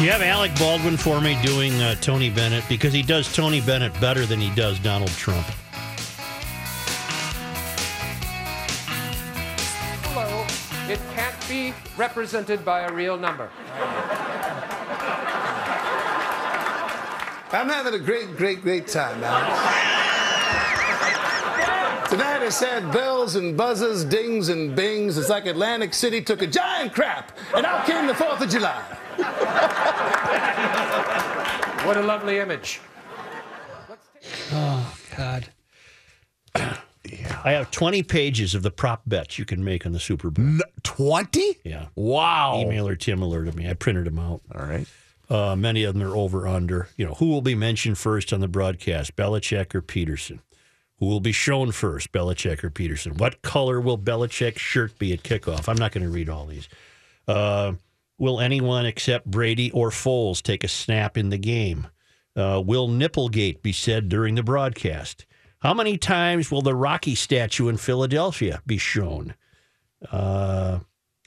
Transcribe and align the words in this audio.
You 0.00 0.10
have 0.10 0.22
Alec 0.22 0.56
Baldwin 0.60 0.96
for 0.96 1.20
me 1.20 1.36
doing 1.42 1.72
uh, 1.82 1.96
Tony 1.96 2.30
Bennett 2.30 2.62
because 2.68 2.92
he 2.92 3.02
does 3.02 3.34
Tony 3.34 3.60
Bennett 3.60 3.92
better 4.00 4.26
than 4.26 4.38
he 4.38 4.48
does 4.54 4.78
Donald 4.78 5.10
Trump. 5.10 5.44
Hello. 10.04 10.46
It 10.88 11.00
can't 11.16 11.48
be 11.48 11.74
represented 11.96 12.64
by 12.64 12.82
a 12.82 12.92
real 12.92 13.16
number. 13.16 13.50
I'm 17.50 17.68
having 17.68 17.94
a 17.94 17.98
great, 17.98 18.36
great, 18.36 18.62
great 18.62 18.86
time, 18.86 19.24
Alex. 19.24 19.77
Tonight 22.10 22.42
I 22.42 22.48
said 22.48 22.90
bells 22.90 23.36
and 23.36 23.54
buzzes, 23.56 24.02
dings 24.04 24.48
and 24.48 24.74
bings. 24.74 25.18
It's 25.18 25.28
like 25.28 25.44
Atlantic 25.44 25.92
City 25.92 26.22
took 26.22 26.40
a 26.40 26.46
giant 26.46 26.94
crap, 26.94 27.36
and 27.54 27.66
out 27.66 27.84
came 27.86 28.06
the 28.06 28.14
4th 28.14 28.40
of 28.40 28.48
July. 28.48 28.82
What 31.84 31.96
a 31.96 32.02
lovely 32.02 32.38
image. 32.38 32.80
Oh, 34.52 34.96
God. 35.16 35.46
Yeah. 36.54 37.40
I 37.44 37.52
have 37.52 37.70
20 37.70 38.02
pages 38.02 38.54
of 38.54 38.62
the 38.62 38.70
prop 38.70 39.02
bets 39.06 39.38
you 39.38 39.44
can 39.44 39.64
make 39.64 39.86
on 39.86 39.92
the 39.92 40.00
Super 40.00 40.30
Bowl. 40.30 40.58
20? 40.82 41.58
Yeah. 41.64 41.86
Wow. 41.94 42.62
Emailer 42.66 42.98
Tim 42.98 43.22
alerted 43.22 43.54
me. 43.54 43.68
I 43.68 43.74
printed 43.74 44.04
them 44.06 44.18
out. 44.18 44.42
All 44.54 44.66
right. 44.66 44.86
Uh, 45.30 45.56
many 45.56 45.84
of 45.84 45.94
them 45.94 46.02
are 46.02 46.16
over 46.16 46.48
under. 46.48 46.88
You 46.96 47.06
know, 47.06 47.14
who 47.14 47.28
will 47.28 47.42
be 47.42 47.54
mentioned 47.54 47.96
first 47.98 48.32
on 48.32 48.40
the 48.40 48.48
broadcast, 48.48 49.14
Belichick 49.16 49.74
or 49.74 49.82
Pederson? 49.82 50.40
Who 50.98 51.06
will 51.06 51.20
be 51.20 51.32
shown 51.32 51.70
first, 51.72 52.10
Belichick 52.10 52.64
or 52.64 52.70
Pederson? 52.70 53.18
What 53.18 53.42
color 53.42 53.80
will 53.80 53.98
Belichick's 53.98 54.60
shirt 54.60 54.98
be 54.98 55.12
at 55.12 55.22
kickoff? 55.22 55.68
I'm 55.68 55.76
not 55.76 55.92
going 55.92 56.04
to 56.04 56.10
read 56.10 56.28
all 56.28 56.46
these. 56.46 56.68
Uh, 57.28 57.74
will 58.18 58.40
anyone 58.40 58.84
except 58.84 59.30
Brady 59.30 59.70
or 59.70 59.90
Foles 59.90 60.42
take 60.42 60.64
a 60.64 60.68
snap 60.68 61.16
in 61.16 61.30
the 61.30 61.38
game? 61.38 61.86
Uh, 62.34 62.62
will 62.64 62.88
Nipplegate 62.88 63.62
be 63.62 63.72
said 63.72 64.08
during 64.08 64.34
the 64.34 64.42
broadcast? 64.42 65.24
How 65.60 65.74
many 65.74 65.98
times 65.98 66.50
will 66.50 66.62
the 66.62 66.74
Rocky 66.74 67.14
statue 67.14 67.68
in 67.68 67.76
Philadelphia 67.76 68.62
be 68.66 68.78
shown? 68.78 69.34
Uh, 70.10 70.80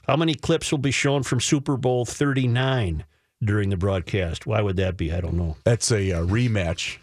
how 0.06 0.16
many 0.16 0.34
clips 0.34 0.70
will 0.70 0.78
be 0.78 0.90
shown 0.90 1.22
from 1.22 1.40
Super 1.40 1.76
Bowl 1.76 2.04
39 2.04 3.04
during 3.42 3.68
the 3.70 3.76
broadcast? 3.76 4.46
Why 4.46 4.60
would 4.60 4.76
that 4.76 4.96
be? 4.96 5.12
I 5.12 5.20
don't 5.20 5.34
know. 5.34 5.56
That's 5.64 5.92
a 5.92 6.12
uh, 6.12 6.24
rematch. 6.24 6.98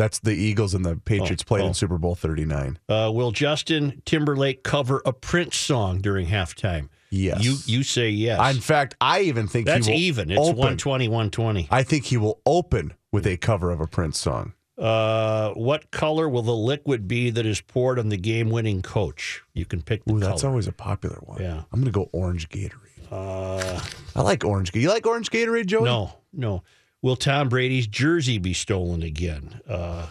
That's 0.00 0.18
the 0.18 0.32
Eagles 0.32 0.72
and 0.72 0.82
the 0.82 0.96
Patriots 0.96 1.42
Oh, 1.46 1.48
played 1.48 1.64
oh. 1.64 1.66
in 1.68 1.74
Super 1.74 1.98
Bowl 1.98 2.14
39. 2.14 2.78
Uh, 2.88 3.10
will 3.12 3.32
Justin 3.32 4.00
Timberlake 4.06 4.62
cover 4.62 5.02
a 5.04 5.12
Prince 5.12 5.58
song 5.58 6.00
during 6.00 6.28
halftime? 6.28 6.88
Yes. 7.10 7.44
You 7.44 7.56
you 7.66 7.82
say 7.82 8.08
yes. 8.08 8.54
In 8.54 8.62
fact, 8.62 8.94
I 8.98 9.20
even 9.20 9.46
think 9.46 9.66
That's 9.66 9.86
he 9.86 9.92
will 9.92 9.98
even. 9.98 10.30
It's 10.30 10.40
open. 10.40 10.56
120, 10.56 11.08
120. 11.08 11.68
I 11.70 11.82
think 11.82 12.06
he 12.06 12.16
will 12.16 12.40
open 12.46 12.94
with 13.12 13.26
a 13.26 13.36
cover 13.36 13.70
of 13.70 13.78
a 13.80 13.86
Prince 13.86 14.18
song. 14.18 14.54
Uh, 14.78 15.50
what 15.50 15.90
color 15.90 16.30
will 16.30 16.40
the 16.40 16.56
liquid 16.56 17.06
be 17.06 17.28
that 17.28 17.44
is 17.44 17.60
poured 17.60 17.98
on 17.98 18.08
the 18.08 18.16
game-winning 18.16 18.80
coach? 18.80 19.42
You 19.52 19.66
can 19.66 19.82
pick 19.82 20.02
the 20.06 20.12
Ooh, 20.14 20.20
color. 20.20 20.30
that's 20.30 20.44
always 20.44 20.66
a 20.66 20.72
popular 20.72 21.18
one. 21.24 21.42
Yeah. 21.42 21.64
I'm 21.70 21.80
going 21.80 21.84
to 21.84 21.90
go 21.90 22.08
orange 22.12 22.48
Gatorade. 22.48 23.12
Uh, 23.12 23.78
I 24.16 24.22
like 24.22 24.46
orange. 24.46 24.74
You 24.74 24.88
like 24.88 25.06
orange 25.06 25.28
Gatorade, 25.30 25.66
Joey? 25.66 25.84
no, 25.84 26.14
no. 26.32 26.62
Will 27.02 27.16
Tom 27.16 27.48
Brady's 27.48 27.86
jersey 27.86 28.38
be 28.38 28.52
stolen 28.52 29.02
again? 29.02 29.60
Uh, 29.68 30.08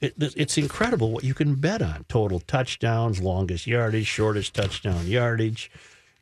it, 0.00 0.14
it's 0.18 0.58
incredible 0.58 1.12
what 1.12 1.22
you 1.24 1.34
can 1.34 1.54
bet 1.54 1.80
on. 1.80 2.04
Total 2.08 2.40
touchdowns, 2.40 3.20
longest 3.20 3.66
yardage, 3.66 4.06
shortest 4.06 4.52
touchdown 4.52 5.06
yardage. 5.06 5.70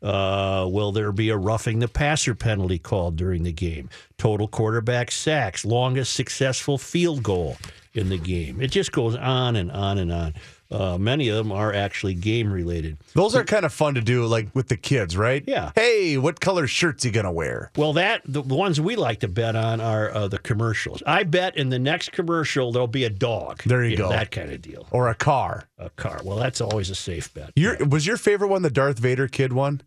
Uh, 0.01 0.67
will 0.69 0.91
there 0.91 1.11
be 1.11 1.29
a 1.29 1.37
roughing 1.37 1.79
the 1.79 1.87
passer 1.87 2.35
penalty 2.35 2.79
called 2.79 3.15
during 3.15 3.43
the 3.43 3.51
game? 3.51 3.89
Total 4.17 4.47
quarterback 4.47 5.11
sacks, 5.11 5.65
longest 5.65 6.13
successful 6.13 6.77
field 6.77 7.23
goal 7.23 7.57
in 7.93 8.09
the 8.09 8.17
game. 8.17 8.61
It 8.61 8.71
just 8.71 8.91
goes 8.91 9.15
on 9.15 9.55
and 9.55 9.71
on 9.71 9.97
and 9.97 10.11
on. 10.11 10.33
Uh, 10.71 10.97
many 10.97 11.27
of 11.27 11.35
them 11.35 11.51
are 11.51 11.73
actually 11.73 12.13
game 12.13 12.51
related. 12.51 12.97
Those 13.13 13.35
are 13.35 13.43
kind 13.43 13.65
of 13.65 13.73
fun 13.73 13.95
to 13.95 14.01
do, 14.01 14.25
like 14.25 14.47
with 14.53 14.69
the 14.69 14.77
kids, 14.77 15.17
right? 15.17 15.43
Yeah. 15.45 15.71
Hey, 15.75 16.17
what 16.17 16.39
color 16.39 16.65
shirt's 16.65 17.03
he 17.03 17.11
going 17.11 17.25
to 17.25 17.31
wear? 17.31 17.71
Well, 17.75 17.93
that 17.93 18.21
the 18.25 18.41
ones 18.41 18.79
we 18.79 18.95
like 18.95 19.19
to 19.19 19.27
bet 19.27 19.55
on 19.55 19.81
are 19.81 20.09
uh, 20.11 20.27
the 20.29 20.37
commercials. 20.39 21.03
I 21.05 21.23
bet 21.23 21.57
in 21.57 21.69
the 21.69 21.79
next 21.79 22.13
commercial 22.13 22.71
there'll 22.71 22.87
be 22.87 23.03
a 23.03 23.09
dog. 23.09 23.63
There 23.63 23.83
you 23.83 23.97
go. 23.97 24.09
That 24.09 24.31
kind 24.31 24.51
of 24.51 24.61
deal. 24.61 24.87
Or 24.91 25.09
a 25.09 25.15
car? 25.15 25.67
A 25.77 25.89
car. 25.89 26.21
Well, 26.23 26.37
that's 26.37 26.61
always 26.61 26.89
a 26.89 26.95
safe 26.95 27.33
bet. 27.33 27.51
Your 27.55 27.77
was 27.85 28.07
your 28.07 28.17
favorite 28.17 28.47
one 28.47 28.61
the 28.61 28.69
Darth 28.69 28.99
Vader 28.99 29.27
kid 29.27 29.51
one? 29.51 29.81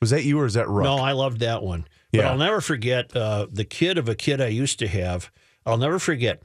Was 0.00 0.10
that 0.10 0.24
you 0.24 0.40
or 0.40 0.46
is 0.46 0.54
that 0.54 0.68
Rook? 0.68 0.84
No, 0.84 0.96
I 0.96 1.12
loved 1.12 1.40
that 1.40 1.62
one. 1.62 1.86
Yeah. 2.12 2.22
But 2.22 2.26
I'll 2.28 2.38
never 2.38 2.60
forget 2.60 3.16
uh, 3.16 3.46
the 3.50 3.64
kid 3.64 3.98
of 3.98 4.08
a 4.08 4.14
kid 4.14 4.40
I 4.40 4.48
used 4.48 4.78
to 4.80 4.88
have. 4.88 5.30
I'll 5.64 5.78
never 5.78 5.98
forget. 5.98 6.42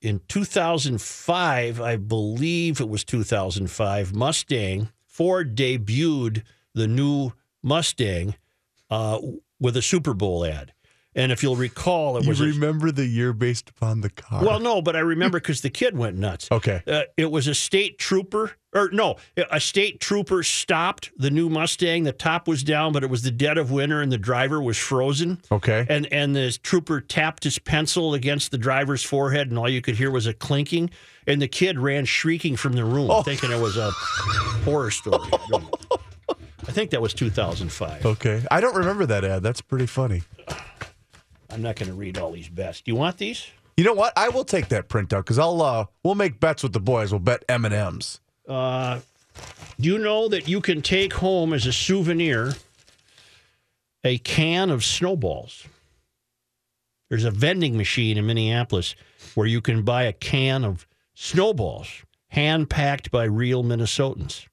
In 0.00 0.20
2005, 0.28 1.80
I 1.80 1.96
believe 1.96 2.80
it 2.80 2.88
was 2.88 3.02
2005, 3.04 4.14
Mustang, 4.14 4.90
Ford 5.04 5.56
debuted 5.56 6.44
the 6.72 6.86
new 6.86 7.32
Mustang 7.62 8.36
uh, 8.90 9.18
with 9.58 9.76
a 9.76 9.82
Super 9.82 10.14
Bowl 10.14 10.44
ad. 10.44 10.72
And 11.14 11.32
if 11.32 11.42
you'll 11.42 11.56
recall, 11.56 12.16
it 12.18 12.24
you 12.24 12.28
was 12.28 12.40
a- 12.40 12.44
remember 12.44 12.92
the 12.92 13.06
year 13.06 13.32
based 13.32 13.70
upon 13.70 14.02
the 14.02 14.10
car? 14.10 14.44
Well, 14.44 14.60
no, 14.60 14.80
but 14.82 14.94
I 14.94 15.00
remember 15.00 15.40
because 15.40 15.62
the 15.62 15.70
kid 15.70 15.96
went 15.96 16.16
nuts. 16.16 16.48
Okay. 16.52 16.82
Uh, 16.86 17.02
it 17.16 17.30
was 17.30 17.48
a 17.48 17.54
state 17.54 17.98
trooper, 17.98 18.52
or 18.74 18.90
no, 18.92 19.16
a 19.50 19.58
state 19.58 20.00
trooper 20.00 20.42
stopped 20.44 21.10
the 21.16 21.30
new 21.30 21.48
Mustang. 21.48 22.04
The 22.04 22.12
top 22.12 22.46
was 22.46 22.62
down, 22.62 22.92
but 22.92 23.02
it 23.02 23.10
was 23.10 23.22
the 23.22 23.30
dead 23.32 23.58
of 23.58 23.70
winter, 23.72 24.00
and 24.02 24.12
the 24.12 24.18
driver 24.18 24.60
was 24.62 24.76
frozen. 24.78 25.40
Okay. 25.50 25.86
And 25.88 26.06
and 26.12 26.36
the 26.36 26.56
trooper 26.62 27.00
tapped 27.00 27.42
his 27.42 27.58
pencil 27.58 28.14
against 28.14 28.50
the 28.52 28.58
driver's 28.58 29.02
forehead, 29.02 29.48
and 29.48 29.58
all 29.58 29.68
you 29.68 29.80
could 29.80 29.96
hear 29.96 30.10
was 30.10 30.26
a 30.26 30.34
clinking. 30.34 30.90
And 31.26 31.42
the 31.42 31.48
kid 31.48 31.78
ran 31.78 32.04
shrieking 32.04 32.56
from 32.56 32.74
the 32.74 32.84
room, 32.84 33.10
Oh. 33.10 33.22
thinking 33.22 33.50
it 33.50 33.60
was 33.60 33.76
a 33.76 33.90
horror 34.64 34.90
story. 34.90 35.18
I, 35.32 35.38
don't 35.50 35.62
know. 35.62 35.70
I 36.68 36.72
think 36.72 36.90
that 36.90 37.02
was 37.02 37.12
2005. 37.14 38.04
Okay. 38.06 38.44
I 38.50 38.60
don't 38.60 38.76
remember 38.76 39.04
that 39.06 39.24
ad. 39.24 39.42
That's 39.42 39.60
pretty 39.62 39.86
funny. 39.86 40.22
I'm 41.50 41.62
not 41.62 41.76
going 41.76 41.88
to 41.88 41.94
read 41.94 42.18
all 42.18 42.30
these 42.32 42.48
bets. 42.48 42.80
Do 42.80 42.90
you 42.90 42.96
want 42.96 43.18
these? 43.18 43.46
You 43.76 43.84
know 43.84 43.94
what? 43.94 44.12
I 44.16 44.28
will 44.28 44.44
take 44.44 44.68
that 44.68 44.88
printout 44.88 45.18
because 45.18 45.38
I'll 45.38 45.62
uh 45.62 45.86
we'll 46.02 46.16
make 46.16 46.40
bets 46.40 46.62
with 46.62 46.72
the 46.72 46.80
boys. 46.80 47.12
We'll 47.12 47.20
bet 47.20 47.44
M 47.48 47.64
and 47.64 47.74
M's. 47.74 48.20
Uh, 48.48 49.00
do 49.78 49.88
you 49.88 49.98
know 49.98 50.28
that 50.28 50.48
you 50.48 50.60
can 50.60 50.82
take 50.82 51.12
home 51.12 51.52
as 51.52 51.66
a 51.66 51.72
souvenir 51.72 52.54
a 54.04 54.18
can 54.18 54.70
of 54.70 54.84
snowballs? 54.84 55.64
There's 57.08 57.24
a 57.24 57.30
vending 57.30 57.76
machine 57.76 58.18
in 58.18 58.26
Minneapolis 58.26 58.94
where 59.34 59.46
you 59.46 59.60
can 59.60 59.82
buy 59.82 60.02
a 60.04 60.12
can 60.12 60.64
of 60.64 60.86
snowballs, 61.14 61.88
hand 62.28 62.68
packed 62.68 63.10
by 63.10 63.24
real 63.24 63.62
Minnesotans. 63.62 64.46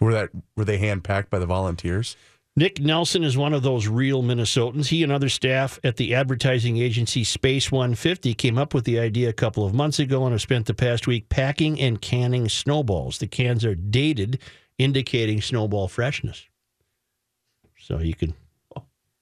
Were 0.00 0.12
that 0.12 0.30
were 0.56 0.64
they 0.64 0.78
hand 0.78 1.04
packed 1.04 1.30
by 1.30 1.38
the 1.38 1.46
volunteers? 1.46 2.16
Nick 2.58 2.80
Nelson 2.80 3.22
is 3.22 3.36
one 3.36 3.52
of 3.52 3.62
those 3.62 3.86
real 3.86 4.22
Minnesotans. 4.22 4.86
He 4.86 5.02
and 5.02 5.12
other 5.12 5.28
staff 5.28 5.78
at 5.84 5.96
the 5.96 6.14
advertising 6.14 6.78
agency 6.78 7.22
Space 7.22 7.70
150 7.70 8.32
came 8.32 8.56
up 8.56 8.72
with 8.72 8.84
the 8.84 8.98
idea 8.98 9.28
a 9.28 9.34
couple 9.34 9.66
of 9.66 9.74
months 9.74 9.98
ago 9.98 10.24
and 10.24 10.32
have 10.32 10.40
spent 10.40 10.64
the 10.64 10.72
past 10.72 11.06
week 11.06 11.28
packing 11.28 11.78
and 11.78 12.00
canning 12.00 12.48
snowballs. 12.48 13.18
The 13.18 13.26
cans 13.26 13.62
are 13.66 13.74
dated, 13.74 14.40
indicating 14.78 15.42
snowball 15.42 15.86
freshness. 15.86 16.46
So 17.78 17.98
you 17.98 18.14
can 18.14 18.32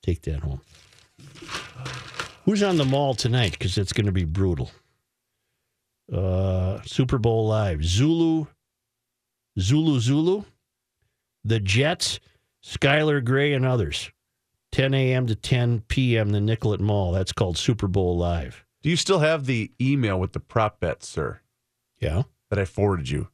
take 0.00 0.22
that 0.22 0.40
home. 0.40 0.60
Who's 2.44 2.62
on 2.62 2.76
the 2.76 2.84
mall 2.84 3.14
tonight? 3.14 3.52
Because 3.52 3.76
it's 3.78 3.92
going 3.92 4.06
to 4.06 4.12
be 4.12 4.24
brutal. 4.24 4.70
Uh, 6.12 6.80
Super 6.82 7.18
Bowl 7.18 7.48
Live. 7.48 7.84
Zulu, 7.84 8.46
Zulu, 9.58 9.98
Zulu, 9.98 10.44
the 11.42 11.58
Jets. 11.58 12.20
Skylar 12.64 13.22
Grey 13.24 13.52
and 13.52 13.64
others. 13.66 14.10
10 14.72 14.92
a.m. 14.94 15.26
to 15.28 15.34
10 15.36 15.82
p.m. 15.88 16.30
the 16.30 16.40
Nicollet 16.40 16.80
Mall. 16.80 17.12
That's 17.12 17.32
called 17.32 17.56
Super 17.56 17.86
Bowl 17.86 18.16
Live. 18.18 18.64
Do 18.82 18.90
you 18.90 18.96
still 18.96 19.20
have 19.20 19.46
the 19.46 19.70
email 19.80 20.18
with 20.18 20.32
the 20.32 20.40
prop 20.40 20.80
bets, 20.80 21.08
sir, 21.08 21.40
Yeah? 22.00 22.24
that 22.50 22.58
I 22.58 22.64
forwarded 22.64 23.08
you? 23.08 23.28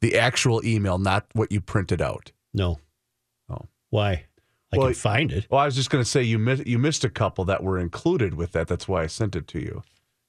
The 0.00 0.16
actual 0.18 0.64
email, 0.64 0.98
not 0.98 1.26
what 1.32 1.50
you 1.50 1.60
printed 1.60 2.00
out. 2.00 2.30
No. 2.52 2.78
Oh. 3.48 3.62
Why? 3.90 4.24
I 4.72 4.76
Well, 4.78 4.86
can 4.88 4.94
find 4.94 5.32
it. 5.32 5.46
Well, 5.50 5.60
I 5.60 5.64
was 5.66 5.74
just 5.74 5.90
going 5.90 6.02
to 6.04 6.08
say 6.08 6.22
you 6.22 6.38
missed 6.38 6.66
you 6.66 6.78
missed 6.78 7.04
a 7.04 7.10
couple 7.10 7.44
that 7.46 7.62
were 7.62 7.78
included 7.78 8.34
with 8.34 8.52
that. 8.52 8.68
That's 8.68 8.86
why 8.86 9.02
I 9.02 9.06
sent 9.06 9.34
it 9.34 9.46
to 9.48 9.60
you. 9.60 9.82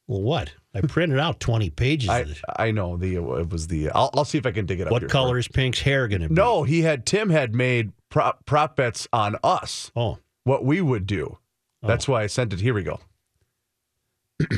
Well, 0.08 0.22
what? 0.22 0.54
I 0.74 0.82
printed 0.82 1.20
out 1.20 1.40
20 1.40 1.70
pages 1.72 2.10
I. 2.10 2.26
I 2.58 2.72
know 2.72 2.96
the 2.98 3.16
it 3.16 3.50
was 3.50 3.68
the. 3.68 3.90
I'll, 3.92 4.10
I'll 4.14 4.26
see 4.26 4.38
if 4.38 4.46
I 4.46 4.52
can 4.52 4.66
dig 4.66 4.80
it 4.80 4.88
up. 4.88 4.92
What 4.92 5.10
color 5.10 5.38
is 5.38 5.48
Pink's 5.48 5.80
hair 5.82 6.08
going 6.08 6.22
to 6.22 6.30
be? 6.30 6.36
No, 6.36 6.64
he 6.64 6.82
had 6.82 7.06
Tim 7.06 7.30
had 7.30 7.54
made 7.56 7.92
prop 8.16 8.46
prop 8.46 8.78
bets 8.78 9.10
on 9.12 9.36
us. 9.44 9.92
Oh, 9.94 10.20
What 10.46 10.64
we 10.64 10.80
would 10.80 11.06
do. 11.06 11.38
That's 11.84 12.08
why 12.08 12.24
I 12.24 12.28
sent 12.28 12.54
it. 12.54 12.62
Here 12.62 12.74
we 12.74 12.82
go. 12.82 13.00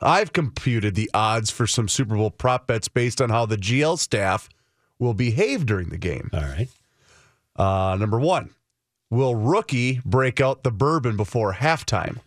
I've 0.00 0.32
computed 0.32 0.94
the 0.94 1.10
odds 1.12 1.50
for 1.50 1.66
some 1.66 1.88
Super 1.88 2.14
Bowl 2.16 2.30
prop 2.30 2.68
bets 2.68 2.86
based 2.86 3.20
on 3.20 3.30
how 3.30 3.46
the 3.46 3.56
GL 3.56 3.98
staff 3.98 4.48
will 5.00 5.12
behave 5.12 5.66
during 5.66 5.88
the 5.88 5.98
game. 5.98 6.30
all 6.32 6.40
right. 6.40 6.68
Uh, 7.56 7.96
number 7.98 8.20
one, 8.20 8.50
Will 9.10 9.34
rookie 9.34 10.00
break 10.04 10.40
out 10.40 10.62
the 10.62 10.70
bourbon 10.70 11.16
before 11.16 11.54
halftime? 11.54 12.18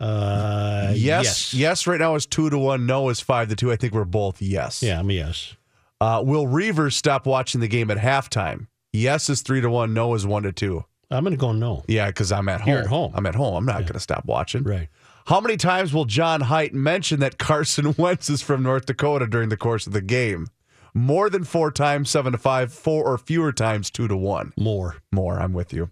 Uh, 0.00 0.92
Yes, 0.96 1.54
yes. 1.54 1.86
Right 1.86 2.00
now 2.00 2.16
is 2.16 2.26
two 2.26 2.50
to 2.50 2.58
one. 2.58 2.86
No 2.86 3.08
is 3.08 3.20
five 3.20 3.48
to 3.50 3.56
two. 3.56 3.70
I 3.70 3.76
think 3.76 3.92
we're 3.94 4.04
both 4.04 4.42
yes. 4.42 4.82
Yeah, 4.82 4.98
I'm 4.98 5.08
a 5.10 5.12
yes. 5.12 5.54
Uh, 6.00 6.20
will 6.24 6.48
Reuvers 6.48 6.96
stop 6.96 7.24
watching 7.26 7.60
the 7.60 7.68
game 7.68 7.88
at 7.90 7.98
halftime? 7.98 8.66
Yes 8.92 9.30
is 9.30 9.42
three 9.42 9.60
to 9.60 9.70
one. 9.70 9.94
No 9.94 10.14
is 10.14 10.26
one 10.26 10.42
to 10.42 10.52
two. 10.52 10.84
I'm 11.10 11.24
going 11.24 11.32
to 11.32 11.40
go 11.40 11.52
no. 11.52 11.84
Yeah, 11.88 12.06
because 12.06 12.32
I'm 12.32 12.48
at 12.48 12.62
home. 12.62 12.72
You're 12.72 12.82
at 12.82 12.86
home. 12.86 13.12
I'm 13.14 13.26
at 13.26 13.34
home. 13.34 13.54
I'm 13.54 13.66
not 13.66 13.80
going 13.80 13.92
to 13.92 14.00
stop 14.00 14.24
watching. 14.24 14.62
Right. 14.62 14.88
How 15.26 15.40
many 15.40 15.56
times 15.56 15.92
will 15.92 16.04
John 16.04 16.40
Height 16.40 16.74
mention 16.74 17.20
that 17.20 17.38
Carson 17.38 17.94
Wentz 17.98 18.28
is 18.30 18.42
from 18.42 18.62
North 18.62 18.86
Dakota 18.86 19.26
during 19.26 19.50
the 19.50 19.56
course 19.56 19.86
of 19.86 19.92
the 19.92 20.00
game? 20.00 20.48
More 20.94 21.30
than 21.30 21.44
four 21.44 21.70
times, 21.70 22.10
seven 22.10 22.32
to 22.32 22.38
five, 22.38 22.72
four 22.72 23.04
or 23.04 23.16
fewer 23.18 23.52
times, 23.52 23.90
two 23.90 24.08
to 24.08 24.16
one. 24.16 24.52
More. 24.58 24.96
More, 25.10 25.38
I'm 25.40 25.52
with 25.52 25.72
you. 25.72 25.90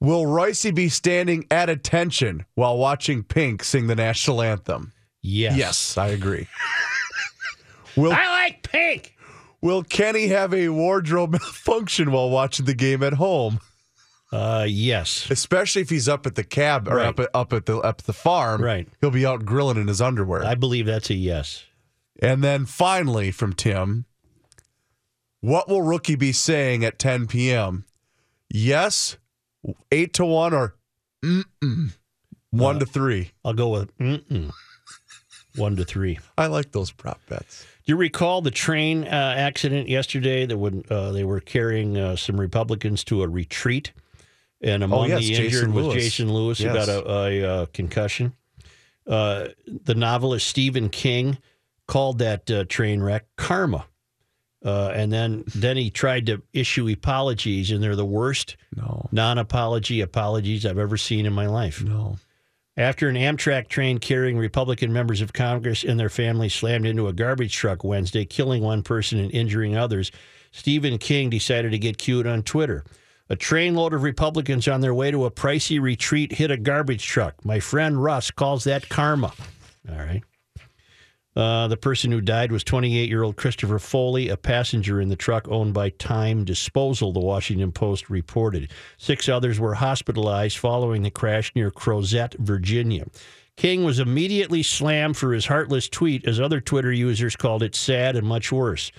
Will 0.00 0.26
Royce 0.26 0.70
be 0.70 0.88
standing 0.88 1.46
at 1.50 1.68
attention 1.68 2.46
while 2.54 2.78
watching 2.78 3.22
Pink 3.22 3.62
sing 3.62 3.86
the 3.86 3.94
national 3.94 4.40
anthem? 4.40 4.92
Yes. 5.20 5.56
Yes, 5.56 5.98
I 5.98 6.08
agree. 6.08 6.48
will, 7.96 8.12
I 8.12 8.26
like 8.28 8.62
pink. 8.62 9.14
Will 9.62 9.82
Kenny 9.82 10.28
have 10.28 10.52
a 10.54 10.68
wardrobe 10.68 11.32
malfunction 11.32 12.12
while 12.12 12.30
watching 12.30 12.66
the 12.66 12.74
game 12.74 13.02
at 13.02 13.14
home? 13.14 13.60
Uh, 14.32 14.64
yes. 14.68 15.28
Especially 15.30 15.82
if 15.82 15.90
he's 15.90 16.08
up 16.08 16.24
at 16.26 16.36
the 16.36 16.44
cab 16.44 16.86
or 16.88 16.96
Right. 16.96 17.06
up, 17.08 17.18
at, 17.20 17.30
up 17.34 17.52
at 17.52 17.66
the 17.66 17.78
up 17.78 18.00
at 18.00 18.06
the 18.06 18.12
farm. 18.12 18.62
Right. 18.62 18.86
He'll 19.00 19.10
be 19.10 19.26
out 19.26 19.44
grilling 19.44 19.76
in 19.76 19.88
his 19.88 20.00
underwear. 20.00 20.44
I 20.44 20.54
believe 20.54 20.86
that's 20.86 21.10
a 21.10 21.14
yes. 21.14 21.64
And 22.22 22.44
then 22.44 22.64
finally 22.66 23.30
from 23.32 23.54
Tim, 23.54 24.04
what 25.40 25.68
will 25.68 25.82
rookie 25.82 26.16
be 26.16 26.32
saying 26.32 26.84
at 26.84 26.98
10 26.98 27.26
p.m.? 27.26 27.86
Yes, 28.52 29.16
eight 29.90 30.12
to 30.14 30.24
one, 30.24 30.52
or 30.52 30.74
mm-mm, 31.24 31.92
one 32.50 32.78
to 32.78 32.86
three. 32.86 33.30
I'll 33.44 33.54
go 33.54 33.68
with 33.70 33.96
mm-mm. 33.98 34.50
one 35.56 35.76
to 35.76 35.84
three. 35.84 36.18
I 36.36 36.46
like 36.48 36.72
those 36.72 36.90
prop 36.90 37.20
bets. 37.28 37.64
You 37.90 37.96
recall 37.96 38.40
the 38.40 38.52
train 38.52 39.02
uh, 39.02 39.34
accident 39.36 39.88
yesterday 39.88 40.46
that 40.46 40.56
when 40.56 40.84
uh, 40.88 41.10
they 41.10 41.24
were 41.24 41.40
carrying 41.40 41.98
uh, 41.98 42.14
some 42.14 42.38
Republicans 42.38 43.02
to 43.06 43.24
a 43.24 43.28
retreat, 43.28 43.90
and 44.60 44.84
among 44.84 45.00
Oh, 45.00 45.16
yes, 45.16 45.22
the 45.22 45.28
Jason 45.30 45.44
injured 45.44 45.72
was 45.72 45.86
Lewis. 45.86 46.04
Jason 46.04 46.32
Lewis, 46.32 46.58
who 46.60 46.66
got 46.66 46.88
a, 46.88 47.10
a, 47.10 47.42
uh 47.42 47.66
concussion. 47.74 48.32
Uh, 49.08 49.48
the 49.66 49.96
novelist 49.96 50.46
Stephen 50.46 50.88
King 50.88 51.38
called 51.88 52.18
that 52.18 52.48
uh, 52.48 52.64
train 52.66 53.02
wreck 53.02 53.26
karma, 53.34 53.84
uh, 54.64 54.92
and 54.94 55.12
then 55.12 55.42
then 55.56 55.76
he 55.76 55.90
tried 55.90 56.26
to 56.26 56.40
issue 56.52 56.88
apologies, 56.88 57.72
and 57.72 57.82
they're 57.82 57.96
the 57.96 58.06
worst 58.06 58.56
No, 58.76 59.08
non-apology 59.10 60.00
apologies 60.00 60.64
I've 60.64 60.78
ever 60.78 60.96
seen 60.96 61.26
in 61.26 61.32
my 61.32 61.48
life. 61.48 61.82
no. 61.82 62.18
After 62.80 63.10
an 63.10 63.14
Amtrak 63.14 63.68
train 63.68 63.98
carrying 63.98 64.38
Republican 64.38 64.90
members 64.90 65.20
of 65.20 65.34
Congress 65.34 65.84
and 65.84 66.00
their 66.00 66.08
families 66.08 66.54
slammed 66.54 66.86
into 66.86 67.08
a 67.08 67.12
garbage 67.12 67.54
truck 67.54 67.84
Wednesday, 67.84 68.24
killing 68.24 68.62
one 68.62 68.82
person 68.82 69.18
and 69.18 69.30
injuring 69.32 69.76
others, 69.76 70.10
Stephen 70.50 70.96
King 70.96 71.28
decided 71.28 71.72
to 71.72 71.78
get 71.78 71.98
cute 71.98 72.26
on 72.26 72.42
Twitter. 72.42 72.82
A 73.28 73.36
trainload 73.36 73.92
of 73.92 74.02
Republicans 74.02 74.66
on 74.66 74.80
their 74.80 74.94
way 74.94 75.10
to 75.10 75.26
a 75.26 75.30
pricey 75.30 75.78
retreat 75.78 76.32
hit 76.32 76.50
a 76.50 76.56
garbage 76.56 77.04
truck. 77.04 77.44
My 77.44 77.60
friend 77.60 78.02
Russ 78.02 78.30
calls 78.30 78.64
that 78.64 78.88
karma. 78.88 79.34
All 79.86 79.98
right. 79.98 80.22
Uh, 81.36 81.68
the 81.68 81.76
person 81.76 82.10
who 82.10 82.20
died 82.20 82.50
was 82.50 82.64
28 82.64 83.08
year 83.08 83.22
old 83.22 83.36
Christopher 83.36 83.78
Foley, 83.78 84.28
a 84.28 84.36
passenger 84.36 85.00
in 85.00 85.08
the 85.08 85.16
truck 85.16 85.46
owned 85.48 85.72
by 85.72 85.90
Time 85.90 86.44
Disposal, 86.44 87.12
the 87.12 87.20
Washington 87.20 87.70
Post 87.70 88.10
reported. 88.10 88.70
Six 88.98 89.28
others 89.28 89.60
were 89.60 89.74
hospitalized 89.74 90.58
following 90.58 91.02
the 91.02 91.10
crash 91.10 91.52
near 91.54 91.70
Crozet, 91.70 92.34
Virginia. 92.38 93.06
King 93.56 93.84
was 93.84 94.00
immediately 94.00 94.62
slammed 94.62 95.16
for 95.16 95.32
his 95.32 95.46
heartless 95.46 95.88
tweet, 95.88 96.26
as 96.26 96.40
other 96.40 96.60
Twitter 96.60 96.92
users 96.92 97.36
called 97.36 97.62
it 97.62 97.76
sad 97.76 98.16
and 98.16 98.26
much 98.26 98.50
worse. 98.50 98.90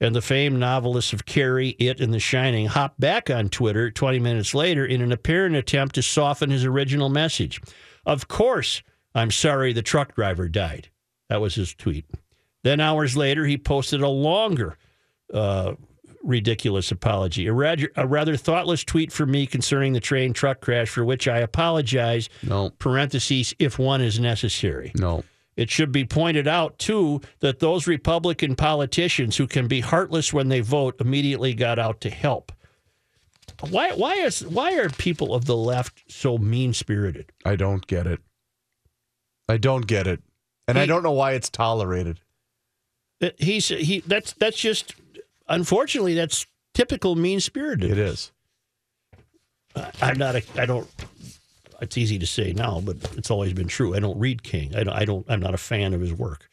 And 0.00 0.14
the 0.14 0.22
famed 0.22 0.58
novelists 0.58 1.12
of 1.12 1.26
Carrie, 1.26 1.70
It, 1.78 2.00
and 2.00 2.12
The 2.12 2.20
Shining 2.20 2.66
hopped 2.66 3.00
back 3.00 3.30
on 3.30 3.48
Twitter 3.48 3.90
20 3.90 4.18
minutes 4.18 4.54
later 4.54 4.86
in 4.86 5.02
an 5.02 5.12
apparent 5.12 5.56
attempt 5.56 5.94
to 5.96 6.02
soften 6.02 6.50
his 6.50 6.64
original 6.64 7.08
message. 7.08 7.60
Of 8.04 8.28
course, 8.28 8.82
I'm 9.14 9.30
sorry 9.30 9.72
the 9.72 9.82
truck 9.82 10.14
driver 10.14 10.48
died. 10.48 10.88
That 11.28 11.40
was 11.40 11.54
his 11.54 11.74
tweet. 11.74 12.06
Then 12.62 12.80
hours 12.80 13.16
later, 13.16 13.44
he 13.44 13.58
posted 13.58 14.00
a 14.00 14.08
longer, 14.08 14.76
uh, 15.32 15.74
ridiculous 16.22 16.90
apology, 16.90 17.46
a 17.46 17.52
rather, 17.52 17.90
a 17.96 18.06
rather 18.06 18.36
thoughtless 18.36 18.82
tweet 18.82 19.12
from 19.12 19.30
me 19.30 19.46
concerning 19.46 19.92
the 19.92 20.00
train 20.00 20.32
truck 20.32 20.60
crash, 20.60 20.88
for 20.88 21.04
which 21.04 21.28
I 21.28 21.38
apologize. 21.38 22.28
No. 22.42 22.70
Parentheses, 22.78 23.54
if 23.58 23.78
one 23.78 24.00
is 24.00 24.18
necessary. 24.18 24.92
No. 24.96 25.22
It 25.56 25.70
should 25.70 25.90
be 25.90 26.04
pointed 26.04 26.46
out, 26.46 26.78
too, 26.78 27.20
that 27.40 27.60
those 27.60 27.86
Republican 27.86 28.56
politicians 28.56 29.36
who 29.36 29.46
can 29.46 29.68
be 29.68 29.80
heartless 29.80 30.32
when 30.32 30.48
they 30.48 30.60
vote 30.60 31.00
immediately 31.00 31.54
got 31.54 31.78
out 31.78 32.00
to 32.02 32.10
help. 32.10 32.52
Why, 33.70 33.92
why, 33.92 34.14
is, 34.16 34.44
why 34.44 34.74
are 34.74 34.90
people 34.90 35.34
of 35.34 35.46
the 35.46 35.56
left 35.56 36.02
so 36.08 36.36
mean 36.36 36.74
spirited? 36.74 37.32
I 37.44 37.56
don't 37.56 37.86
get 37.86 38.06
it. 38.06 38.20
I 39.48 39.56
don't 39.56 39.86
get 39.86 40.06
it. 40.06 40.20
And 40.68 40.78
I 40.78 40.86
don't 40.86 41.02
know 41.02 41.12
why 41.12 41.32
it's 41.32 41.48
tolerated. 41.48 42.20
Uh, 43.22 43.30
he's 43.38 43.68
he. 43.68 44.00
That's 44.00 44.32
that's 44.34 44.58
just 44.58 44.94
unfortunately 45.48 46.14
that's 46.14 46.46
typical 46.74 47.14
mean 47.14 47.40
spirited. 47.40 47.90
It 47.90 47.98
is. 47.98 48.32
I'm 50.02 50.18
not 50.18 50.36
a. 50.36 50.42
I 50.56 50.66
don't. 50.66 50.88
It's 51.80 51.98
easy 51.98 52.18
to 52.18 52.26
say 52.26 52.52
now, 52.52 52.80
but 52.80 52.96
it's 53.16 53.30
always 53.30 53.52
been 53.52 53.68
true. 53.68 53.94
I 53.94 54.00
don't 54.00 54.18
read 54.18 54.42
King. 54.42 54.74
I 54.74 54.84
don't. 54.84 54.94
I 54.94 55.04
don't 55.04 55.26
I'm 55.28 55.40
not 55.40 55.54
a 55.54 55.58
fan 55.58 55.94
of 55.94 56.00
his 56.00 56.12
work, 56.12 56.50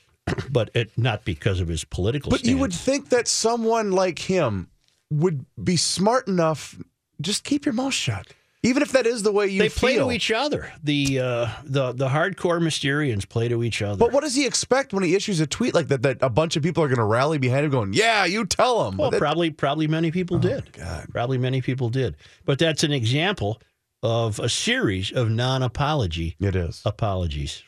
but 0.50 0.70
it 0.74 0.96
not 0.96 1.24
because 1.24 1.60
of 1.60 1.68
his 1.68 1.84
political. 1.84 2.30
But 2.30 2.44
you 2.44 2.58
would 2.58 2.72
think 2.74 3.08
that 3.10 3.28
someone 3.28 3.92
like 3.92 4.18
him 4.18 4.68
would 5.10 5.46
be 5.62 5.76
smart 5.76 6.28
enough. 6.28 6.76
Just 7.20 7.44
keep 7.44 7.66
your 7.66 7.72
mouth 7.72 7.94
shut, 7.94 8.28
even 8.68 8.82
if 8.82 8.92
that 8.92 9.06
is 9.06 9.22
the 9.22 9.32
way 9.32 9.46
you 9.48 9.60
They 9.60 9.68
feel. 9.68 9.80
play 9.80 9.96
to 9.96 10.12
each 10.12 10.30
other. 10.30 10.72
The 10.84 11.18
uh, 11.20 11.48
the 11.64 11.92
the 11.92 12.08
hardcore 12.08 12.60
Mysterians 12.60 13.28
play 13.28 13.48
to 13.48 13.64
each 13.64 13.82
other. 13.82 13.96
But 13.98 14.12
what 14.12 14.22
does 14.22 14.34
he 14.34 14.46
expect 14.46 14.92
when 14.92 15.02
he 15.02 15.14
issues 15.14 15.40
a 15.40 15.46
tweet 15.46 15.74
like 15.74 15.88
that? 15.88 16.02
That 16.02 16.18
a 16.22 16.28
bunch 16.30 16.56
of 16.56 16.62
people 16.62 16.82
are 16.84 16.88
going 16.88 16.98
to 16.98 17.04
rally 17.04 17.38
behind 17.38 17.64
him, 17.64 17.70
going, 17.70 17.92
"Yeah, 17.94 18.24
you 18.24 18.44
tell 18.46 18.88
him." 18.88 18.96
Well, 18.98 19.10
That- 19.10 19.18
probably 19.18 19.50
probably 19.50 19.86
many 19.86 20.10
people 20.10 20.38
did. 20.38 20.72
God. 20.72 21.06
Probably 21.12 21.38
many 21.38 21.60
people 21.62 21.88
did. 21.88 22.16
But 22.44 22.58
that's 22.58 22.82
an 22.84 22.92
example 22.92 23.60
of 24.02 24.38
a 24.38 24.48
series 24.48 25.10
of 25.10 25.28
non-apology 25.30 26.36
it 26.40 26.54
is. 26.54 26.82
apologies. 26.84 27.62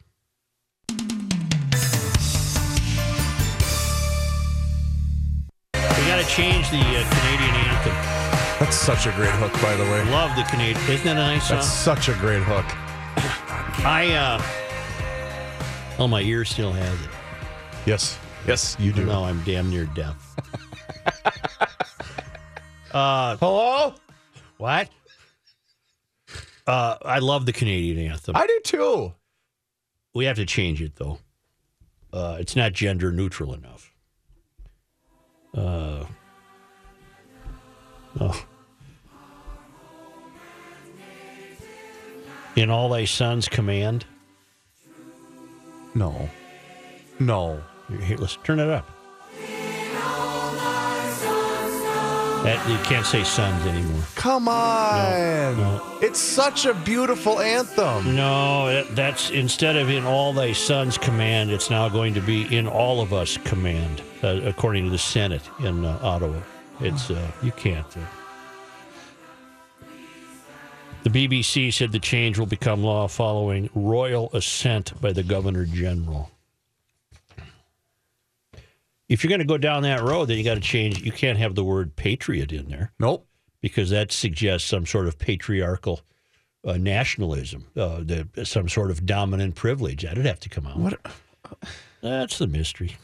We 5.75 6.07
got 6.07 6.21
to 6.23 6.27
change 6.27 6.71
the 6.71 6.79
uh, 6.79 7.05
Canadian. 7.11 7.70
That's 8.61 8.77
such 8.77 9.07
a 9.07 9.13
great 9.13 9.31
hook, 9.31 9.53
by 9.63 9.75
the 9.75 9.85
way. 9.85 10.05
Love 10.11 10.37
the 10.37 10.43
Canadian. 10.43 10.77
Isn't 10.91 11.07
that 11.07 11.17
a 11.17 11.21
nice 11.21 11.49
song? 11.49 11.57
That's 11.57 11.67
such 11.67 12.11
a 12.11 12.15
great 12.17 12.43
hook. 12.43 12.67
I 13.87 14.13
uh, 14.13 14.43
oh, 15.99 16.07
my 16.07 16.21
ear 16.21 16.45
still 16.45 16.71
has 16.71 17.01
it. 17.01 17.09
Yes, 17.87 18.19
yes, 18.47 18.77
you 18.79 18.93
do. 18.93 19.07
No, 19.07 19.25
I'm 19.25 19.43
damn 19.45 19.71
near 19.71 19.87
deaf. 19.87 20.37
uh, 22.93 23.39
Hello, 23.39 23.95
what? 24.59 24.91
Uh, 26.67 26.97
I 27.03 27.19
love 27.19 27.47
the 27.47 27.55
Canadian 27.55 28.11
anthem. 28.11 28.37
I 28.37 28.47
do 28.47 28.61
too. 28.63 29.15
We 30.13 30.27
have 30.27 30.37
to 30.37 30.45
change 30.45 30.83
it 30.83 30.97
though. 30.97 31.19
Uh, 32.13 32.37
it's 32.39 32.55
not 32.55 32.75
gender 32.75 33.11
neutral 33.11 33.55
enough. 33.55 33.95
Uh, 35.57 36.05
oh. 38.21 38.47
In 42.57 42.71
all 42.71 42.89
thy 42.89 43.05
son's 43.05 43.49
command. 43.49 44.05
No, 45.95 46.29
no. 47.19 47.63
Here, 48.03 48.17
let's 48.17 48.37
turn 48.45 48.61
it 48.61 48.69
up. 48.69 48.89
That, 52.45 52.67
you 52.71 52.79
can't 52.85 53.05
say 53.05 53.23
sons 53.23 53.67
anymore. 53.67 54.03
Come 54.15 54.49
on. 54.49 55.59
no. 55.59 55.99
It's 56.01 56.19
such 56.19 56.65
a 56.65 56.73
beautiful 56.73 57.39
anthem. 57.39 58.17
No, 58.17 58.67
that, 58.67 58.97
that's 58.97 59.29
instead 59.31 59.77
of 59.77 59.91
in 59.91 60.07
all 60.07 60.33
thy 60.33 60.53
sons 60.53 60.97
command, 60.97 61.51
it's 61.51 61.69
now 61.69 61.91
going 61.91 62.15
to 62.15 62.21
be 62.23 62.57
in 62.57 62.67
all 62.67 63.03
of 63.03 63.13
us 63.13 63.37
command, 63.37 64.01
uh, 64.23 64.41
according 64.45 64.85
to 64.85 64.91
the 64.91 64.97
Senate 64.99 65.43
in 65.59 65.85
uh, 65.85 65.99
Ottawa. 66.03 66.41
It's 66.81 67.11
uh, 67.11 67.31
you 67.43 67.53
can't. 67.53 67.87
The 71.03 71.09
BBC 71.11 71.73
said 71.73 71.93
the 71.93 71.99
change 71.99 72.39
will 72.39 72.45
become 72.47 72.85
law 72.85 73.09
following 73.09 73.71
royal 73.75 74.31
assent 74.35 75.01
by 75.01 75.13
the 75.13 75.23
Governor 75.23 75.65
General. 75.65 76.31
If 79.09 79.25
you're 79.25 79.31
going 79.31 79.41
to 79.41 79.47
go 79.47 79.57
down 79.57 79.83
that 79.85 80.03
road, 80.03 80.27
then 80.27 80.37
you 80.37 80.45
got 80.45 80.55
to 80.55 80.61
change. 80.61 81.01
You 81.01 81.11
can't 81.11 81.39
have 81.39 81.55
the 81.55 81.65
word 81.65 81.97
patriot 81.97 82.53
in 82.53 82.69
there. 82.69 82.93
Nope. 82.99 83.27
because 83.63 83.91
that 83.91 84.13
suggests 84.13 84.69
some 84.69 84.87
sort 84.87 85.07
of 85.07 85.19
patriarchal 85.19 86.01
uh, 86.65 86.77
nationalism, 86.77 87.67
uh, 87.77 88.03
the, 88.05 88.29
some 88.45 88.69
sort 88.69 88.91
of 88.91 89.07
dominant 89.07 89.55
privilege. 89.55 90.03
That'd 90.03 90.27
have 90.27 90.41
to 90.41 90.49
come 90.49 90.67
out. 90.67 90.77
What? 90.77 91.01
That's 92.03 92.39
the 92.39 92.47
mystery. 92.47 92.97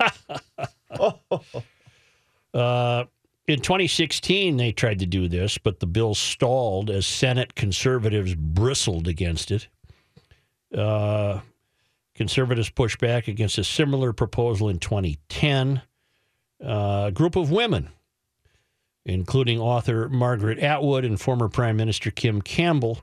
uh, 2.54 3.04
in 3.48 3.60
2016, 3.60 4.58
they 4.58 4.72
tried 4.72 4.98
to 4.98 5.06
do 5.06 5.26
this, 5.26 5.56
but 5.56 5.80
the 5.80 5.86
bill 5.86 6.14
stalled 6.14 6.90
as 6.90 7.06
Senate 7.06 7.54
conservatives 7.54 8.34
bristled 8.34 9.08
against 9.08 9.50
it. 9.50 9.68
Uh, 10.76 11.40
conservatives 12.14 12.68
pushed 12.68 12.98
back 12.98 13.26
against 13.26 13.56
a 13.56 13.64
similar 13.64 14.12
proposal 14.12 14.68
in 14.68 14.78
2010. 14.78 15.80
Uh, 16.62 17.04
a 17.06 17.10
group 17.10 17.36
of 17.36 17.50
women, 17.50 17.88
including 19.06 19.58
author 19.58 20.10
Margaret 20.10 20.58
Atwood 20.58 21.06
and 21.06 21.18
former 21.18 21.48
Prime 21.48 21.78
Minister 21.78 22.10
Kim 22.10 22.42
Campbell, 22.42 23.00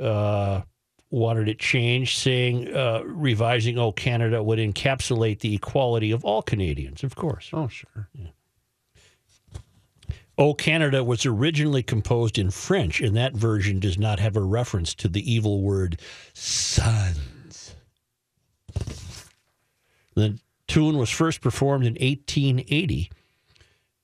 uh, 0.00 0.62
wanted 1.10 1.48
it 1.48 1.58
changed, 1.58 2.16
saying 2.16 2.74
uh, 2.74 3.02
revising 3.04 3.78
O 3.78 3.92
Canada 3.92 4.42
would 4.42 4.58
encapsulate 4.58 5.40
the 5.40 5.54
equality 5.54 6.12
of 6.12 6.24
all 6.24 6.40
Canadians, 6.40 7.04
of 7.04 7.14
course. 7.14 7.50
Oh, 7.52 7.68
sure. 7.68 8.08
O 10.38 10.52
Canada 10.52 11.02
was 11.02 11.24
originally 11.24 11.82
composed 11.82 12.38
in 12.38 12.50
French, 12.50 13.00
and 13.00 13.16
that 13.16 13.34
version 13.34 13.80
does 13.80 13.96
not 13.98 14.20
have 14.20 14.36
a 14.36 14.42
reference 14.42 14.94
to 14.94 15.08
the 15.08 15.32
evil 15.32 15.62
word 15.62 15.98
sons. 16.34 17.74
The 20.14 20.38
tune 20.68 20.98
was 20.98 21.10
first 21.10 21.40
performed 21.40 21.86
in 21.86 21.94
1880, 21.94 23.10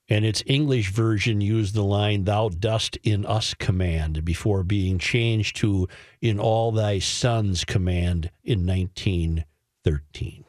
and 0.08 0.24
its 0.24 0.42
English 0.46 0.90
version 0.90 1.40
used 1.40 1.74
the 1.74 1.84
line, 1.84 2.24
Thou 2.24 2.48
dost 2.48 2.96
in 3.02 3.26
us 3.26 3.52
command, 3.54 4.24
before 4.24 4.62
being 4.62 4.98
changed 4.98 5.56
to 5.56 5.86
In 6.20 6.38
all 6.38 6.72
thy 6.72 6.98
sons 6.98 7.64
command 7.64 8.30
in 8.42 8.66
1913. 8.66 10.44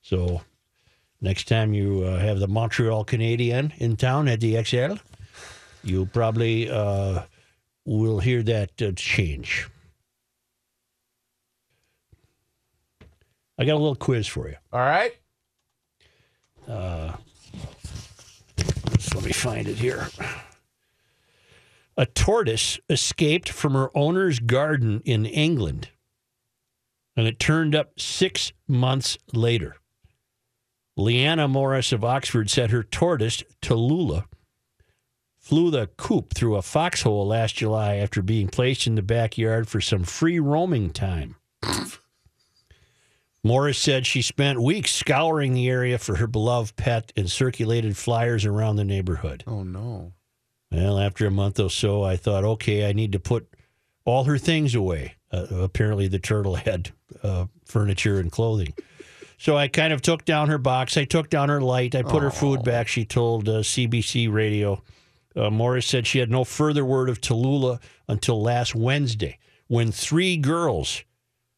So 0.00 0.42
next 1.26 1.48
time 1.48 1.74
you 1.74 2.04
uh, 2.04 2.20
have 2.20 2.38
the 2.38 2.46
Montreal 2.46 3.02
Canadian 3.02 3.72
in 3.78 3.96
town 3.96 4.28
at 4.28 4.38
the 4.38 4.54
Xcel, 4.54 5.00
you 5.82 6.06
probably 6.06 6.70
uh, 6.70 7.22
will 7.84 8.20
hear 8.20 8.44
that 8.44 8.80
uh, 8.80 8.92
change. 8.94 9.68
I 13.58 13.64
got 13.64 13.72
a 13.72 13.82
little 13.82 13.96
quiz 13.96 14.28
for 14.28 14.48
you. 14.48 14.54
All 14.72 14.78
right. 14.78 15.16
Just 18.96 19.14
let 19.14 19.24
me 19.24 19.32
find 19.32 19.66
it 19.66 19.78
here. 19.78 20.08
A 21.96 22.06
tortoise 22.06 22.78
escaped 22.88 23.48
from 23.48 23.72
her 23.72 23.90
owner's 23.96 24.38
garden 24.38 25.02
in 25.04 25.26
England, 25.26 25.88
and 27.16 27.26
it 27.26 27.40
turned 27.40 27.74
up 27.74 27.98
six 27.98 28.52
months 28.68 29.18
later. 29.32 29.76
Leanna 30.96 31.46
Morris 31.46 31.92
of 31.92 32.04
Oxford 32.04 32.48
said 32.48 32.70
her 32.70 32.82
tortoise, 32.82 33.42
Tallulah, 33.60 34.24
flew 35.36 35.70
the 35.70 35.88
coop 35.96 36.34
through 36.34 36.56
a 36.56 36.62
foxhole 36.62 37.26
last 37.26 37.56
July 37.56 37.96
after 37.96 38.22
being 38.22 38.48
placed 38.48 38.86
in 38.86 38.94
the 38.94 39.02
backyard 39.02 39.68
for 39.68 39.80
some 39.80 40.04
free 40.04 40.40
roaming 40.40 40.90
time. 40.90 41.36
Morris 43.44 43.78
said 43.78 44.06
she 44.06 44.22
spent 44.22 44.60
weeks 44.60 44.92
scouring 44.92 45.52
the 45.52 45.68
area 45.68 45.98
for 45.98 46.16
her 46.16 46.26
beloved 46.26 46.74
pet 46.74 47.12
and 47.16 47.30
circulated 47.30 47.96
flyers 47.96 48.44
around 48.44 48.74
the 48.74 48.84
neighborhood. 48.84 49.44
Oh, 49.46 49.62
no. 49.62 50.12
Well, 50.72 50.98
after 50.98 51.26
a 51.26 51.30
month 51.30 51.60
or 51.60 51.70
so, 51.70 52.02
I 52.02 52.16
thought, 52.16 52.42
okay, 52.42 52.88
I 52.88 52.92
need 52.92 53.12
to 53.12 53.20
put 53.20 53.48
all 54.04 54.24
her 54.24 54.38
things 54.38 54.74
away. 54.74 55.14
Uh, 55.30 55.46
apparently, 55.50 56.08
the 56.08 56.18
turtle 56.18 56.56
had 56.56 56.90
uh, 57.22 57.46
furniture 57.64 58.18
and 58.18 58.32
clothing. 58.32 58.74
So 59.38 59.56
I 59.56 59.68
kind 59.68 59.92
of 59.92 60.00
took 60.02 60.24
down 60.24 60.48
her 60.48 60.58
box. 60.58 60.96
I 60.96 61.04
took 61.04 61.28
down 61.28 61.48
her 61.48 61.60
light. 61.60 61.94
I 61.94 62.02
put 62.02 62.22
her 62.22 62.30
food 62.30 62.64
back. 62.64 62.88
She 62.88 63.04
told 63.04 63.48
uh, 63.48 63.60
CBC 63.60 64.32
Radio. 64.32 64.82
Uh, 65.34 65.50
Morris 65.50 65.86
said 65.86 66.06
she 66.06 66.18
had 66.18 66.30
no 66.30 66.44
further 66.44 66.84
word 66.84 67.10
of 67.10 67.20
Tallulah 67.20 67.78
until 68.08 68.40
last 68.40 68.74
Wednesday 68.74 69.38
when 69.68 69.92
three 69.92 70.38
girls 70.38 71.04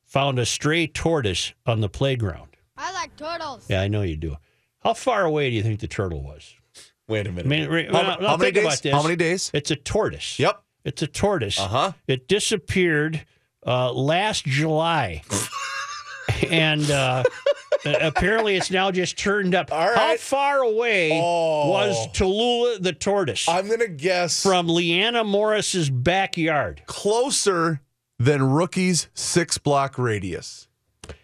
found 0.05 0.39
a 0.39 0.47
stray 0.47 0.87
tortoise 0.87 1.53
on 1.67 1.81
the 1.81 1.89
playground. 1.89 2.57
I 2.77 2.93
like 2.93 3.15
turtles. 3.17 3.67
Yeah, 3.69 3.83
I 3.83 3.89
know 3.89 4.03
you 4.03 4.17
do. 4.17 4.37
How 4.81 4.95
far 4.95 5.25
away 5.25 5.51
do 5.51 5.57
you 5.57 5.63
think 5.63 5.81
the 5.81 5.87
turtle 5.89 6.23
was? 6.23 6.55
Wait 7.07 7.27
a 7.27 7.31
minute. 7.31 7.47
I 7.47 7.49
mean, 7.49 7.69
re- 7.69 7.87
how, 7.87 7.93
well, 7.93 8.29
how 8.31 8.37
many 8.37 8.53
think 8.53 8.65
about 8.65 8.71
days? 8.71 8.81
this. 8.81 8.93
How 8.93 9.03
many 9.03 9.17
days? 9.17 9.51
It's 9.55 9.71
a 9.71 9.77
tortoise. 9.77 10.39
Yep. 10.39 10.63
It's 10.85 11.03
a 11.03 11.07
tortoise. 11.07 11.59
Uh 11.59 11.69
huh. 11.69 11.93
It 12.07 12.29
disappeared 12.29 13.25
uh, 13.67 13.93
last 13.93 14.45
July. 14.45 15.23
and 16.51 16.91
uh, 16.91 17.25
apparently 17.85 18.57
it's 18.57 18.71
now 18.71 18.91
just 18.91 19.19
turned 19.19 19.55
up. 19.55 19.71
How 19.71 20.17
far 20.17 20.59
away 20.59 21.13
Oh. 21.21 21.69
was 21.71 22.09
Tallulah 22.09 22.83
the 22.83 22.93
tortoise 22.93 23.49
I'm 23.49 23.67
going 23.67 23.81
to 23.81 23.89
guess 23.89 24.43
from 24.43 24.69
Leanna 24.69 25.25
Morris's 25.25 25.91
backyard? 25.91 26.83
closer 26.87 27.81
than 28.19 28.43
rookie's 28.43 29.09
six 29.15 29.59
block 29.59 29.97
radius. 29.99 30.67
It 31.09 31.15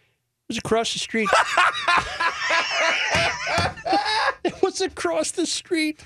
was 0.48 0.58
across 0.58 0.92
the 0.92 0.98
street. 0.98 1.28
it 4.44 4.62
was 4.62 4.80
across 4.80 5.30
the 5.30 5.46
street. 5.46 6.00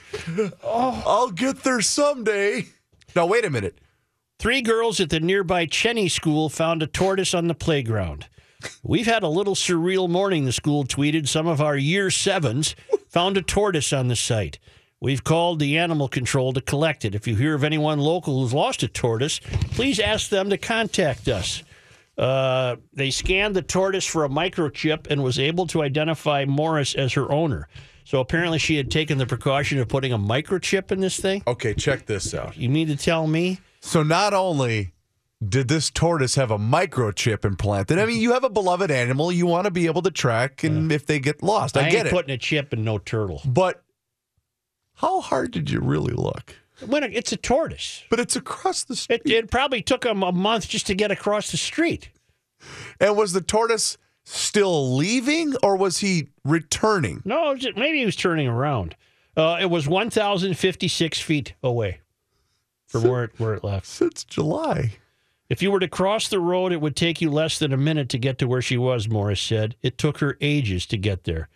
I'll 0.65 1.31
get 1.31 1.63
there 1.65 1.81
someday. 1.81 2.67
Now, 3.17 3.27
wait 3.27 3.45
a 3.45 3.51
minute. 3.51 3.79
Three 4.39 4.63
girls 4.63 5.01
at 5.01 5.11
the 5.11 5.19
nearby 5.21 5.67
Cheney 5.67 6.09
school 6.09 6.49
found 6.49 6.83
a 6.83 6.87
tortoise 6.87 7.35
on 7.35 7.49
the 7.49 7.55
playground. 7.55 8.27
We've 8.83 9.07
had 9.07 9.23
a 9.23 9.29
little 9.29 9.55
surreal 9.55 10.09
morning, 10.09 10.45
the 10.45 10.53
school 10.53 10.85
tweeted. 10.85 11.29
Some 11.29 11.47
of 11.47 11.61
our 11.61 11.77
year 11.77 12.11
sevens 12.11 12.75
found 13.09 13.37
a 13.37 13.43
tortoise 13.43 13.93
on 13.93 14.09
the 14.09 14.17
site. 14.17 14.59
We've 15.01 15.23
called 15.23 15.61
the 15.61 15.79
animal 15.79 16.09
control 16.09 16.53
to 16.53 16.61
collect 16.61 17.05
it. 17.05 17.15
If 17.15 17.29
you 17.29 17.37
hear 17.37 17.55
of 17.55 17.63
anyone 17.63 18.01
local 18.01 18.41
who's 18.41 18.53
lost 18.53 18.83
a 18.83 18.89
tortoise, 18.89 19.39
please 19.73 20.01
ask 20.01 20.29
them 20.29 20.51
to 20.51 20.59
contact 20.59 21.29
us. 21.29 21.63
Uh, 22.17 22.77
they 22.93 23.11
scanned 23.11 23.55
the 23.55 23.63
tortoise 23.63 24.05
for 24.05 24.25
a 24.25 24.29
microchip 24.29 25.07
and 25.09 25.23
was 25.23 25.39
able 25.39 25.69
to 25.69 25.83
identify 25.83 26.45
Morris 26.45 26.97
as 26.97 27.13
her 27.13 27.31
owner. 27.31 27.69
So 28.05 28.19
apparently, 28.21 28.59
she 28.59 28.77
had 28.77 28.91
taken 28.91 29.19
the 29.19 29.27
precaution 29.27 29.79
of 29.79 29.87
putting 29.87 30.13
a 30.13 30.19
microchip 30.19 30.91
in 30.91 31.01
this 31.01 31.21
thing. 31.21 31.45
Okay, 31.47 31.75
check 31.75 32.07
this 32.07 32.35
out. 32.35 32.57
You 32.57 32.71
mean 32.71 32.89
to 32.89 32.97
tell 32.97 33.27
me? 33.27 33.61
So, 33.81 34.03
not 34.03 34.35
only 34.35 34.93
did 35.47 35.69
this 35.69 35.91
tortoise 35.91 36.35
have 36.35 36.51
a 36.51 36.59
microchip 36.59 37.45
implanted, 37.45 37.99
I 37.99 38.07
mean, 38.07 38.21
you 38.21 38.33
have 38.33 38.45
a 38.45 38.51
beloved 38.51 38.91
animal 38.91 39.31
you 39.31 39.47
want 39.47 39.67
to 39.67 39.71
be 39.71 39.87
able 39.87 40.03
to 40.03 40.11
track, 40.11 40.65
and 40.65 40.91
if 40.91 41.07
they 41.07 41.21
get 41.21 41.43
lost, 41.43 41.77
I, 41.77 41.87
I, 41.87 41.91
get 41.91 42.07
it. 42.07 42.13
putting 42.13 42.33
a 42.35 42.39
chip 42.39 42.73
in 42.73 42.85
no 42.85 42.99
turtle. 42.99 43.41
but 43.45 43.83
how 44.95 45.21
hard 45.21 45.53
did 45.53 45.71
you 45.71 45.81
really 45.81 46.13
look? 46.15 46.57
When 46.87 47.05
it- 47.05 47.15
it's 47.15 47.33
a 47.33 47.37
tortoise, 47.37 48.03
But 48.11 48.19
it's 48.21 48.35
across 48.37 48.83
the 48.85 48.97
street. 48.97 49.23
it, 49.25 49.31
it 49.31 49.51
probably 49.51 49.81
took 49.83 50.05
him 50.05 50.23
a 50.23 50.33
month 50.33 50.69
just 50.69 50.87
to 50.89 50.95
get 50.95 51.11
across 51.13 51.51
the 51.51 51.57
street. 51.57 52.11
and 53.01 53.17
was 53.17 53.33
the 53.33 53.41
tortoise 53.41 53.97
still 54.25 54.95
leaving, 54.97 55.55
or 55.63 55.77
was 55.77 55.99
he 55.99 56.29
returning? 56.45 57.23
No, 57.25 57.55
maybe 57.77 57.99
he 58.01 58.05
was 58.07 58.17
turning 58.17 58.49
around. 58.49 58.97
Uh, 59.37 59.57
it 59.61 59.67
was 59.71 59.87
1,056 59.87 61.21
feet 61.21 61.55
away 61.63 62.01
from 62.89 63.05
where 63.05 63.25
it, 63.25 63.31
where 63.39 63.55
it 63.55 63.63
left. 63.63 63.87
Since 63.87 64.25
July. 64.25 64.95
If 65.49 65.63
you 65.63 65.71
were 65.71 65.81
to 65.81 65.89
cross 65.89 66.29
the 66.29 66.41
road, 66.41 66.73
it 66.73 66.81
would 66.81 66.95
take 66.95 67.23
you 67.23 67.31
less 67.31 67.59
than 67.59 67.73
a 67.73 67.79
minute 67.79 68.11
to 68.11 68.19
get 68.19 68.39
to 68.39 68.49
where 68.49 68.61
she 68.61 68.77
was, 68.77 69.09
Morris 69.09 69.41
said. 69.41 69.77
It 69.83 69.97
took 69.97 70.19
her 70.19 70.37
ages 70.41 70.85
to 70.87 70.99
get 70.99 71.25
there. 71.25 71.49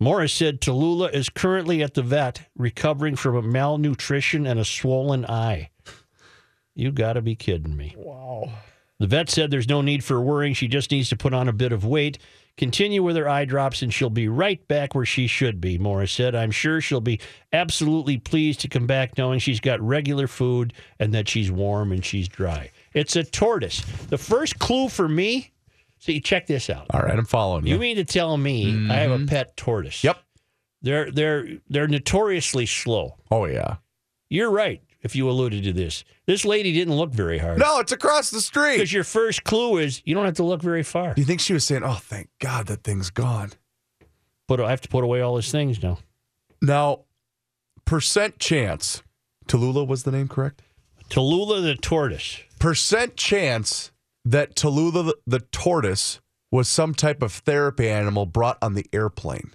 Morris 0.00 0.32
said 0.32 0.60
Tallulah 0.60 1.12
is 1.12 1.28
currently 1.28 1.82
at 1.82 1.94
the 1.94 2.02
vet 2.02 2.48
recovering 2.56 3.16
from 3.16 3.36
a 3.36 3.42
malnutrition 3.42 4.46
and 4.46 4.58
a 4.58 4.64
swollen 4.64 5.26
eye. 5.26 5.70
You 6.74 6.90
got 6.90 7.12
to 7.12 7.22
be 7.22 7.36
kidding 7.36 7.76
me. 7.76 7.94
Wow. 7.96 8.50
The 8.98 9.06
vet 9.06 9.30
said 9.30 9.50
there's 9.50 9.68
no 9.68 9.82
need 9.82 10.02
for 10.02 10.20
worrying. 10.20 10.54
She 10.54 10.68
just 10.68 10.90
needs 10.90 11.08
to 11.10 11.16
put 11.16 11.34
on 11.34 11.48
a 11.48 11.52
bit 11.52 11.72
of 11.72 11.84
weight, 11.84 12.18
continue 12.56 13.02
with 13.02 13.16
her 13.16 13.28
eye 13.28 13.44
drops, 13.44 13.82
and 13.82 13.92
she'll 13.92 14.10
be 14.10 14.28
right 14.28 14.66
back 14.68 14.94
where 14.94 15.06
she 15.06 15.26
should 15.26 15.60
be, 15.60 15.78
Morris 15.78 16.12
said. 16.12 16.34
I'm 16.34 16.50
sure 16.50 16.80
she'll 16.80 17.00
be 17.00 17.20
absolutely 17.52 18.18
pleased 18.18 18.60
to 18.60 18.68
come 18.68 18.86
back 18.86 19.16
knowing 19.16 19.38
she's 19.38 19.60
got 19.60 19.80
regular 19.80 20.26
food 20.26 20.72
and 20.98 21.14
that 21.14 21.28
she's 21.28 21.50
warm 21.50 21.92
and 21.92 22.04
she's 22.04 22.28
dry. 22.28 22.70
It's 22.92 23.16
a 23.16 23.24
tortoise. 23.24 23.80
The 24.08 24.18
first 24.18 24.58
clue 24.58 24.88
for 24.88 25.08
me 25.08 25.52
see, 26.00 26.20
check 26.20 26.46
this 26.46 26.68
out. 26.68 26.86
All 26.90 27.00
right, 27.00 27.16
I'm 27.16 27.24
following 27.24 27.66
you. 27.66 27.74
You 27.74 27.78
mean 27.78 27.96
to 27.96 28.04
tell 28.04 28.36
me 28.36 28.90
I 28.90 28.96
have 28.96 29.10
a 29.10 29.16
mm-hmm. 29.16 29.26
pet 29.26 29.56
tortoise? 29.56 30.02
Yep. 30.02 30.18
They're 30.82 31.10
they're 31.10 31.46
they're 31.68 31.88
notoriously 31.88 32.66
slow. 32.66 33.16
oh, 33.30 33.44
yeah. 33.44 33.76
You're 34.28 34.50
right 34.50 34.82
if 35.02 35.16
you 35.16 35.28
alluded 35.28 35.64
to 35.64 35.72
this. 35.72 36.04
This 36.26 36.44
lady 36.44 36.72
didn't 36.72 36.94
look 36.94 37.12
very 37.12 37.38
hard. 37.38 37.58
No, 37.58 37.80
it's 37.80 37.92
across 37.92 38.30
the 38.30 38.40
street. 38.40 38.76
Because 38.76 38.92
your 38.92 39.04
first 39.04 39.44
clue 39.44 39.78
is 39.78 40.02
you 40.04 40.14
don't 40.14 40.24
have 40.24 40.34
to 40.34 40.44
look 40.44 40.62
very 40.62 40.82
far. 40.82 41.14
Do 41.14 41.20
you 41.20 41.26
think 41.26 41.40
she 41.40 41.52
was 41.52 41.64
saying, 41.64 41.82
oh, 41.84 41.94
thank 42.00 42.28
God 42.38 42.66
that 42.66 42.84
thing's 42.84 43.10
gone? 43.10 43.52
But 44.46 44.60
I 44.60 44.70
have 44.70 44.80
to 44.82 44.88
put 44.88 45.04
away 45.04 45.20
all 45.20 45.36
his 45.36 45.50
things 45.50 45.82
now. 45.82 45.98
Now, 46.62 47.04
percent 47.84 48.38
chance. 48.38 49.02
Tallulah 49.48 49.86
was 49.86 50.04
the 50.04 50.12
name 50.12 50.28
correct? 50.28 50.62
Tallulah 51.08 51.62
the 51.62 51.74
tortoise. 51.74 52.40
Percent 52.60 53.16
chance 53.16 53.90
that 54.24 54.54
Tallulah 54.54 55.12
the, 55.26 55.40
tortoise 55.50 56.20
was 56.52 56.68
some 56.68 56.94
type 56.94 57.22
of 57.22 57.32
therapy 57.32 57.88
animal 57.88 58.26
brought 58.26 58.58
on 58.62 58.74
the 58.74 58.86
airplane. 58.92 59.50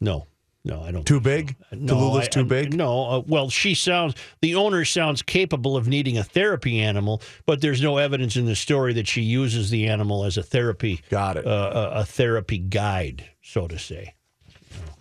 No, 0.00 0.26
no, 0.64 0.82
I 0.82 0.90
don't. 0.90 1.06
Too 1.06 1.20
think 1.20 1.24
big? 1.24 1.56
so. 1.70 1.76
No, 1.76 1.94
Tallulah's 1.94 2.26
I- 2.26 2.30
too 2.30 2.40
I- 2.40 2.44
big? 2.44 2.74
No, 2.74 3.04
uh, 3.04 3.22
well, 3.26 3.48
she 3.48 3.74
sounds. 3.74 4.14
The 4.40 4.56
owner 4.56 4.84
sounds 4.84 5.22
capable 5.22 5.76
of 5.76 5.86
needing 5.86 6.18
a 6.18 6.24
therapy 6.24 6.80
animal, 6.80 7.22
but 7.46 7.60
there's 7.60 7.80
no 7.80 7.98
evidence 7.98 8.34
in 8.36 8.46
the 8.46 8.56
story 8.56 8.92
that 8.94 9.06
she 9.06 9.22
uses 9.22 9.70
the 9.70 9.86
animal 9.86 10.24
as 10.24 10.36
a 10.36 10.42
therapy. 10.42 11.00
Got 11.10 11.36
it. 11.36 11.46
Uh, 11.46 11.90
a, 11.94 12.00
a 12.00 12.04
therapy 12.04 12.58
guide, 12.58 13.24
so 13.40 13.68
to 13.68 13.78
say. 13.78 14.14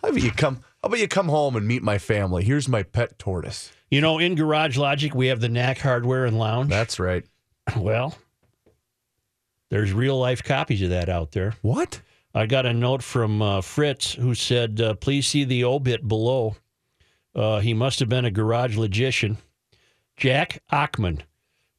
How 0.04 0.10
about 0.10 0.22
you 0.22 0.32
come? 0.32 0.62
How 0.84 0.88
about 0.88 1.00
you 1.00 1.08
come 1.08 1.30
home 1.30 1.56
and 1.56 1.68
meet 1.68 1.84
my 1.84 2.00
family? 2.00 2.44
Here's 2.44 2.68
my 2.68 2.82
pet 2.82 3.20
tortoise. 3.20 3.72
You 3.92 4.02
know, 4.02 4.18
in 4.18 4.34
Garage 4.34 4.78
Logic, 4.78 5.14
we 5.14 5.28
have 5.28 5.40
the 5.40 5.50
Knack 5.50 5.78
Hardware 5.78 6.26
and 6.26 6.40
Lounge. 6.40 6.70
That's 6.70 7.00
right. 7.00 7.24
well, 7.78 8.18
there's 9.70 9.94
real 9.94 10.18
life 10.18 10.44
copies 10.44 10.82
of 10.82 10.90
that 10.90 11.08
out 11.08 11.34
there. 11.34 11.54
What? 11.62 12.02
I 12.34 12.48
got 12.48 12.66
a 12.66 12.74
note 12.74 13.04
from 13.04 13.44
uh, 13.44 13.62
Fritz 13.62 14.14
who 14.14 14.34
said, 14.34 14.82
uh, 14.82 14.96
please 14.96 15.28
see 15.28 15.44
the 15.44 15.66
obit 15.66 16.08
below. 16.08 16.56
Uh, 17.36 17.60
he 17.60 17.76
must 17.76 18.00
have 18.00 18.10
been 18.10 18.26
a 18.26 18.32
garage 18.32 18.76
logician. 18.76 19.38
Jack 20.18 20.64
Achman. 20.72 21.22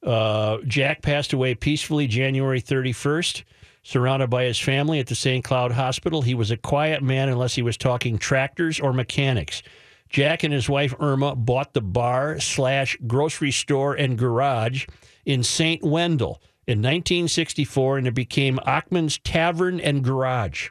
Uh, 0.02 0.58
Jack 0.66 1.02
passed 1.02 1.32
away 1.32 1.54
peacefully 1.54 2.06
January 2.06 2.60
31st, 2.60 3.42
surrounded 3.82 4.30
by 4.30 4.44
his 4.44 4.58
family 4.58 5.00
at 5.00 5.06
the 5.06 5.14
St. 5.14 5.44
Cloud 5.44 5.72
Hospital. 5.72 6.22
He 6.22 6.34
was 6.34 6.50
a 6.50 6.56
quiet 6.56 7.02
man 7.02 7.28
unless 7.28 7.54
he 7.54 7.62
was 7.62 7.76
talking 7.76 8.18
tractors 8.18 8.78
or 8.78 8.92
mechanics. 8.92 9.62
Jack 10.08 10.42
and 10.44 10.52
his 10.52 10.68
wife 10.68 10.94
Irma 11.00 11.34
bought 11.34 11.72
the 11.72 11.80
bar 11.80 12.38
slash 12.38 12.98
grocery 13.06 13.50
store 13.50 13.94
and 13.94 14.18
garage 14.18 14.86
in 15.24 15.42
St. 15.42 15.82
Wendel 15.82 16.42
in 16.66 16.78
1964, 16.78 17.98
and 17.98 18.06
it 18.06 18.14
became 18.14 18.58
Achman's 18.66 19.18
Tavern 19.18 19.80
and 19.80 20.04
Garage. 20.04 20.68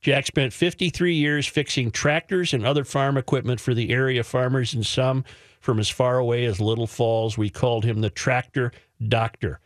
Jack 0.00 0.26
spent 0.26 0.52
53 0.52 1.14
years 1.14 1.46
fixing 1.46 1.90
tractors 1.90 2.54
and 2.54 2.64
other 2.64 2.84
farm 2.84 3.16
equipment 3.16 3.58
for 3.58 3.74
the 3.74 3.90
area 3.90 4.22
farmers 4.22 4.74
and 4.74 4.86
some 4.86 5.24
from 5.60 5.80
as 5.80 5.88
far 5.88 6.18
away 6.18 6.44
as 6.44 6.60
Little 6.60 6.86
Falls. 6.86 7.36
We 7.36 7.50
called 7.50 7.84
him 7.84 8.00
the 8.00 8.10
Tractor 8.10 8.70
Doctor. 9.08 9.60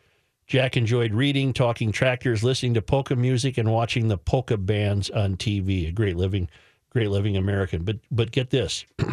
Jack 0.47 0.77
enjoyed 0.77 1.13
reading, 1.13 1.53
talking 1.53 1.91
tractors, 1.91 2.43
listening 2.43 2.73
to 2.75 2.81
polka 2.81 3.15
music, 3.15 3.57
and 3.57 3.71
watching 3.71 4.07
the 4.07 4.17
polka 4.17 4.57
bands 4.57 5.09
on 5.09 5.37
TV. 5.37 5.87
A 5.87 5.91
great 5.91 6.17
living, 6.17 6.49
great 6.89 7.09
living 7.09 7.37
American. 7.37 7.83
But 7.83 7.97
but 8.11 8.31
get 8.31 8.49
this. 8.49 8.85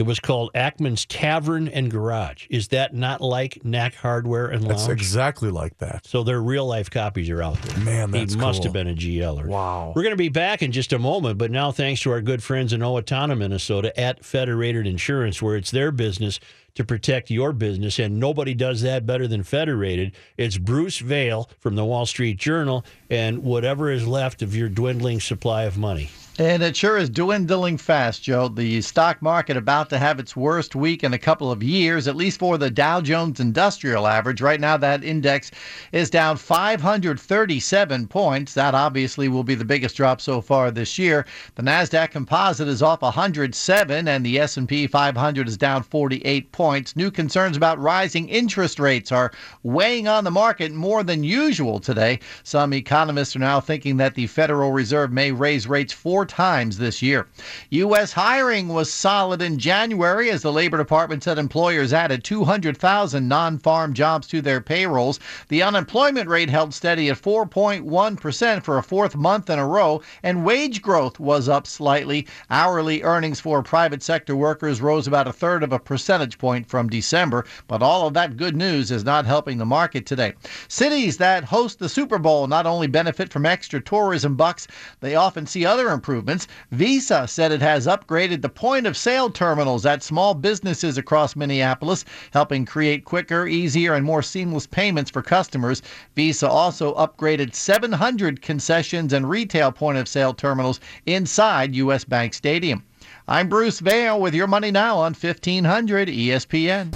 It 0.00 0.06
was 0.06 0.18
called 0.18 0.50
Achman's 0.54 1.04
Tavern 1.04 1.68
and 1.68 1.90
Garage. 1.90 2.46
Is 2.48 2.68
that 2.68 2.94
not 2.94 3.20
like 3.20 3.62
Knack 3.66 3.94
Hardware 3.94 4.46
and 4.46 4.64
Lounge? 4.64 4.78
That's 4.78 4.88
exactly 4.88 5.50
like 5.50 5.76
that. 5.76 6.06
So 6.06 6.22
their 6.22 6.40
real 6.40 6.64
life 6.64 6.88
copies 6.88 7.28
are 7.28 7.42
out 7.42 7.60
there. 7.60 7.84
Man, 7.84 8.10
that's 8.10 8.32
he 8.32 8.40
must 8.40 8.60
cool. 8.60 8.64
have 8.64 8.72
been 8.72 8.88
a 8.88 8.94
GLer. 8.94 9.44
Wow. 9.44 9.92
We're 9.94 10.02
going 10.02 10.14
to 10.14 10.16
be 10.16 10.30
back 10.30 10.62
in 10.62 10.72
just 10.72 10.94
a 10.94 10.98
moment, 10.98 11.36
but 11.36 11.50
now 11.50 11.70
thanks 11.70 12.00
to 12.00 12.12
our 12.12 12.22
good 12.22 12.42
friends 12.42 12.72
in 12.72 12.80
Owatonna, 12.80 13.36
Minnesota 13.36 14.00
at 14.00 14.24
Federated 14.24 14.86
Insurance, 14.86 15.42
where 15.42 15.54
it's 15.54 15.70
their 15.70 15.92
business 15.92 16.40
to 16.74 16.84
protect 16.84 17.30
your 17.30 17.52
business, 17.52 17.98
and 17.98 18.18
nobody 18.18 18.54
does 18.54 18.82
that 18.82 19.06
better 19.06 19.26
than 19.26 19.42
Federated. 19.42 20.12
It's 20.36 20.58
Bruce 20.58 20.98
Vail 20.98 21.48
from 21.58 21.76
the 21.76 21.84
Wall 21.84 22.06
Street 22.06 22.38
Journal 22.38 22.84
and 23.08 23.42
whatever 23.42 23.90
is 23.90 24.06
left 24.06 24.42
of 24.42 24.54
your 24.54 24.68
dwindling 24.68 25.20
supply 25.20 25.64
of 25.64 25.76
money. 25.76 26.10
And 26.40 26.62
it 26.62 26.74
sure 26.74 26.96
is 26.96 27.10
dwindling 27.10 27.76
fast, 27.76 28.22
Joe. 28.22 28.48
The 28.48 28.80
stock 28.80 29.20
market 29.20 29.58
about 29.58 29.90
to 29.90 29.98
have 29.98 30.18
its 30.18 30.34
worst 30.34 30.74
week 30.74 31.04
in 31.04 31.12
a 31.12 31.18
couple 31.18 31.52
of 31.52 31.62
years, 31.62 32.08
at 32.08 32.16
least 32.16 32.38
for 32.38 32.56
the 32.56 32.70
Dow 32.70 33.02
Jones 33.02 33.40
Industrial 33.40 34.06
Average. 34.06 34.40
Right 34.40 34.58
now, 34.58 34.78
that 34.78 35.04
index 35.04 35.50
is 35.92 36.08
down 36.08 36.38
537 36.38 38.06
points. 38.06 38.54
That 38.54 38.74
obviously 38.74 39.28
will 39.28 39.44
be 39.44 39.54
the 39.54 39.66
biggest 39.66 39.96
drop 39.96 40.22
so 40.22 40.40
far 40.40 40.70
this 40.70 40.98
year. 40.98 41.26
The 41.56 41.62
Nasdaq 41.62 42.12
Composite 42.12 42.68
is 42.68 42.80
off 42.80 43.02
107, 43.02 44.08
and 44.08 44.24
the 44.24 44.38
S&P 44.38 44.86
500 44.86 45.46
is 45.46 45.58
down 45.58 45.82
48 45.82 46.52
points. 46.52 46.96
New 46.96 47.10
concerns 47.10 47.58
about 47.58 47.78
rising 47.78 48.30
interest 48.30 48.78
rates 48.80 49.12
are 49.12 49.30
weighing 49.62 50.08
on 50.08 50.24
the 50.24 50.30
market 50.30 50.72
more 50.72 51.02
than 51.02 51.22
usual 51.22 51.78
today. 51.80 52.18
Some 52.44 52.72
economists 52.72 53.36
are 53.36 53.40
now 53.40 53.60
thinking 53.60 53.98
that 53.98 54.14
the 54.14 54.26
Federal 54.26 54.72
Reserve 54.72 55.12
may 55.12 55.32
raise 55.32 55.66
rates 55.66 55.92
four 55.92 56.29
times 56.30 56.78
this 56.78 57.02
year. 57.02 57.26
U.S. 57.70 58.12
hiring 58.12 58.68
was 58.68 58.90
solid 58.90 59.42
in 59.42 59.58
January 59.58 60.30
as 60.30 60.42
the 60.42 60.52
Labor 60.52 60.78
Department 60.78 61.24
said 61.24 61.38
employers 61.38 61.92
added 61.92 62.22
200,000 62.22 63.26
non 63.26 63.58
farm 63.58 63.92
jobs 63.92 64.28
to 64.28 64.40
their 64.40 64.60
payrolls. 64.60 65.18
The 65.48 65.62
unemployment 65.62 66.28
rate 66.28 66.48
held 66.48 66.72
steady 66.72 67.10
at 67.10 67.20
4.1% 67.20 68.62
for 68.62 68.78
a 68.78 68.82
fourth 68.82 69.16
month 69.16 69.50
in 69.50 69.58
a 69.58 69.66
row, 69.66 70.00
and 70.22 70.44
wage 70.44 70.80
growth 70.80 71.18
was 71.18 71.48
up 71.48 71.66
slightly. 71.66 72.26
Hourly 72.48 73.02
earnings 73.02 73.40
for 73.40 73.62
private 73.62 74.02
sector 74.02 74.36
workers 74.36 74.80
rose 74.80 75.08
about 75.08 75.26
a 75.26 75.32
third 75.32 75.64
of 75.64 75.72
a 75.72 75.80
percentage 75.80 76.38
point 76.38 76.68
from 76.68 76.88
December, 76.88 77.44
but 77.66 77.82
all 77.82 78.06
of 78.06 78.14
that 78.14 78.36
good 78.36 78.56
news 78.56 78.92
is 78.92 79.04
not 79.04 79.26
helping 79.26 79.58
the 79.58 79.66
market 79.66 80.06
today. 80.06 80.34
Cities 80.68 81.16
that 81.16 81.42
host 81.44 81.80
the 81.80 81.88
Super 81.88 82.18
Bowl 82.18 82.46
not 82.46 82.66
only 82.66 82.86
benefit 82.86 83.32
from 83.32 83.44
extra 83.44 83.80
tourism 83.80 84.36
bucks, 84.36 84.68
they 85.00 85.16
often 85.16 85.44
see 85.44 85.66
other 85.66 85.90
improvements. 85.90 86.19
Visa 86.70 87.26
said 87.26 87.52
it 87.52 87.60
has 87.60 87.86
upgraded 87.86 88.42
the 88.42 88.48
point 88.48 88.86
of 88.86 88.96
sale 88.96 89.30
terminals 89.30 89.86
at 89.86 90.02
small 90.02 90.34
businesses 90.34 90.98
across 90.98 91.36
Minneapolis, 91.36 92.04
helping 92.32 92.64
create 92.64 93.04
quicker, 93.04 93.46
easier, 93.46 93.94
and 93.94 94.04
more 94.04 94.22
seamless 94.22 94.66
payments 94.66 95.10
for 95.10 95.22
customers. 95.22 95.82
Visa 96.16 96.48
also 96.48 96.94
upgraded 96.94 97.54
700 97.54 98.42
concessions 98.42 99.12
and 99.12 99.28
retail 99.28 99.72
point 99.72 99.98
of 99.98 100.08
sale 100.08 100.34
terminals 100.34 100.80
inside 101.06 101.74
U.S. 101.74 102.04
Bank 102.04 102.34
Stadium. 102.34 102.84
I'm 103.28 103.48
Bruce 103.48 103.80
Vail 103.80 104.20
with 104.20 104.34
your 104.34 104.46
money 104.46 104.70
now 104.70 104.98
on 104.98 105.12
E 105.12 105.26
1500 105.26 106.08
ESPN. 106.08 106.94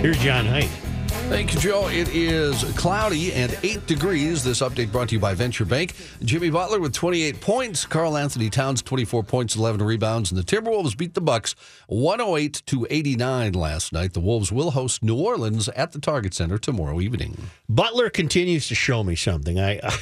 Here's 0.00 0.18
John 0.18 0.46
Height. 0.46 0.87
Thank 1.28 1.52
you, 1.54 1.60
Joe. 1.60 1.88
It 1.88 2.08
is 2.08 2.64
cloudy 2.76 3.32
and 3.34 3.56
8 3.62 3.86
degrees. 3.86 4.42
This 4.42 4.60
update 4.60 4.90
brought 4.90 5.10
to 5.10 5.14
you 5.14 5.20
by 5.20 5.34
Venture 5.34 5.66
Bank. 5.66 5.92
Jimmy 6.24 6.48
Butler 6.48 6.80
with 6.80 6.94
28 6.94 7.38
points. 7.40 7.84
Karl 7.84 8.16
Anthony 8.16 8.48
Towns 8.48 8.80
24 8.82 9.22
points, 9.24 9.54
11 9.54 9.82
rebounds. 9.82 10.32
And 10.32 10.38
the 10.40 10.42
Timberwolves 10.44 10.96
beat 10.96 11.12
the 11.12 11.20
Bucks 11.20 11.54
108 11.88 12.62
to 12.66 12.86
89 12.88 13.52
last 13.52 13.92
night. 13.92 14.14
The 14.14 14.20
Wolves 14.20 14.50
will 14.50 14.70
host 14.70 15.02
New 15.02 15.16
Orleans 15.16 15.68
at 15.70 15.92
the 15.92 16.00
Target 16.00 16.32
Center 16.32 16.56
tomorrow 16.56 16.98
evening. 17.00 17.36
Butler 17.68 18.08
continues 18.08 18.66
to 18.68 18.74
show 18.74 19.04
me 19.04 19.14
something. 19.14 19.60
I, 19.60 19.80
I 19.82 19.98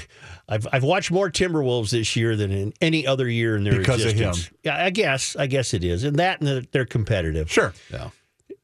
I've 0.49 0.67
I've 0.73 0.85
watched 0.85 1.11
more 1.11 1.29
Timberwolves 1.29 1.91
this 1.91 2.15
year 2.15 2.37
than 2.37 2.53
in 2.53 2.73
any 2.81 3.05
other 3.05 3.29
year 3.29 3.57
in 3.57 3.65
their 3.65 3.79
Because 3.79 4.05
of 4.05 4.13
him. 4.13 4.29
existence. 4.29 4.57
Yeah, 4.63 4.85
I 4.85 4.91
guess 4.91 5.35
I 5.35 5.49
guess 5.49 5.75
it 5.75 5.83
is, 5.83 6.05
and 6.05 6.17
that 6.21 6.41
and 6.41 6.69
they're 6.71 6.87
competitive. 6.87 7.51
Sure. 7.51 7.75
Yeah. 7.93 8.11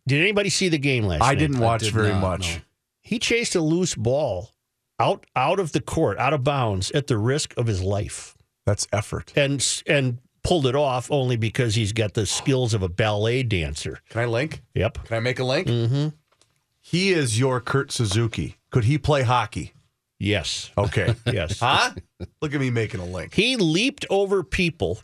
Did 0.06 0.20
anybody 0.20 0.50
see 0.50 0.68
the 0.68 0.78
game 0.78 1.04
last 1.04 1.20
night? 1.20 1.26
I 1.26 1.30
night? 1.30 1.38
didn't 1.38 1.58
watch 1.60 1.82
did 1.82 1.92
very 1.94 2.08
not, 2.10 2.20
much. 2.20 2.56
no. 2.56 2.62
He 3.02 3.18
chased 3.18 3.54
a 3.54 3.60
loose 3.60 3.94
ball 3.94 4.50
out 4.98 5.24
out 5.36 5.58
of 5.60 5.72
the 5.72 5.80
court, 5.80 6.18
out 6.18 6.32
of 6.32 6.44
bounds, 6.44 6.90
at 6.92 7.06
the 7.06 7.18
risk 7.18 7.54
of 7.56 7.66
his 7.66 7.82
life, 7.82 8.36
That's 8.66 8.86
effort. 8.92 9.32
and 9.36 9.82
and 9.86 10.18
pulled 10.44 10.66
it 10.66 10.74
off 10.74 11.10
only 11.10 11.36
because 11.36 11.74
he's 11.76 11.92
got 11.92 12.14
the 12.14 12.26
skills 12.26 12.74
of 12.74 12.82
a 12.82 12.88
ballet 12.88 13.42
dancer. 13.44 14.00
Can 14.10 14.20
I 14.22 14.24
link? 14.26 14.62
Yep. 14.74 15.04
Can 15.04 15.16
I 15.16 15.20
make 15.20 15.38
a 15.38 15.44
link? 15.44 15.68
Mm-hmm. 15.68 16.08
He 16.80 17.12
is 17.12 17.38
your 17.38 17.60
Kurt 17.60 17.92
Suzuki. 17.92 18.56
Could 18.70 18.84
he 18.84 18.98
play 18.98 19.22
hockey? 19.22 19.72
Yes. 20.18 20.70
Okay. 20.76 21.14
Yes. 21.26 21.60
huh? 21.60 21.92
Look 22.40 22.54
at 22.54 22.60
me 22.60 22.70
making 22.70 23.00
a 23.00 23.04
link. 23.04 23.34
He 23.34 23.56
leaped 23.56 24.04
over 24.10 24.42
people 24.42 24.98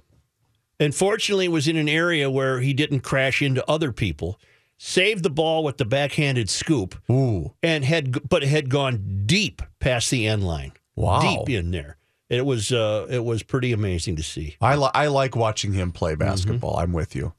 and 0.81 0.95
fortunately 0.95 1.49
was 1.49 1.67
in 1.69 1.77
an 1.77 1.89
area 1.89 2.29
where 2.31 2.61
he 2.61 2.73
didn't 2.73 3.01
crash 3.01 3.41
into 3.43 3.69
other 3.71 3.93
people. 3.93 4.41
Saved 4.81 5.25
the 5.25 5.31
ball 5.31 5.65
with 5.65 5.77
the 5.79 5.85
backhanded 5.85 6.49
scoop 6.49 6.95
Ooh. 7.11 7.53
and 7.63 7.85
had 7.85 8.29
but 8.29 8.43
had 8.45 8.71
gone 8.71 9.25
deep 9.27 9.61
past 9.81 10.11
the 10.11 10.27
end 10.29 10.47
line. 10.47 10.73
Wow. 10.95 11.21
Deep 11.21 11.51
in 11.57 11.73
there. 11.73 11.97
It 12.31 12.47
was 12.47 12.71
uh 12.73 13.07
it 13.11 13.25
was 13.25 13.43
pretty 13.43 13.73
amazing 13.73 14.17
to 14.17 14.23
see. 14.23 14.57
I, 14.61 14.77
li- 14.77 14.91
I 14.95 15.09
like 15.09 15.35
watching 15.35 15.73
him 15.73 15.91
play 15.93 16.13
Mm-hmm. 16.13 16.21
basketball. 16.21 16.77
I'm 16.77 16.93
with 16.93 17.17
you. 17.17 17.33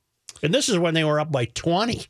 And 0.43 0.53
this 0.53 0.67
is 0.69 0.77
when 0.77 0.93
they 0.93 1.03
were 1.03 1.19
up 1.19 1.31
by 1.31 1.45
20. 1.45 2.05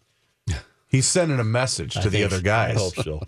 He's 0.88 1.08
sending 1.08 1.40
a 1.40 1.44
message 1.44 1.94
to 1.94 2.00
I 2.02 2.08
the 2.08 2.24
other 2.24 2.42
guys. 2.42 2.76
I 2.76 2.80
hope 2.80 2.96
so. 2.96 3.22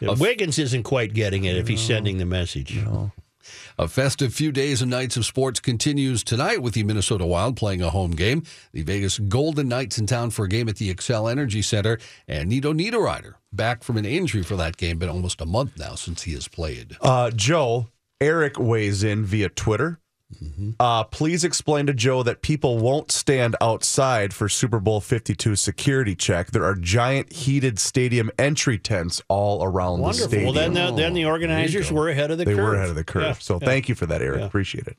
Wiggins 0.18 0.58
isn't 0.58 0.84
quite 0.84 1.12
getting 1.14 1.44
it 1.44 1.56
if 1.56 1.68
he's 1.68 1.80
sending 1.80 2.18
the 2.18 2.26
message. 2.26 2.78
A 3.78 3.88
festive 3.88 4.34
few 4.34 4.52
days 4.52 4.82
and 4.82 4.90
nights 4.90 5.16
of 5.16 5.26
sports 5.26 5.60
continues 5.60 6.24
tonight 6.24 6.62
with 6.62 6.74
the 6.74 6.82
Minnesota 6.82 7.26
Wild 7.26 7.56
playing 7.56 7.82
a 7.82 7.90
home 7.90 8.12
game. 8.12 8.42
The 8.72 8.82
Vegas 8.82 9.18
Golden 9.18 9.68
Knights 9.68 9.98
in 9.98 10.06
town 10.06 10.30
for 10.30 10.44
a 10.44 10.48
game 10.48 10.68
at 10.68 10.76
the 10.76 10.94
Xcel 10.94 11.30
Energy 11.30 11.62
Center. 11.62 11.98
And 12.26 12.48
Nino 12.48 12.72
Niederreiter 12.72 13.34
back 13.52 13.82
from 13.82 13.96
an 13.96 14.04
injury 14.04 14.42
for 14.42 14.56
that 14.56 14.76
game, 14.76 14.98
been 14.98 15.08
almost 15.08 15.40
a 15.40 15.46
month 15.46 15.78
now 15.78 15.94
since 15.94 16.22
he 16.22 16.32
has 16.34 16.46
played. 16.46 16.96
Uh, 17.00 17.30
Joe, 17.30 17.88
Eric 18.20 18.58
weighs 18.58 19.02
in 19.02 19.24
via 19.24 19.48
Twitter. 19.48 19.98
Uh, 20.80 21.04
please 21.04 21.44
explain 21.44 21.86
to 21.86 21.94
Joe 21.94 22.22
that 22.24 22.42
people 22.42 22.78
won't 22.78 23.12
stand 23.12 23.54
outside 23.60 24.34
for 24.34 24.48
Super 24.48 24.80
Bowl 24.80 25.00
52 25.00 25.54
security 25.56 26.14
check. 26.16 26.50
There 26.50 26.64
are 26.64 26.74
giant 26.74 27.32
heated 27.32 27.78
stadium 27.78 28.30
entry 28.38 28.76
tents 28.78 29.22
all 29.28 29.62
around 29.62 29.98
the 29.98 30.02
Wonderful. 30.02 30.28
stadium. 30.28 30.54
Well, 30.54 30.54
then 30.54 30.74
the, 30.74 30.92
then 30.92 31.14
the 31.14 31.26
organizers 31.26 31.92
were 31.92 32.08
ahead 32.08 32.30
of 32.30 32.38
the 32.38 32.44
they 32.44 32.54
curve. 32.54 32.64
were 32.64 32.74
ahead 32.74 32.88
of 32.88 32.96
the 32.96 33.04
curve. 33.04 33.22
Yeah, 33.22 33.32
so 33.34 33.58
yeah. 33.60 33.66
thank 33.66 33.88
you 33.88 33.94
for 33.94 34.06
that, 34.06 34.20
Eric. 34.20 34.40
Yeah. 34.40 34.46
Appreciate 34.46 34.86
it. 34.88 34.96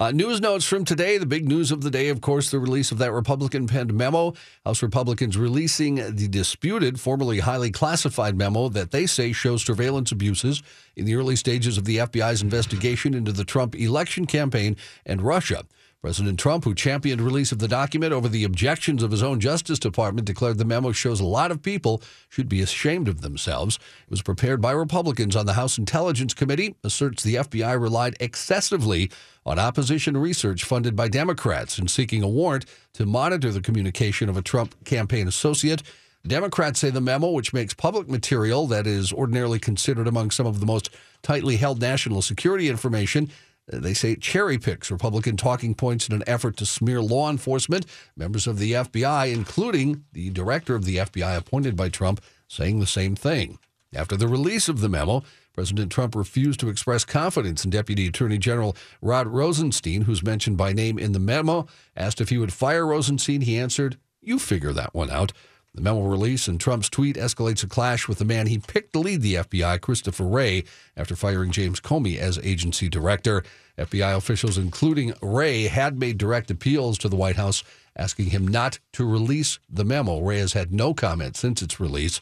Uh, 0.00 0.10
news 0.12 0.40
notes 0.40 0.64
from 0.64 0.82
today. 0.82 1.18
The 1.18 1.26
big 1.26 1.46
news 1.46 1.70
of 1.70 1.82
the 1.82 1.90
day, 1.90 2.08
of 2.08 2.22
course, 2.22 2.50
the 2.50 2.58
release 2.58 2.90
of 2.90 2.96
that 2.96 3.12
Republican 3.12 3.66
penned 3.66 3.92
memo. 3.92 4.32
House 4.64 4.82
Republicans 4.82 5.36
releasing 5.36 5.96
the 5.96 6.26
disputed, 6.26 6.98
formerly 6.98 7.40
highly 7.40 7.70
classified 7.70 8.34
memo 8.34 8.70
that 8.70 8.92
they 8.92 9.04
say 9.04 9.32
shows 9.32 9.62
surveillance 9.62 10.10
abuses 10.10 10.62
in 10.96 11.04
the 11.04 11.16
early 11.16 11.36
stages 11.36 11.76
of 11.76 11.84
the 11.84 11.98
FBI's 11.98 12.40
investigation 12.40 13.12
into 13.12 13.30
the 13.30 13.44
Trump 13.44 13.74
election 13.74 14.24
campaign 14.24 14.74
and 15.04 15.20
Russia. 15.20 15.64
President 16.00 16.38
Trump, 16.38 16.64
who 16.64 16.74
championed 16.74 17.20
release 17.20 17.52
of 17.52 17.58
the 17.58 17.68
document 17.68 18.14
over 18.14 18.26
the 18.26 18.44
objections 18.44 19.02
of 19.02 19.10
his 19.10 19.22
own 19.22 19.38
Justice 19.38 19.78
Department, 19.78 20.26
declared 20.26 20.56
the 20.56 20.64
memo 20.64 20.92
shows 20.92 21.20
a 21.20 21.26
lot 21.26 21.50
of 21.50 21.62
people 21.62 22.02
should 22.30 22.48
be 22.48 22.62
ashamed 22.62 23.06
of 23.06 23.20
themselves. 23.20 23.76
It 24.06 24.10
was 24.10 24.22
prepared 24.22 24.62
by 24.62 24.70
Republicans 24.70 25.36
on 25.36 25.44
the 25.44 25.52
House 25.52 25.76
Intelligence 25.76 26.32
Committee, 26.32 26.74
asserts 26.82 27.22
the 27.22 27.34
FBI 27.34 27.78
relied 27.78 28.16
excessively 28.18 29.10
on 29.44 29.58
opposition 29.58 30.16
research 30.16 30.64
funded 30.64 30.96
by 30.96 31.08
Democrats 31.08 31.78
in 31.78 31.86
seeking 31.86 32.22
a 32.22 32.28
warrant 32.28 32.64
to 32.94 33.04
monitor 33.04 33.52
the 33.52 33.60
communication 33.60 34.30
of 34.30 34.38
a 34.38 34.42
Trump 34.42 34.82
campaign 34.84 35.28
associate. 35.28 35.82
Democrats 36.26 36.80
say 36.80 36.88
the 36.88 37.00
memo, 37.00 37.30
which 37.30 37.52
makes 37.52 37.74
public 37.74 38.08
material 38.08 38.66
that 38.66 38.86
is 38.86 39.12
ordinarily 39.12 39.58
considered 39.58 40.08
among 40.08 40.30
some 40.30 40.46
of 40.46 40.60
the 40.60 40.66
most 40.66 40.88
tightly 41.22 41.56
held 41.56 41.80
national 41.80 42.22
security 42.22 42.68
information, 42.68 43.30
they 43.72 43.94
say 43.94 44.12
it 44.12 44.20
cherry 44.20 44.58
picks 44.58 44.90
Republican 44.90 45.36
talking 45.36 45.74
points 45.74 46.08
in 46.08 46.14
an 46.14 46.24
effort 46.26 46.56
to 46.58 46.66
smear 46.66 47.00
law 47.00 47.30
enforcement. 47.30 47.86
Members 48.16 48.46
of 48.46 48.58
the 48.58 48.72
FBI, 48.72 49.32
including 49.32 50.04
the 50.12 50.30
director 50.30 50.74
of 50.74 50.84
the 50.84 50.96
FBI 50.96 51.36
appointed 51.36 51.76
by 51.76 51.88
Trump, 51.88 52.20
saying 52.48 52.80
the 52.80 52.86
same 52.86 53.14
thing. 53.14 53.58
After 53.94 54.16
the 54.16 54.28
release 54.28 54.68
of 54.68 54.80
the 54.80 54.88
memo, 54.88 55.22
President 55.52 55.90
Trump 55.90 56.14
refused 56.14 56.60
to 56.60 56.68
express 56.68 57.04
confidence 57.04 57.64
in 57.64 57.70
Deputy 57.70 58.06
Attorney 58.06 58.38
General 58.38 58.76
Rod 59.02 59.26
Rosenstein, 59.26 60.02
who's 60.02 60.22
mentioned 60.22 60.56
by 60.56 60.72
name 60.72 60.98
in 60.98 61.12
the 61.12 61.18
memo. 61.18 61.66
Asked 61.96 62.20
if 62.20 62.28
he 62.28 62.38
would 62.38 62.52
fire 62.52 62.86
Rosenstein, 62.86 63.40
he 63.42 63.58
answered, 63.58 63.98
You 64.20 64.38
figure 64.38 64.72
that 64.72 64.94
one 64.94 65.10
out. 65.10 65.32
The 65.74 65.82
memo 65.82 66.02
release 66.02 66.48
and 66.48 66.60
Trump's 66.60 66.88
tweet 66.88 67.16
escalates 67.16 67.62
a 67.62 67.68
clash 67.68 68.08
with 68.08 68.18
the 68.18 68.24
man 68.24 68.48
he 68.48 68.58
picked 68.58 68.92
to 68.94 68.98
lead 68.98 69.22
the 69.22 69.34
FBI, 69.34 69.80
Christopher 69.80 70.24
Wray, 70.24 70.64
after 70.96 71.14
firing 71.14 71.52
James 71.52 71.80
Comey 71.80 72.18
as 72.18 72.38
agency 72.38 72.88
director. 72.88 73.44
FBI 73.78 74.16
officials, 74.16 74.58
including 74.58 75.14
Wray, 75.22 75.68
had 75.68 75.98
made 75.98 76.18
direct 76.18 76.50
appeals 76.50 76.98
to 76.98 77.08
the 77.08 77.16
White 77.16 77.36
House 77.36 77.62
asking 77.96 78.26
him 78.26 78.48
not 78.48 78.80
to 78.94 79.08
release 79.08 79.58
the 79.68 79.84
memo. 79.84 80.20
Wray 80.20 80.38
has 80.38 80.54
had 80.54 80.72
no 80.72 80.92
comment 80.92 81.36
since 81.36 81.62
its 81.62 81.78
release. 81.78 82.20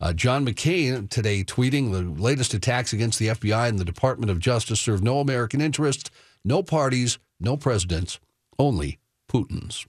Uh, 0.00 0.12
John 0.12 0.46
McCain 0.46 1.08
today 1.08 1.44
tweeting 1.44 1.92
the 1.92 2.22
latest 2.22 2.54
attacks 2.54 2.92
against 2.92 3.18
the 3.18 3.28
FBI 3.28 3.68
and 3.68 3.78
the 3.78 3.84
Department 3.84 4.30
of 4.30 4.38
Justice 4.38 4.80
serve 4.80 5.02
no 5.02 5.20
American 5.20 5.60
interests, 5.60 6.10
no 6.44 6.62
parties, 6.62 7.18
no 7.38 7.56
presidents, 7.56 8.18
only 8.58 8.98
Putin's. 9.30 9.86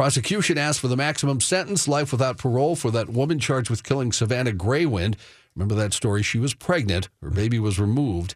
Prosecution 0.00 0.56
asked 0.56 0.80
for 0.80 0.88
the 0.88 0.96
maximum 0.96 1.42
sentence, 1.42 1.86
life 1.86 2.10
without 2.10 2.38
parole, 2.38 2.74
for 2.74 2.90
that 2.90 3.10
woman 3.10 3.38
charged 3.38 3.68
with 3.68 3.84
killing 3.84 4.12
Savanna 4.12 4.50
Greywind. 4.50 5.16
Remember 5.54 5.74
that 5.74 5.92
story? 5.92 6.22
She 6.22 6.38
was 6.38 6.54
pregnant. 6.54 7.10
Her 7.20 7.28
baby 7.28 7.58
was 7.58 7.78
removed. 7.78 8.34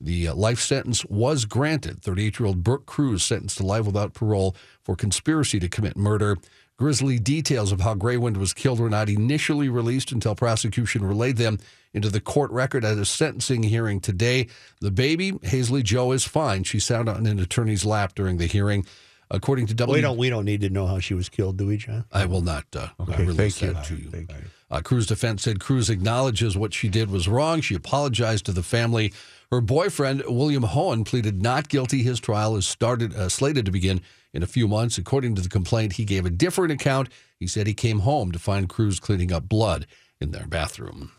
The 0.00 0.26
uh, 0.26 0.34
life 0.34 0.58
sentence 0.58 1.04
was 1.04 1.44
granted. 1.44 2.02
38 2.02 2.40
year 2.40 2.48
old 2.48 2.64
Brooke 2.64 2.86
Crews 2.86 3.22
sentenced 3.22 3.58
to 3.58 3.62
life 3.64 3.86
without 3.86 4.12
parole 4.12 4.56
for 4.82 4.96
conspiracy 4.96 5.60
to 5.60 5.68
commit 5.68 5.96
murder. 5.96 6.36
Grisly 6.78 7.20
details 7.20 7.70
of 7.70 7.82
how 7.82 7.94
Greywind 7.94 8.36
was 8.36 8.52
killed 8.52 8.80
were 8.80 8.90
not 8.90 9.08
initially 9.08 9.68
released 9.68 10.10
until 10.10 10.34
prosecution 10.34 11.04
relayed 11.04 11.36
them 11.36 11.60
into 11.92 12.08
the 12.08 12.20
court 12.20 12.50
record 12.50 12.84
at 12.84 12.98
a 12.98 13.04
sentencing 13.04 13.62
hearing 13.62 14.00
today. 14.00 14.48
The 14.80 14.90
baby, 14.90 15.30
Haisley 15.44 15.84
Jo, 15.84 16.10
is 16.10 16.24
fine. 16.24 16.64
She 16.64 16.80
sat 16.80 17.08
on 17.08 17.24
an 17.24 17.38
attorney's 17.38 17.84
lap 17.84 18.16
during 18.16 18.38
the 18.38 18.46
hearing. 18.46 18.84
According 19.30 19.66
to 19.68 19.74
W, 19.74 19.94
We 19.94 20.00
don't 20.00 20.16
we 20.18 20.28
don't 20.30 20.44
need 20.44 20.60
to 20.62 20.70
know 20.70 20.86
how 20.86 20.98
she 20.98 21.14
was 21.14 21.28
killed, 21.28 21.56
do 21.56 21.66
we, 21.66 21.76
John? 21.76 22.04
I 22.12 22.26
will 22.26 22.42
not 22.42 22.64
uh, 22.76 22.88
Okay, 23.00 23.24
release 23.24 23.58
thank 23.58 23.62
you. 23.62 23.72
that 23.74 23.84
to 23.86 23.96
you. 23.96 24.10
Thank 24.10 24.30
you. 24.32 24.36
Uh, 24.70 24.80
Crews 24.80 25.06
defense 25.06 25.42
said 25.42 25.60
Crews 25.60 25.88
acknowledges 25.90 26.56
what 26.56 26.74
she 26.74 26.88
did 26.88 27.10
was 27.10 27.28
wrong. 27.28 27.60
She 27.60 27.74
apologized 27.74 28.46
to 28.46 28.52
the 28.52 28.62
family. 28.62 29.12
Her 29.50 29.60
boyfriend 29.60 30.22
William 30.26 30.64
Hoehn 30.64 31.04
pleaded 31.04 31.42
not 31.42 31.68
guilty. 31.68 32.02
His 32.02 32.18
trial 32.20 32.56
is 32.56 32.66
started 32.66 33.14
uh, 33.14 33.28
slated 33.28 33.66
to 33.66 33.70
begin 33.72 34.00
in 34.32 34.42
a 34.42 34.46
few 34.48 34.66
months. 34.66 34.98
According 34.98 35.36
to 35.36 35.42
the 35.42 35.48
complaint, 35.48 35.92
he 35.94 36.04
gave 36.04 36.26
a 36.26 36.30
different 36.30 36.72
account. 36.72 37.08
He 37.38 37.46
said 37.46 37.66
he 37.66 37.74
came 37.74 38.00
home 38.00 38.32
to 38.32 38.38
find 38.38 38.68
Crews 38.68 38.98
cleaning 38.98 39.32
up 39.32 39.48
blood 39.48 39.86
in 40.20 40.32
their 40.32 40.46
bathroom. 40.46 41.12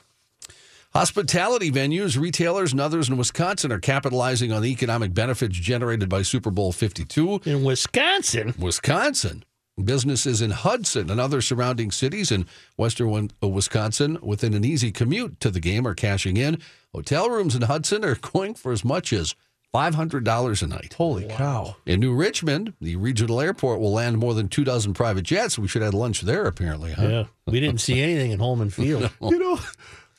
Hospitality 0.95 1.69
venues, 1.69 2.17
retailers, 2.17 2.71
and 2.71 2.79
others 2.79 3.09
in 3.09 3.17
Wisconsin 3.17 3.69
are 3.69 3.81
capitalizing 3.81 4.53
on 4.53 4.61
the 4.61 4.71
economic 4.71 5.13
benefits 5.13 5.57
generated 5.57 6.07
by 6.07 6.21
Super 6.21 6.49
Bowl 6.49 6.71
52. 6.71 7.41
In 7.43 7.65
Wisconsin. 7.65 8.53
Wisconsin. 8.57 9.43
Businesses 9.83 10.41
in 10.41 10.51
Hudson 10.51 11.11
and 11.11 11.19
other 11.19 11.41
surrounding 11.41 11.91
cities 11.91 12.31
in 12.31 12.45
western 12.77 13.29
uh, 13.43 13.47
Wisconsin 13.49 14.17
within 14.21 14.53
an 14.53 14.63
easy 14.63 14.89
commute 14.89 15.41
to 15.41 15.51
the 15.51 15.59
game 15.59 15.85
are 15.85 15.95
cashing 15.95 16.37
in. 16.37 16.61
Hotel 16.93 17.29
rooms 17.29 17.55
in 17.57 17.63
Hudson 17.63 18.05
are 18.05 18.15
going 18.15 18.53
for 18.53 18.71
as 18.71 18.85
much 18.85 19.11
as 19.11 19.35
$500 19.73 20.63
a 20.63 20.67
night. 20.67 20.93
Holy 20.93 21.25
cow. 21.25 21.75
In 21.85 21.99
New 21.99 22.15
Richmond, 22.15 22.71
the 22.79 22.95
regional 22.95 23.41
airport 23.41 23.81
will 23.81 23.91
land 23.91 24.17
more 24.17 24.33
than 24.33 24.47
two 24.47 24.63
dozen 24.63 24.93
private 24.93 25.23
jets. 25.23 25.59
We 25.59 25.67
should 25.67 25.81
have 25.81 25.93
lunch 25.93 26.21
there, 26.21 26.45
apparently. 26.45 26.93
Huh? 26.93 27.07
Yeah. 27.07 27.23
We 27.45 27.59
didn't 27.59 27.81
see 27.81 27.99
anything 28.01 28.31
in 28.31 28.39
Holman 28.39 28.69
Field. 28.69 29.11
You 29.21 29.39
know, 29.39 29.59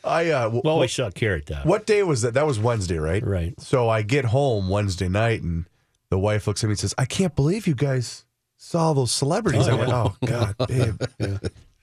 I 0.06 0.30
uh, 0.30 0.42
w- 0.44 0.62
Well, 0.64 0.78
we 0.78 0.88
saw 0.88 1.10
Carrot 1.10 1.46
Top. 1.46 1.66
What 1.66 1.86
day 1.86 2.02
was 2.02 2.22
that? 2.22 2.34
That 2.34 2.46
was 2.46 2.58
Wednesday, 2.58 2.98
right? 2.98 3.24
Right. 3.26 3.54
So 3.60 3.88
I 3.88 4.02
get 4.02 4.26
home 4.26 4.68
Wednesday 4.68 5.08
night, 5.08 5.42
and 5.42 5.66
the 6.10 6.18
wife 6.18 6.46
looks 6.46 6.62
at 6.62 6.68
me 6.68 6.72
and 6.72 6.78
says, 6.78 6.94
"I 6.98 7.04
can't 7.04 7.34
believe 7.34 7.66
you 7.66 7.74
guys 7.74 8.24
saw 8.56 8.92
those 8.92 9.12
celebrities." 9.12 9.66
Oh, 9.68 9.72
I 9.72 9.74
went, 9.74 9.92
"Oh 9.92 10.16
God, 10.24 10.54
babe. 10.68 11.02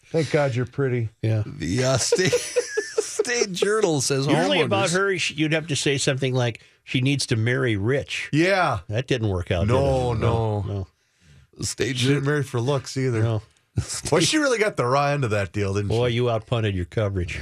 Thank 0.08 0.32
God 0.32 0.56
you're 0.56 0.66
pretty." 0.66 1.10
Yeah. 1.22 1.44
The 1.46 1.84
uh, 1.84 1.98
state, 1.98 2.32
state 2.98 3.52
journal 3.52 4.02
says 4.02 4.28
Usually 4.28 4.62
about 4.62 4.92
her, 4.92 5.12
you'd 5.12 5.54
have 5.54 5.68
to 5.68 5.76
say 5.76 5.98
something 5.98 6.34
like 6.34 6.62
she 6.84 7.02
needs 7.02 7.26
to 7.28 7.36
marry 7.36 7.76
rich. 7.76 8.30
Yeah. 8.32 8.80
That 8.90 9.08
didn't 9.08 9.30
work 9.30 9.52
out. 9.52 9.68
No, 9.68 10.14
did 10.14 10.18
it? 10.18 10.26
no. 10.26 10.62
no, 10.62 10.88
State 11.62 11.98
She 11.98 12.08
didn't 12.08 12.26
marry 12.26 12.44
for 12.44 12.60
looks 12.60 12.98
either. 12.98 13.22
no. 13.22 13.42
Well, 14.12 14.22
she 14.22 14.38
really 14.38 14.60
got 14.60 14.78
the 14.78 14.86
raw 14.86 15.08
end 15.08 15.24
of 15.24 15.32
that 15.32 15.52
deal, 15.52 15.74
didn't 15.74 15.90
she? 15.90 15.98
Boy, 15.98 16.10
she? 16.10 16.16
you 16.16 16.26
outpunted 16.26 16.76
your 16.76 16.86
coverage. 16.86 17.42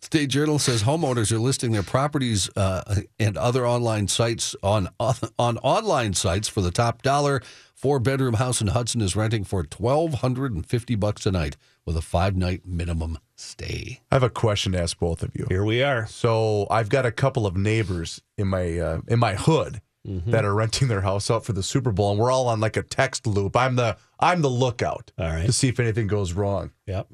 State 0.00 0.28
Journal 0.28 0.58
says 0.58 0.82
homeowners 0.82 1.32
are 1.32 1.38
listing 1.38 1.72
their 1.72 1.82
properties 1.82 2.50
uh, 2.56 3.02
and 3.18 3.38
other 3.38 3.66
online 3.66 4.06
sites 4.08 4.54
on 4.62 4.88
on 5.38 5.58
online 5.58 6.14
sites 6.14 6.48
for 6.48 6.60
the 6.60 6.70
top 6.70 7.02
dollar. 7.02 7.40
Four 7.74 8.00
bedroom 8.00 8.34
house 8.34 8.60
in 8.60 8.68
Hudson 8.68 9.00
is 9.00 9.16
renting 9.16 9.44
for 9.44 9.62
twelve 9.62 10.14
hundred 10.14 10.52
and 10.52 10.66
fifty 10.66 10.94
bucks 10.94 11.24
a 11.26 11.30
night 11.30 11.56
with 11.86 11.96
a 11.96 12.02
five 12.02 12.36
night 12.36 12.66
minimum 12.66 13.18
stay. 13.36 14.00
I 14.10 14.16
have 14.16 14.22
a 14.22 14.30
question 14.30 14.72
to 14.72 14.82
ask 14.82 14.98
both 14.98 15.22
of 15.22 15.30
you. 15.34 15.46
Here 15.48 15.64
we 15.64 15.82
are. 15.82 16.06
So 16.06 16.66
I've 16.70 16.88
got 16.88 17.06
a 17.06 17.12
couple 17.12 17.46
of 17.46 17.56
neighbors 17.56 18.20
in 18.36 18.48
my 18.48 18.78
uh, 18.78 19.00
in 19.08 19.18
my 19.18 19.34
hood 19.34 19.80
Mm-hmm. 20.06 20.32
that 20.32 20.44
are 20.44 20.54
renting 20.54 20.88
their 20.88 21.00
house 21.00 21.30
out 21.30 21.46
for 21.46 21.54
the 21.54 21.62
Super 21.62 21.90
Bowl, 21.90 22.10
and 22.10 22.20
we're 22.20 22.30
all 22.30 22.46
on 22.48 22.60
like 22.60 22.76
a 22.76 22.82
text 22.82 23.26
loop. 23.26 23.56
I'm 23.56 23.76
the 23.76 23.96
I'm 24.20 24.42
the 24.42 24.50
lookout 24.50 25.12
All 25.18 25.26
right. 25.26 25.46
to 25.46 25.52
see 25.52 25.68
if 25.68 25.80
anything 25.80 26.08
goes 26.08 26.34
wrong. 26.34 26.72
Yep. 26.86 27.08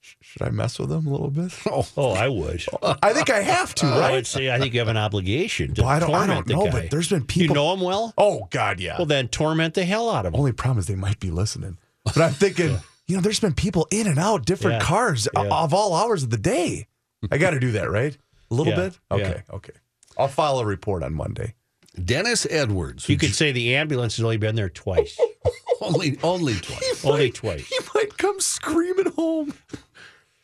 Should 0.00 0.42
I 0.42 0.48
mess 0.48 0.78
with 0.78 0.88
them 0.88 1.06
a 1.06 1.10
little 1.10 1.30
bit? 1.30 1.52
Oh, 1.96 2.12
I 2.12 2.28
would. 2.28 2.64
I 3.02 3.12
think 3.12 3.28
I 3.28 3.40
have 3.40 3.74
to, 3.76 3.86
I 3.86 3.98
right? 3.98 4.12
would 4.12 4.26
say 4.26 4.50
I 4.50 4.58
think 4.58 4.72
you 4.72 4.80
have 4.80 4.88
an 4.88 4.96
obligation 4.96 5.74
to 5.74 5.82
Well, 5.82 5.90
I 5.90 5.98
don't- 6.00 6.08
I 6.14 6.26
torment 6.26 6.46
don't 6.48 6.56
know, 6.58 6.64
the 6.64 6.70
guy. 6.70 6.80
but 6.82 6.90
there's 6.90 7.10
been 7.10 7.24
people. 7.26 7.54
You 7.54 7.62
know 7.62 7.72
him 7.74 7.80
well? 7.82 8.14
Oh 8.16 8.48
God, 8.50 8.80
yeah. 8.80 8.96
Well, 8.96 9.04
then 9.06 9.28
torment 9.28 9.74
the 9.74 9.84
hell 9.84 10.08
out 10.10 10.24
of 10.24 10.32
him. 10.32 10.40
Only 10.40 10.52
problem 10.52 10.78
is 10.78 10.86
they 10.86 10.94
might 10.94 11.20
be 11.20 11.30
listening. 11.30 11.76
But 12.04 12.16
I'm 12.18 12.32
thinking, 12.32 12.78
you 13.06 13.14
know, 13.16 13.20
there's 13.20 13.40
been 13.40 13.52
people 13.54 13.86
in 13.90 14.06
and 14.06 14.18
out, 14.18 14.46
different 14.46 14.80
Yeah. 14.80 14.86
cars 14.88 15.28
Yeah. 15.36 15.42
of 15.42 15.72
all 15.74 15.94
hours 15.94 16.22
of 16.22 16.30
the 16.30 16.38
day. 16.38 16.86
I 17.30 17.36
got 17.36 17.50
to 17.50 17.60
do 17.60 17.72
that, 17.72 17.90
right? 17.90 18.16
A 18.50 18.54
little 18.54 18.74
bit. 18.74 18.98
Okay, 19.10 19.42
okay. 19.52 19.72
I'll 20.18 20.28
file 20.28 20.58
a 20.60 20.64
report 20.66 21.02
on 21.02 21.14
Monday. 21.14 21.54
Dennis 22.02 22.46
Edwards, 22.50 23.08
You 23.08 23.16
could 23.18 23.34
say 23.34 23.52
the 23.52 23.76
ambulance 23.76 24.16
has 24.16 24.24
only 24.24 24.38
been 24.38 24.54
there 24.54 24.68
twice. 24.70 25.18
only 25.80 26.18
only 26.22 26.54
twice. 26.54 27.04
only 27.04 27.30
twice. 27.30 27.66
He 27.68 27.78
might 27.94 28.16
come 28.18 28.40
screaming 28.40 29.12
home. 29.12 29.52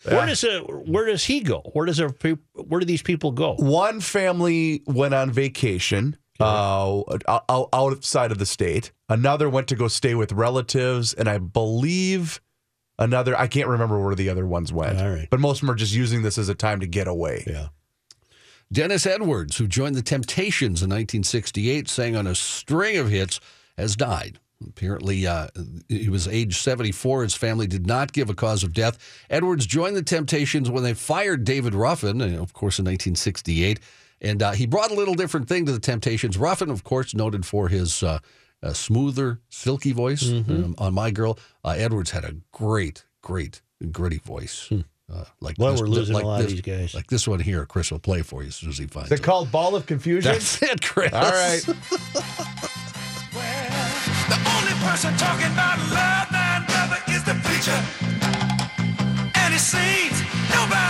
Where 0.05 0.27
does 0.27 0.45
a, 0.45 0.61
where 0.61 1.07
does 1.07 1.25
he 1.25 1.41
go? 1.41 1.61
Where 1.73 1.85
does 1.87 2.01
a, 2.01 2.09
where 2.55 2.81
do 2.81 2.87
these 2.87 3.03
people 3.03 3.33
go? 3.33 3.55
One 3.55 4.01
family 4.01 4.83
went 4.87 5.13
on 5.15 5.31
vacation 5.31 6.17
uh, 6.41 7.03
outside 7.73 8.31
of 8.33 8.39
the 8.39 8.47
state. 8.47 8.93
Another 9.09 9.51
went 9.51 9.69
to 9.69 9.75
go 9.75 9.89
stay 9.89 10.15
with 10.15 10.33
relatives, 10.33 11.15
and 11.15 11.29
I 11.29 11.39
believe 11.39 12.41
another. 12.99 13.39
I 13.39 13.49
can't 13.49 13.69
remember 13.69 13.99
where 13.99 14.15
the 14.15 14.29
other 14.29 14.47
ones 14.47 14.73
went. 14.73 14.99
All 15.01 15.11
right. 15.11 15.29
but 15.31 15.41
most 15.41 15.59
of 15.59 15.61
them 15.67 15.71
are 15.71 15.79
just 15.79 15.95
using 15.95 16.23
this 16.23 16.39
as 16.39 16.49
a 16.49 16.55
time 16.55 16.81
to 16.81 16.87
get 16.87 17.09
away. 17.09 17.45
Yeah. 17.47 17.69
Dennis 18.73 19.07
Edwards, 19.07 19.57
who 19.57 19.67
joined 19.67 19.95
the 19.95 20.03
Temptations 20.03 20.83
in 20.83 20.91
1968, 20.91 21.89
sang 21.89 22.17
on 22.17 22.27
a 22.27 22.35
string 22.35 22.97
of 22.99 23.09
hits, 23.09 23.41
has 23.77 23.97
died. 23.97 24.39
Apparently, 24.67 25.27
uh, 25.27 25.47
he 25.89 26.09
was 26.09 26.27
age 26.27 26.59
74. 26.59 27.23
His 27.23 27.35
family 27.35 27.67
did 27.67 27.87
not 27.87 28.13
give 28.13 28.29
a 28.29 28.35
cause 28.35 28.65
of 28.65 28.73
death. 28.73 28.99
Edwards 29.31 29.67
joined 29.67 29.97
the 29.97 30.03
Temptations 30.03 30.69
when 30.69 30.83
they 30.83 30.95
fired 30.95 31.45
David 31.45 31.75
Ruffin, 31.75 32.21
uh, 32.21 32.43
of 32.43 32.53
course, 32.53 32.79
in 32.79 32.85
1968. 32.85 33.79
And 34.21 34.43
uh, 34.43 34.51
he 34.53 34.67
brought 34.67 34.91
a 34.91 34.95
little 34.95 35.15
different 35.15 35.49
thing 35.49 35.65
to 35.67 35.73
the 35.73 35.79
Temptations. 35.79 36.37
Ruffin, 36.37 36.71
of 36.71 36.83
course, 36.83 37.15
noted 37.15 37.47
for 37.47 37.69
his 37.69 38.03
uh, 38.03 38.19
uh, 38.63 38.73
smoother, 38.73 39.39
silky 39.49 39.93
voice 39.93 40.29
um, 40.49 40.75
on 40.79 40.93
My 40.93 41.13
Girl. 41.13 41.39
Uh, 41.65 41.75
Edwards 41.79 42.11
had 42.11 42.25
a 42.25 42.35
great, 42.51 43.05
great, 43.23 43.63
gritty 43.93 44.19
voice. 44.19 44.69
Uh, 45.13 45.25
like 45.41 45.57
Well, 45.59 45.73
this- 45.73 45.81
we're 45.81 45.87
losing 45.89 46.15
like 46.15 46.25
a 46.25 46.27
lot 46.27 46.41
of 46.43 46.49
these 46.51 46.61
guys. 46.61 46.95
Like 46.95 47.07
this 47.07 47.27
one 47.27 47.41
here, 47.41 47.65
Chris 47.67 47.91
will 47.91 47.99
play 47.99 48.23
for 48.23 48.43
you 48.43 48.49
as 48.49 48.57
soon 48.57 48.69
as 48.71 48.79
he 48.79 48.87
finds 48.87 49.09
Is 49.11 49.13
it. 49.19 49.21
it 49.21 49.25
called 49.25 49.51
Ball 49.51 49.75
of 49.75 49.87
Confusion? 49.87 50.33
That's 50.33 50.61
it, 50.63 50.83
Chris. 50.83 51.13
All 51.13 51.23
right. 51.31 51.63
The 54.29 54.37
only 54.37 54.75
person 54.85 55.17
talking 55.17 55.47
about 55.53 55.79
love, 55.91 56.31
man, 56.33 56.65
brother, 56.67 56.99
is 57.09 57.25
the 57.25 57.35
preacher. 57.45 57.79
And 59.41 59.55
it 59.55 59.61
seems 59.61 60.21
nobody's 60.53 60.69
interested 60.69 60.88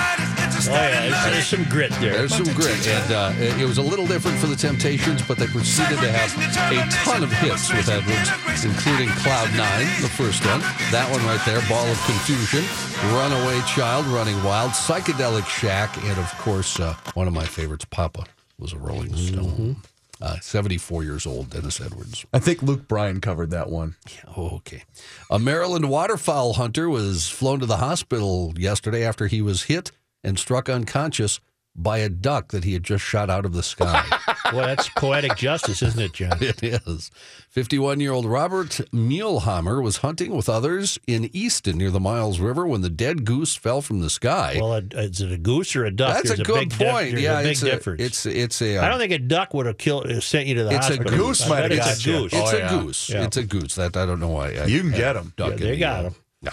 Oh 0.68 0.74
yeah, 0.74 1.30
there's, 1.30 1.46
some 1.46 1.64
grit 1.64 1.90
there. 1.92 2.12
There's 2.12 2.34
some 2.34 2.52
grit, 2.54 2.86
and 2.86 3.12
uh, 3.12 3.32
it 3.38 3.62
it 3.62 3.64
was 3.64 3.78
a 3.78 3.82
little 3.82 4.06
different 4.06 4.38
for 4.38 4.46
the 4.46 4.56
Temptations, 4.56 5.22
but 5.22 5.38
they 5.38 5.46
proceeded 5.46 5.98
to 5.98 6.12
have 6.12 6.30
a 6.72 6.90
ton 7.04 7.22
of 7.22 7.32
hits 7.32 7.72
with 7.72 7.88
Edwards, 7.88 8.64
including 8.64 9.08
Cloud 9.20 9.48
Nine, 9.56 9.86
the 10.02 10.10
first 10.10 10.44
one, 10.44 10.60
that 10.92 11.08
one 11.10 11.24
right 11.24 11.40
there, 11.46 11.60
Ball 11.68 11.86
of 11.86 11.98
Confusion, 12.04 12.64
Runaway 13.14 13.60
Child, 13.66 14.06
Running 14.06 14.42
Wild, 14.44 14.72
Psychedelic 14.72 15.46
Shack, 15.46 15.96
and 16.04 16.18
of 16.18 16.30
course, 16.38 16.78
uh, 16.78 16.94
one 17.14 17.26
of 17.26 17.32
my 17.32 17.46
favorites, 17.46 17.86
Papa, 17.86 18.26
was 18.58 18.74
a 18.74 18.78
Rolling 18.78 19.14
Stone. 19.16 19.76
Uh, 20.20 20.36
74 20.40 21.04
years 21.04 21.26
old, 21.26 21.50
Dennis 21.50 21.80
Edwards. 21.80 22.26
I 22.32 22.40
think 22.40 22.60
Luke 22.60 22.88
Bryan 22.88 23.20
covered 23.20 23.50
that 23.50 23.70
one. 23.70 23.94
Oh, 24.36 24.56
okay. 24.56 24.82
A 25.30 25.38
Maryland 25.38 25.88
waterfowl 25.88 26.54
hunter 26.54 26.90
was 26.90 27.28
flown 27.28 27.60
to 27.60 27.66
the 27.66 27.76
hospital 27.76 28.52
yesterday 28.58 29.04
after 29.04 29.28
he 29.28 29.40
was 29.40 29.62
hit 29.64 29.92
and 30.24 30.38
struck 30.38 30.68
unconscious 30.68 31.40
by 31.76 31.98
a 31.98 32.08
duck 32.08 32.48
that 32.50 32.64
he 32.64 32.72
had 32.72 32.82
just 32.82 33.04
shot 33.04 33.30
out 33.30 33.44
of 33.44 33.52
the 33.52 33.62
sky. 33.62 34.04
Well, 34.50 34.64
that's 34.66 34.88
poetic 34.88 35.36
justice, 35.36 35.82
isn't 35.82 36.00
it, 36.00 36.14
John? 36.14 36.38
it 36.40 36.62
is. 36.62 37.10
51 37.50 38.00
year 38.00 38.12
old 38.12 38.24
Robert 38.24 38.68
Muehlhammer 38.94 39.82
was 39.82 39.98
hunting 39.98 40.34
with 40.34 40.48
others 40.48 40.98
in 41.06 41.28
Easton 41.34 41.76
near 41.76 41.90
the 41.90 42.00
Miles 42.00 42.40
River 42.40 42.66
when 42.66 42.80
the 42.80 42.88
dead 42.88 43.26
goose 43.26 43.56
fell 43.56 43.82
from 43.82 44.00
the 44.00 44.08
sky. 44.08 44.56
Well, 44.58 44.72
a, 44.72 44.78
is 45.02 45.20
it 45.20 45.32
a 45.32 45.36
goose 45.36 45.76
or 45.76 45.84
a 45.84 45.90
duck? 45.90 46.14
That's 46.14 46.28
There's 46.28 46.40
a 46.40 46.44
good 46.44 46.70
big 46.70 46.78
point. 46.78 47.10
there's 47.10 47.22
yeah, 47.22 47.40
a 47.40 47.42
big 47.42 47.52
it's 47.52 47.60
difference. 47.60 48.00
A, 48.00 48.04
it's 48.04 48.24
it's 48.26 48.62
a. 48.62 48.78
uh, 48.78 48.86
I 48.86 48.88
don't 48.88 48.98
think 48.98 49.12
a 49.12 49.18
duck 49.18 49.52
would 49.52 49.66
have 49.66 49.76
killed, 49.76 50.06
uh, 50.06 50.18
sent 50.20 50.46
you 50.46 50.54
to 50.54 50.64
the 50.64 50.70
hospital. 50.78 51.02
It's 51.02 51.10
a 51.10 51.12
hospital. 51.12 51.26
goose 51.28 51.42
I 51.44 51.48
might 51.50 51.60
bet 51.68 51.70
have 51.72 51.80
it's 51.90 52.06
got 52.06 52.14
a 52.14 52.18
goose. 52.22 52.32
It's 52.32 52.52
Oh, 52.52 52.56
a 52.56 52.58
yeah. 52.58 52.68
goose. 52.70 53.08
Yeah. 53.10 53.24
It's 53.24 53.36
a 53.36 53.44
goose. 53.44 53.74
That 53.74 53.96
I 53.98 54.06
don't 54.06 54.20
know 54.20 54.28
why. 54.28 54.46
I, 54.54 54.64
You 54.64 54.80
can 54.80 54.92
get 54.92 55.16
I- 55.16 55.20
'em. 55.20 55.32
duck 55.36 55.50
Yeah, 55.50 55.56
they 55.66 55.76
got 55.76 56.02
them. 56.04 56.14
Yeah. 56.40 56.52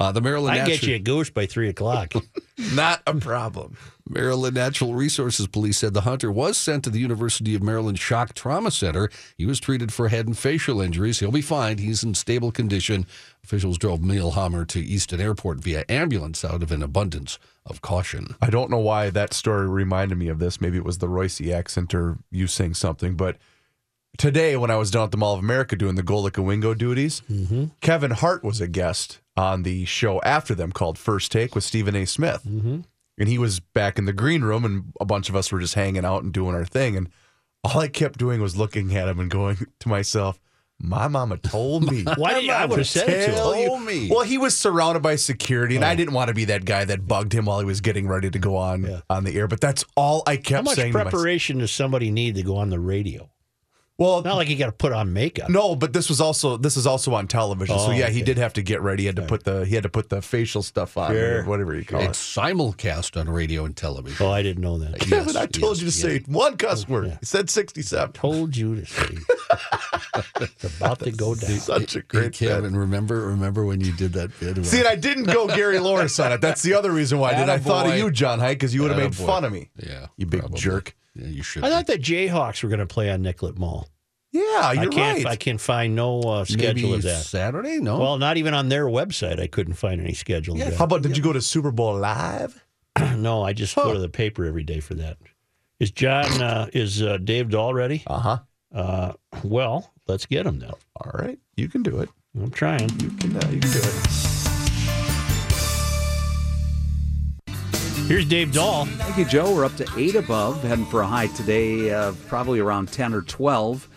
Uh, 0.00 0.10
the 0.12 0.20
Maryland 0.22 0.54
I 0.54 0.56
can 0.56 0.66
get 0.66 0.72
Natural- 0.76 0.88
you 0.90 0.96
a 0.96 0.98
goose 0.98 1.28
by 1.30 1.44
three 1.44 1.68
o'clock. 1.68 2.14
Not 2.74 3.02
a 3.06 3.14
problem. 3.14 3.76
Maryland 4.08 4.54
Natural 4.54 4.94
Resources 4.94 5.46
Police 5.46 5.76
said 5.78 5.92
the 5.92 6.00
hunter 6.00 6.32
was 6.32 6.56
sent 6.56 6.82
to 6.84 6.90
the 6.90 6.98
University 6.98 7.54
of 7.54 7.62
Maryland 7.62 7.98
Shock 7.98 8.32
Trauma 8.34 8.70
Center. 8.70 9.10
He 9.36 9.44
was 9.46 9.60
treated 9.60 9.92
for 9.92 10.08
head 10.08 10.26
and 10.26 10.36
facial 10.36 10.80
injuries. 10.80 11.20
He'll 11.20 11.30
be 11.30 11.42
fine. 11.42 11.78
He's 11.78 12.02
in 12.02 12.14
stable 12.14 12.50
condition. 12.50 13.06
Officials 13.44 13.76
drove 13.78 14.00
Muehlhammer 14.00 14.66
to 14.68 14.80
Easton 14.80 15.20
Airport 15.20 15.58
via 15.58 15.84
ambulance 15.88 16.44
out 16.44 16.62
of 16.62 16.72
an 16.72 16.82
abundance 16.82 17.38
of 17.66 17.82
caution. 17.82 18.34
I 18.40 18.48
don't 18.50 18.70
know 18.70 18.78
why 18.78 19.10
that 19.10 19.34
story 19.34 19.68
reminded 19.68 20.16
me 20.18 20.28
of 20.28 20.38
this. 20.38 20.60
Maybe 20.62 20.78
it 20.78 20.84
was 20.84 20.98
the 20.98 21.08
Royce 21.08 21.40
accent 21.42 21.94
or 21.94 22.16
you 22.30 22.46
saying 22.46 22.74
something. 22.74 23.14
But 23.16 23.36
today, 24.20 24.54
when 24.56 24.70
I 24.70 24.76
was 24.76 24.90
down 24.90 25.04
at 25.04 25.10
the 25.10 25.16
Mall 25.16 25.32
of 25.34 25.40
America 25.40 25.74
doing 25.74 25.94
the 25.94 26.02
Golic 26.02 26.36
and 26.36 26.46
Wingo 26.46 26.74
duties, 26.74 27.22
mm-hmm. 27.30 27.66
Kevin 27.80 28.10
Hart 28.10 28.44
was 28.44 28.60
a 28.60 28.68
guest 28.68 29.20
on 29.36 29.62
the 29.62 29.86
show 29.86 30.20
after 30.22 30.54
them 30.54 30.70
called 30.72 30.98
First 30.98 31.32
Take 31.32 31.54
with 31.54 31.64
Stephen 31.64 31.96
A. 31.96 32.04
Smith. 32.04 32.42
Mm-hmm. 32.46 32.80
And 33.18 33.28
he 33.28 33.38
was 33.38 33.60
back 33.60 33.98
in 33.98 34.04
the 34.04 34.12
green 34.12 34.42
room, 34.42 34.64
and 34.64 34.92
a 35.00 35.04
bunch 35.04 35.28
of 35.30 35.36
us 35.36 35.50
were 35.50 35.58
just 35.58 35.74
hanging 35.74 36.04
out 36.04 36.22
and 36.22 36.32
doing 36.32 36.54
our 36.54 36.64
thing. 36.66 36.96
And 36.96 37.08
all 37.64 37.80
I 37.80 37.88
kept 37.88 38.18
doing 38.18 38.40
was 38.40 38.56
looking 38.56 38.94
at 38.94 39.08
him 39.08 39.18
and 39.20 39.30
going 39.30 39.56
to 39.80 39.88
myself, 39.88 40.38
My 40.78 41.08
mama 41.08 41.38
told 41.38 41.90
me. 41.90 42.04
Why 42.16 42.34
did 42.34 42.44
you, 42.44 42.52
I 42.52 42.66
would 42.66 42.78
have 42.78 42.88
said 42.88 43.08
it 43.08 43.26
to 43.26 43.32
Tell 43.32 43.52
him. 43.52 43.68
Told 43.68 43.82
me. 43.82 44.08
Well, 44.10 44.22
he 44.24 44.36
was 44.38 44.56
surrounded 44.56 45.02
by 45.02 45.16
security, 45.16 45.76
Oh. 45.76 45.78
and 45.78 45.84
I 45.84 45.92
oh. 45.92 45.96
didn't 45.96 46.14
want 46.14 46.28
to 46.28 46.34
be 46.34 46.44
that 46.46 46.66
guy 46.66 46.84
that 46.84 47.06
bugged 47.08 47.32
him 47.32 47.46
while 47.46 47.58
he 47.58 47.64
was 47.66 47.80
getting 47.80 48.06
ready 48.06 48.30
to 48.30 48.38
go 48.38 48.56
on 48.56 48.84
Yeah. 48.84 49.00
on 49.08 49.24
the 49.24 49.34
air. 49.36 49.48
But 49.48 49.60
that's 49.62 49.84
all 49.96 50.22
I 50.26 50.34
How 50.36 50.40
kept 50.42 50.64
much 50.66 50.76
saying. 50.76 50.92
to 50.92 50.98
myself. 50.98 51.12
preparation 51.12 51.58
does 51.58 51.70
somebody 51.70 52.10
need 52.10 52.34
to 52.34 52.42
go 52.42 52.56
on 52.56 52.68
the 52.68 52.80
radio? 52.80 53.30
Well, 54.00 54.22
Not 54.22 54.36
like 54.36 54.48
you 54.48 54.56
got 54.56 54.66
to 54.66 54.72
put 54.72 54.92
on 54.92 55.12
makeup. 55.12 55.50
no, 55.50 55.76
but 55.76 55.92
this 55.92 56.08
was 56.08 56.22
also 56.22 56.56
this 56.56 56.76
is 56.78 56.86
also 56.86 57.12
on 57.14 57.28
television. 57.28 57.78
so 57.78 57.88
Oh, 57.88 57.90
yeah, 57.90 58.08
he 58.08 58.22
did 58.22 58.38
have 58.38 58.54
to 58.54 58.62
get 58.62 58.80
ready. 58.80 59.02
He 59.02 59.06
had 59.06 59.16
to 59.16 59.22
put 59.22 59.44
the 59.44 59.66
he 59.66 59.74
had 59.74 59.82
to 59.84 59.90
put 59.90 60.08
the 60.08 60.22
facial 60.22 60.62
stuff 60.62 60.96
on, 60.96 61.12
Sure. 61.12 61.42
or 61.42 61.44
whatever 61.44 61.74
you 61.76 61.84
call 61.84 62.00
It's 62.00 62.18
it. 62.36 62.40
simulcast 62.40 63.20
on 63.20 63.28
radio 63.28 63.66
and 63.66 63.76
television. 63.76 64.26
Oh, 64.26 64.30
I 64.30 64.42
didn't 64.42 64.62
know 64.62 64.78
that. 64.78 64.98
Kevin, 65.00 65.36
I 65.36 65.44
told 65.44 65.76
yes, 65.76 65.82
you 65.82 65.90
to 66.08 66.08
yes. 66.14 66.24
say 66.24 66.32
one 66.32 66.56
cuss 66.56 66.86
oh, 66.88 66.92
word. 66.94 67.18
He 67.20 67.26
said 67.26 67.50
sixty-seven. 67.50 68.14
Told 68.14 68.56
you 68.56 68.76
to 68.76 68.86
say. 68.86 69.18
it's 70.40 70.64
about 70.76 71.00
to 71.00 71.10
go 71.12 71.34
down. 71.34 71.50
Such 71.58 71.96
a 71.96 71.98
Hey, 71.98 72.04
great 72.08 72.32
Kevin, 72.32 72.72
bit. 72.72 72.78
remember 72.78 73.26
remember 73.26 73.64
when 73.66 73.80
you 73.82 73.92
did 73.92 74.14
that 74.14 74.30
bit? 74.40 74.64
See, 74.64 74.78
and 74.78 74.88
I 74.88 74.96
didn't 74.96 75.24
go 75.24 75.46
Gary 75.46 75.78
Lawrence 75.78 76.18
on 76.18 76.32
it. 76.32 76.40
That's 76.40 76.62
the 76.62 76.74
other 76.74 76.90
reason 76.90 77.18
why 77.18 77.32
I 77.32 77.34
did. 77.40 77.48
I 77.48 77.58
thought 77.58 77.86
of 77.86 77.96
you, 77.98 78.10
John 78.10 78.38
Hike, 78.38 78.58
because 78.58 78.74
you 78.74 78.80
would 78.82 78.90
have 78.92 78.98
made 79.00 79.12
Attaboy. 79.12 79.26
fun 79.26 79.44
of 79.44 79.52
me. 79.52 79.68
yeah, 79.76 80.06
You 80.16 80.26
big 80.26 80.40
probably. 80.40 80.58
jerk. 80.58 80.96
Yeah, 81.20 81.26
you 81.28 81.42
should. 81.42 81.62
I 81.64 81.68
be. 81.68 81.74
thought 81.74 81.86
the 81.86 81.98
Jayhawks 81.98 82.62
were 82.62 82.68
going 82.68 82.80
to 82.80 82.86
play 82.86 83.10
on 83.10 83.22
Nicollet 83.22 83.58
Mall. 83.58 83.88
Yeah, 84.32 84.42
I 84.62 84.72
you're 84.74 84.90
can't. 84.92 85.24
right. 85.24 85.32
I 85.32 85.36
can 85.36 85.58
find 85.58 85.96
no 85.96 86.20
uh, 86.20 86.44
schedule 86.44 86.90
Maybe 86.90 86.94
of 86.94 87.02
that. 87.02 87.24
Saturday. 87.24 87.78
No. 87.80 87.98
Well, 87.98 88.18
not 88.18 88.36
even 88.36 88.54
on 88.54 88.68
their 88.68 88.86
website. 88.86 89.40
I 89.40 89.48
couldn't 89.48 89.74
find 89.74 90.00
any 90.00 90.14
schedule 90.14 90.56
Yeah, 90.56 90.66
of 90.68 90.76
How 90.76 90.84
about 90.84 91.02
did 91.02 91.16
you 91.16 91.22
go 91.22 91.32
to 91.32 91.40
Super 91.40 91.72
Bowl 91.72 91.96
live? 91.98 92.64
no, 93.16 93.42
I 93.42 93.52
just 93.52 93.74
go 93.74 93.92
to 93.92 93.98
the 93.98 94.08
paper 94.08 94.44
every 94.44 94.62
day 94.62 94.78
for 94.80 94.94
that. 94.94 95.18
Is 95.80 95.90
John? 95.90 96.26
Uh, 96.40 96.68
is 96.72 97.02
uh, 97.02 97.16
Dave 97.18 97.50
Dahl 97.50 97.74
ready? 97.74 98.02
Uh 98.06 98.18
huh. 98.20 98.38
Uh, 98.72 99.12
well, 99.42 99.92
let's 100.06 100.26
get 100.26 100.46
him 100.46 100.60
then. 100.60 100.70
All 100.96 101.10
right, 101.14 101.38
you 101.56 101.68
can 101.68 101.82
do 101.82 101.98
it. 102.00 102.08
I'm 102.36 102.50
trying. 102.50 102.88
You 103.00 103.10
can. 103.10 103.36
Uh, 103.36 103.48
you 103.50 103.60
can 103.60 103.70
do 103.72 103.80
it. 103.82 104.39
Here's 108.10 108.24
Dave 108.24 108.52
Dahl. 108.52 108.86
Thank 108.86 109.18
you, 109.18 109.24
Joe. 109.24 109.54
We're 109.54 109.64
up 109.64 109.76
to 109.76 109.86
eight 109.96 110.16
above, 110.16 110.64
heading 110.64 110.84
for 110.84 111.00
a 111.00 111.06
high 111.06 111.28
today, 111.28 111.92
uh, 111.92 112.12
probably 112.26 112.58
around 112.58 112.90
10 112.90 113.14
or 113.14 113.22
12, 113.22 113.88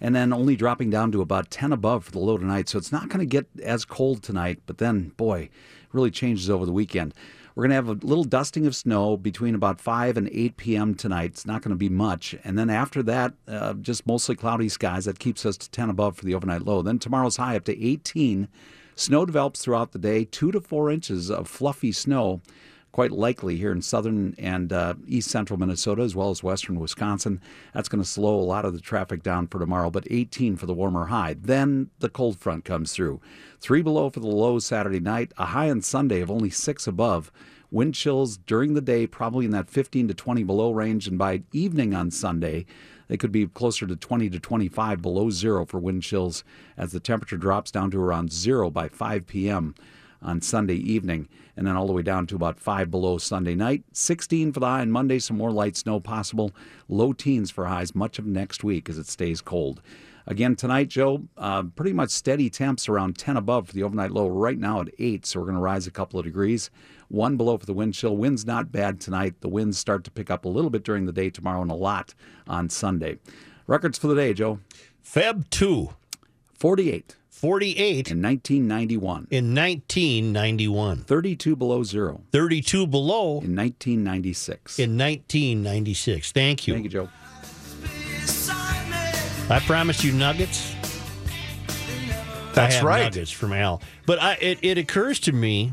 and 0.00 0.12
then 0.12 0.32
only 0.32 0.56
dropping 0.56 0.90
down 0.90 1.12
to 1.12 1.20
about 1.20 1.52
10 1.52 1.72
above 1.72 2.04
for 2.04 2.10
the 2.10 2.18
low 2.18 2.36
tonight. 2.36 2.68
So 2.68 2.78
it's 2.78 2.90
not 2.90 3.08
going 3.08 3.20
to 3.20 3.26
get 3.26 3.46
as 3.62 3.84
cold 3.84 4.24
tonight, 4.24 4.58
but 4.66 4.78
then, 4.78 5.10
boy, 5.10 5.50
really 5.92 6.10
changes 6.10 6.50
over 6.50 6.66
the 6.66 6.72
weekend. 6.72 7.14
We're 7.54 7.62
going 7.62 7.70
to 7.70 7.76
have 7.76 7.88
a 7.88 8.04
little 8.04 8.24
dusting 8.24 8.66
of 8.66 8.74
snow 8.74 9.16
between 9.16 9.54
about 9.54 9.80
5 9.80 10.16
and 10.16 10.28
8 10.32 10.56
p.m. 10.56 10.96
tonight. 10.96 11.30
It's 11.30 11.46
not 11.46 11.62
going 11.62 11.70
to 11.70 11.76
be 11.76 11.88
much. 11.88 12.34
And 12.42 12.58
then 12.58 12.70
after 12.70 13.04
that, 13.04 13.34
uh, 13.46 13.74
just 13.74 14.04
mostly 14.04 14.34
cloudy 14.34 14.68
skies. 14.68 15.04
That 15.04 15.20
keeps 15.20 15.46
us 15.46 15.56
to 15.58 15.70
10 15.70 15.90
above 15.90 16.16
for 16.16 16.24
the 16.24 16.34
overnight 16.34 16.62
low. 16.62 16.82
Then 16.82 16.98
tomorrow's 16.98 17.36
high 17.36 17.54
up 17.54 17.66
to 17.66 17.86
18. 17.86 18.48
Snow 18.96 19.24
develops 19.24 19.62
throughout 19.62 19.92
the 19.92 20.00
day, 20.00 20.24
2 20.24 20.50
to 20.50 20.60
4 20.60 20.90
inches 20.90 21.30
of 21.30 21.46
fluffy 21.46 21.92
snow 21.92 22.40
quite 22.92 23.12
likely 23.12 23.56
here 23.56 23.72
in 23.72 23.82
southern 23.82 24.34
and 24.38 24.72
uh, 24.72 24.94
east 25.06 25.30
central 25.30 25.58
Minnesota, 25.58 26.02
as 26.02 26.16
well 26.16 26.30
as 26.30 26.42
western 26.42 26.78
Wisconsin. 26.80 27.40
That's 27.72 27.88
going 27.88 28.02
to 28.02 28.08
slow 28.08 28.38
a 28.38 28.42
lot 28.42 28.64
of 28.64 28.72
the 28.72 28.80
traffic 28.80 29.22
down 29.22 29.46
for 29.46 29.58
tomorrow, 29.58 29.90
but 29.90 30.06
18 30.10 30.56
for 30.56 30.66
the 30.66 30.74
warmer 30.74 31.06
high. 31.06 31.34
Then 31.40 31.90
the 32.00 32.08
cold 32.08 32.38
front 32.38 32.64
comes 32.64 32.92
through. 32.92 33.20
Three 33.60 33.82
below 33.82 34.10
for 34.10 34.20
the 34.20 34.26
low 34.26 34.58
Saturday 34.58 35.00
night, 35.00 35.32
a 35.38 35.46
high 35.46 35.70
on 35.70 35.82
Sunday 35.82 36.20
of 36.20 36.30
only 36.30 36.50
six 36.50 36.86
above. 36.86 37.30
Wind 37.70 37.94
chills 37.94 38.36
during 38.36 38.74
the 38.74 38.80
day, 38.80 39.06
probably 39.06 39.44
in 39.44 39.52
that 39.52 39.70
15 39.70 40.08
to 40.08 40.14
20 40.14 40.42
below 40.42 40.72
range, 40.72 41.06
and 41.06 41.16
by 41.16 41.42
evening 41.52 41.94
on 41.94 42.10
Sunday, 42.10 42.66
they 43.06 43.16
could 43.16 43.30
be 43.30 43.46
closer 43.46 43.86
to 43.86 43.94
20 43.94 44.30
to 44.30 44.40
25 44.40 45.00
below 45.00 45.30
zero 45.30 45.64
for 45.64 45.78
wind 45.78 46.02
chills 46.02 46.42
as 46.76 46.90
the 46.90 46.98
temperature 46.98 47.36
drops 47.36 47.70
down 47.70 47.90
to 47.92 48.00
around 48.00 48.32
zero 48.32 48.70
by 48.70 48.88
5 48.88 49.26
p.m 49.26 49.74
on 50.22 50.40
Sunday 50.40 50.74
evening, 50.74 51.28
and 51.56 51.66
then 51.66 51.76
all 51.76 51.86
the 51.86 51.92
way 51.92 52.02
down 52.02 52.26
to 52.26 52.36
about 52.36 52.58
5 52.58 52.90
below 52.90 53.18
Sunday 53.18 53.54
night. 53.54 53.84
16 53.92 54.52
for 54.52 54.60
the 54.60 54.66
high 54.66 54.80
on 54.80 54.90
Monday, 54.90 55.18
some 55.18 55.36
more 55.36 55.50
light 55.50 55.76
snow 55.76 56.00
possible. 56.00 56.52
Low 56.88 57.12
teens 57.12 57.50
for 57.50 57.66
highs 57.66 57.94
much 57.94 58.18
of 58.18 58.26
next 58.26 58.62
week 58.64 58.88
as 58.88 58.98
it 58.98 59.06
stays 59.06 59.40
cold. 59.40 59.82
Again, 60.26 60.54
tonight, 60.54 60.88
Joe, 60.88 61.22
uh, 61.36 61.62
pretty 61.62 61.92
much 61.92 62.10
steady 62.10 62.50
temps 62.50 62.88
around 62.88 63.18
10 63.18 63.36
above 63.36 63.68
for 63.68 63.72
the 63.72 63.82
overnight 63.82 64.10
low 64.10 64.28
right 64.28 64.58
now 64.58 64.80
at 64.80 64.88
8, 64.98 65.26
so 65.26 65.40
we're 65.40 65.46
going 65.46 65.56
to 65.56 65.62
rise 65.62 65.86
a 65.86 65.90
couple 65.90 66.20
of 66.20 66.24
degrees. 66.24 66.70
One 67.08 67.36
below 67.36 67.58
for 67.58 67.66
the 67.66 67.74
wind 67.74 67.94
chill. 67.94 68.16
Wind's 68.16 68.46
not 68.46 68.70
bad 68.70 69.00
tonight. 69.00 69.40
The 69.40 69.48
winds 69.48 69.78
start 69.78 70.04
to 70.04 70.10
pick 70.10 70.30
up 70.30 70.44
a 70.44 70.48
little 70.48 70.70
bit 70.70 70.84
during 70.84 71.06
the 71.06 71.12
day 71.12 71.30
tomorrow 71.30 71.62
and 71.62 71.70
a 71.70 71.74
lot 71.74 72.14
on 72.46 72.68
Sunday. 72.68 73.18
Records 73.66 73.98
for 73.98 74.06
the 74.06 74.14
day, 74.14 74.32
Joe 74.32 74.60
Feb 75.04 75.50
two. 75.50 75.90
48. 76.54 77.16
48 77.40 78.10
in 78.10 78.20
1991. 78.22 79.26
in 79.30 79.54
1991, 79.54 80.98
32 80.98 81.56
below 81.56 81.82
zero 81.82 82.20
32 82.32 82.86
below 82.86 83.40
in 83.40 83.56
1996. 83.56 84.78
in 84.78 84.98
1996. 84.98 86.32
Thank 86.32 86.66
you. 86.66 86.74
Thank 86.74 86.84
you, 86.84 86.90
Joe. 86.90 87.08
I 89.48 89.58
promised 89.66 90.04
you 90.04 90.12
nuggets. 90.12 90.74
That's 92.52 92.74
I 92.74 92.76
have 92.76 92.84
right. 92.84 93.02
Nuggets 93.04 93.30
from 93.30 93.52
Al. 93.54 93.80
But 94.06 94.20
I, 94.20 94.34
it, 94.34 94.58
it 94.62 94.76
occurs 94.78 95.18
to 95.20 95.32
me, 95.32 95.72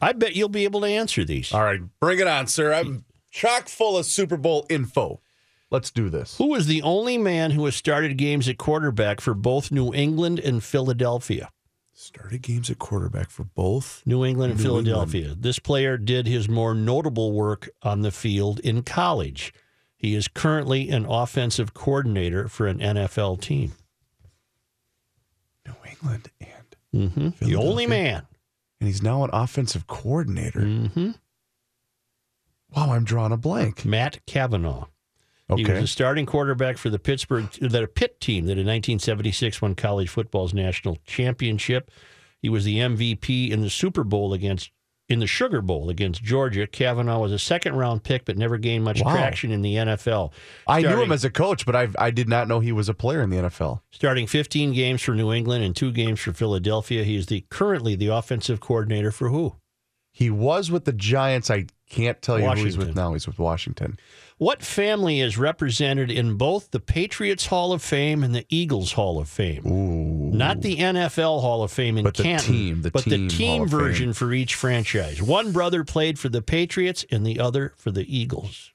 I 0.00 0.12
bet 0.12 0.36
you'll 0.36 0.48
be 0.48 0.64
able 0.64 0.82
to 0.82 0.86
answer 0.86 1.24
these. 1.24 1.52
All 1.52 1.64
right, 1.64 1.80
bring 2.00 2.20
it 2.20 2.28
on, 2.28 2.46
sir. 2.46 2.72
I'm 2.72 3.04
chock 3.30 3.68
full 3.68 3.98
of 3.98 4.06
Super 4.06 4.36
Bowl 4.36 4.66
info. 4.70 5.20
Let's 5.72 5.90
do 5.90 6.10
this. 6.10 6.36
Who 6.36 6.48
was 6.50 6.66
the 6.66 6.82
only 6.82 7.16
man 7.16 7.52
who 7.52 7.64
has 7.64 7.74
started 7.74 8.18
games 8.18 8.46
at 8.46 8.58
quarterback 8.58 9.22
for 9.22 9.32
both 9.32 9.72
New 9.72 9.94
England 9.94 10.38
and 10.38 10.62
Philadelphia? 10.62 11.48
Started 11.94 12.42
games 12.42 12.68
at 12.68 12.78
quarterback 12.78 13.30
for 13.30 13.44
both. 13.44 14.02
New 14.04 14.22
England 14.22 14.50
and 14.52 14.60
New 14.60 14.64
Philadelphia. 14.64 15.34
This 15.34 15.58
player 15.58 15.96
did 15.96 16.26
his 16.26 16.46
more 16.46 16.74
notable 16.74 17.32
work 17.32 17.70
on 17.82 18.02
the 18.02 18.10
field 18.10 18.60
in 18.60 18.82
college. 18.82 19.54
He 19.96 20.14
is 20.14 20.28
currently 20.28 20.90
an 20.90 21.06
offensive 21.06 21.72
coordinator 21.72 22.48
for 22.48 22.66
an 22.66 22.78
NFL 22.78 23.40
team. 23.40 23.72
New 25.66 25.74
England 25.88 26.30
and 26.92 27.10
hmm 27.12 27.28
The 27.46 27.56
only 27.56 27.86
man. 27.86 28.26
and 28.80 28.86
he's 28.88 29.02
now 29.02 29.24
an 29.24 29.30
offensive 29.32 29.86
coordinator. 29.86 30.60
hmm 30.60 31.10
Wow, 32.76 32.92
I'm 32.92 33.04
drawing 33.04 33.32
a 33.32 33.36
blank. 33.38 33.84
Matt 33.86 34.24
Cavanaugh. 34.26 34.86
He 35.56 35.62
was 35.64 35.70
Okay. 35.70 35.82
a 35.82 35.86
starting 35.86 36.24
quarterback 36.26 36.78
for 36.78 36.88
the 36.88 36.98
Pittsburgh, 36.98 37.50
the 37.60 37.86
Pitt 37.86 38.20
team 38.20 38.46
that 38.46 38.52
in 38.52 38.66
1976 38.66 39.60
won 39.60 39.74
college 39.74 40.08
football's 40.08 40.54
national 40.54 40.98
championship. 41.06 41.90
He 42.40 42.48
was 42.48 42.64
the 42.64 42.78
MVP 42.78 43.50
in 43.50 43.60
the 43.60 43.70
Super 43.70 44.04
Bowl 44.04 44.32
against 44.32 44.70
in 45.08 45.18
the 45.18 45.26
Sugar 45.26 45.60
Bowl 45.60 45.90
against 45.90 46.22
Georgia. 46.22 46.66
Cavanaugh 46.66 47.18
was 47.18 47.32
a 47.32 47.38
second 47.38 47.74
round 47.74 48.02
pick, 48.02 48.24
but 48.24 48.38
never 48.38 48.56
gained 48.56 48.82
much 48.84 49.02
Wow. 49.02 49.12
traction 49.12 49.50
in 49.50 49.60
the 49.60 49.74
NFL. 49.76 50.32
I 50.66 50.80
knew 50.80 51.02
him 51.02 51.12
as 51.12 51.22
a 51.24 51.28
coach, 51.30 51.66
but 51.66 51.76
I 51.76 51.88
I 51.98 52.10
did 52.10 52.28
not 52.30 52.48
know 52.48 52.60
he 52.60 52.72
was 52.72 52.88
a 52.88 52.94
player 52.94 53.20
in 53.20 53.28
the 53.28 53.36
NFL. 53.36 53.82
starting 53.90 54.26
15 54.26 54.72
games 54.72 55.02
for 55.02 55.14
New 55.14 55.30
England 55.32 55.64
and 55.64 55.76
two 55.76 55.92
games 55.92 56.20
for 56.20 56.32
Philadelphia. 56.32 57.04
He 57.04 57.16
is 57.16 57.26
the 57.26 57.44
currently 57.50 57.94
the 57.94 58.06
offensive 58.06 58.60
coordinator 58.60 59.10
for 59.10 59.28
who? 59.28 59.56
He 60.14 60.30
was 60.30 60.70
with 60.70 60.84
the 60.86 60.92
Giants. 60.92 61.50
I 61.50 61.66
can't 61.90 62.20
tell 62.22 62.38
you 62.38 62.48
who 62.48 62.64
he's 62.64 62.78
with 62.78 62.94
now. 62.94 63.12
He's 63.12 63.26
with 63.26 63.38
Washington. 63.38 63.98
What 64.42 64.60
family 64.60 65.20
is 65.20 65.38
represented 65.38 66.10
in 66.10 66.34
both 66.34 66.72
the 66.72 66.80
Patriots 66.80 67.46
Hall 67.46 67.72
of 67.72 67.80
Fame 67.80 68.24
and 68.24 68.34
the 68.34 68.44
Eagles 68.48 68.90
Hall 68.90 69.20
of 69.20 69.28
Fame? 69.28 69.64
Ooh. 69.64 70.36
Not 70.36 70.62
the 70.62 70.78
NFL 70.78 71.40
Hall 71.40 71.62
of 71.62 71.70
Fame 71.70 71.96
in 71.96 72.02
But 72.02 72.16
the 72.16 72.24
Canton, 72.24 72.52
team- 72.52 72.82
the 72.82 72.90
but 72.90 73.04
team 73.04 73.28
the 73.28 73.32
team 73.32 73.68
version 73.68 74.12
for 74.12 74.32
each 74.32 74.56
franchise. 74.56 75.22
One 75.22 75.52
brother 75.52 75.84
played 75.84 76.18
for 76.18 76.28
the 76.28 76.42
Patriots 76.42 77.06
and 77.08 77.24
the 77.24 77.38
other 77.38 77.72
for 77.76 77.92
the 77.92 78.04
Eagles. 78.04 78.72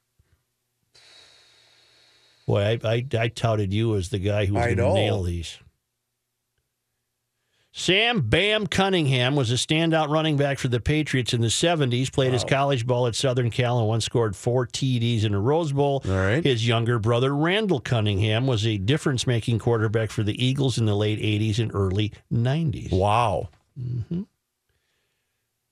Boy, 2.46 2.62
I, 2.82 2.88
I, 2.90 3.06
I 3.18 3.28
touted 3.28 3.74
you 3.74 3.94
as 3.94 4.08
the 4.08 4.18
guy 4.18 4.46
who 4.46 4.54
was 4.54 4.64
going 4.64 4.78
to 4.78 4.94
nail 4.94 5.22
these. 5.22 5.58
Sam 7.72 8.22
Bam 8.22 8.66
Cunningham 8.66 9.36
was 9.36 9.50
a 9.52 9.54
standout 9.54 10.08
running 10.08 10.36
back 10.36 10.58
for 10.58 10.68
the 10.68 10.80
Patriots 10.80 11.32
in 11.34 11.42
the 11.42 11.48
70s, 11.48 12.10
played 12.12 12.32
his 12.32 12.42
college 12.42 12.86
ball 12.86 13.06
at 13.06 13.14
Southern 13.14 13.50
Cal 13.50 13.78
and 13.78 13.86
once 13.86 14.04
scored 14.04 14.34
four 14.34 14.66
TDs 14.66 15.22
in 15.24 15.34
a 15.34 15.40
Rose 15.40 15.72
Bowl. 15.72 16.02
Right. 16.04 16.42
His 16.42 16.66
younger 16.66 16.98
brother, 16.98 17.34
Randall 17.36 17.80
Cunningham, 17.80 18.46
was 18.46 18.66
a 18.66 18.78
difference 18.78 19.26
making 19.26 19.58
quarterback 19.60 20.10
for 20.10 20.22
the 20.22 20.42
Eagles 20.44 20.78
in 20.78 20.86
the 20.86 20.96
late 20.96 21.20
80s 21.20 21.58
and 21.58 21.70
early 21.74 22.12
90s. 22.32 22.90
Wow. 22.90 23.50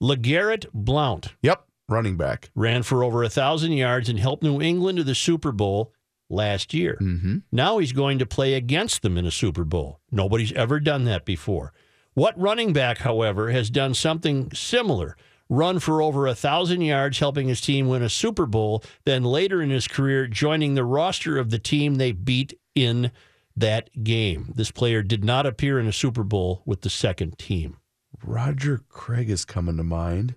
LeGarrette 0.02 0.66
Blount 0.72 1.34
Yep. 1.42 1.64
Running 1.88 2.16
back. 2.16 2.50
ran 2.54 2.82
for 2.82 3.04
over 3.04 3.22
a 3.22 3.26
1,000 3.26 3.72
yards 3.72 4.08
and 4.08 4.18
helped 4.18 4.42
New 4.42 4.60
England 4.60 4.98
to 4.98 5.04
the 5.04 5.14
Super 5.14 5.50
Bowl 5.52 5.92
last 6.28 6.74
year. 6.74 6.98
Mm-hmm. 7.00 7.38
Now 7.52 7.78
he's 7.78 7.92
going 7.92 8.18
to 8.18 8.26
play 8.26 8.54
against 8.54 9.02
them 9.02 9.16
in 9.16 9.24
a 9.24 9.30
Super 9.30 9.64
Bowl. 9.64 10.00
Nobody's 10.10 10.52
ever 10.52 10.78
done 10.80 11.04
that 11.04 11.24
before. 11.24 11.72
What 12.16 12.40
running 12.40 12.72
back, 12.72 12.96
however, 12.96 13.50
has 13.50 13.68
done 13.68 13.92
something 13.92 14.50
similar? 14.54 15.18
Run 15.50 15.78
for 15.80 16.00
over 16.00 16.26
a 16.26 16.34
thousand 16.34 16.80
yards, 16.80 17.18
helping 17.18 17.46
his 17.46 17.60
team 17.60 17.88
win 17.88 18.02
a 18.02 18.08
Super 18.08 18.46
Bowl, 18.46 18.82
then 19.04 19.22
later 19.22 19.60
in 19.60 19.68
his 19.68 19.86
career 19.86 20.26
joining 20.26 20.74
the 20.76 20.82
roster 20.82 21.36
of 21.36 21.50
the 21.50 21.58
team 21.58 21.96
they 21.96 22.12
beat 22.12 22.58
in 22.74 23.12
that 23.54 23.90
game. 24.02 24.50
This 24.56 24.70
player 24.70 25.02
did 25.02 25.24
not 25.24 25.44
appear 25.44 25.78
in 25.78 25.86
a 25.86 25.92
Super 25.92 26.24
Bowl 26.24 26.62
with 26.64 26.80
the 26.80 26.88
second 26.88 27.36
team. 27.38 27.76
Roger 28.24 28.80
Craig 28.88 29.28
is 29.28 29.44
coming 29.44 29.76
to 29.76 29.84
mind. 29.84 30.36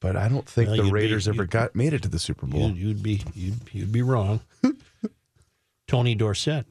But 0.00 0.16
I 0.16 0.28
don't 0.28 0.48
think 0.48 0.68
Well, 0.68 0.78
the 0.78 0.82
you'd 0.84 0.88
be- 0.88 0.94
Raiders 0.94 1.28
ever 1.28 1.44
got 1.44 1.76
made 1.76 1.92
it 1.92 2.02
to 2.04 2.08
the 2.08 2.18
Super 2.18 2.46
Bowl. 2.46 2.70
You'd, 2.70 2.76
you'd 2.78 3.02
be 3.02 3.22
you'd, 3.34 3.60
you'd 3.72 3.92
be 3.92 4.00
wrong. 4.00 4.40
Tony 5.86 6.14
Dorsett, 6.14 6.64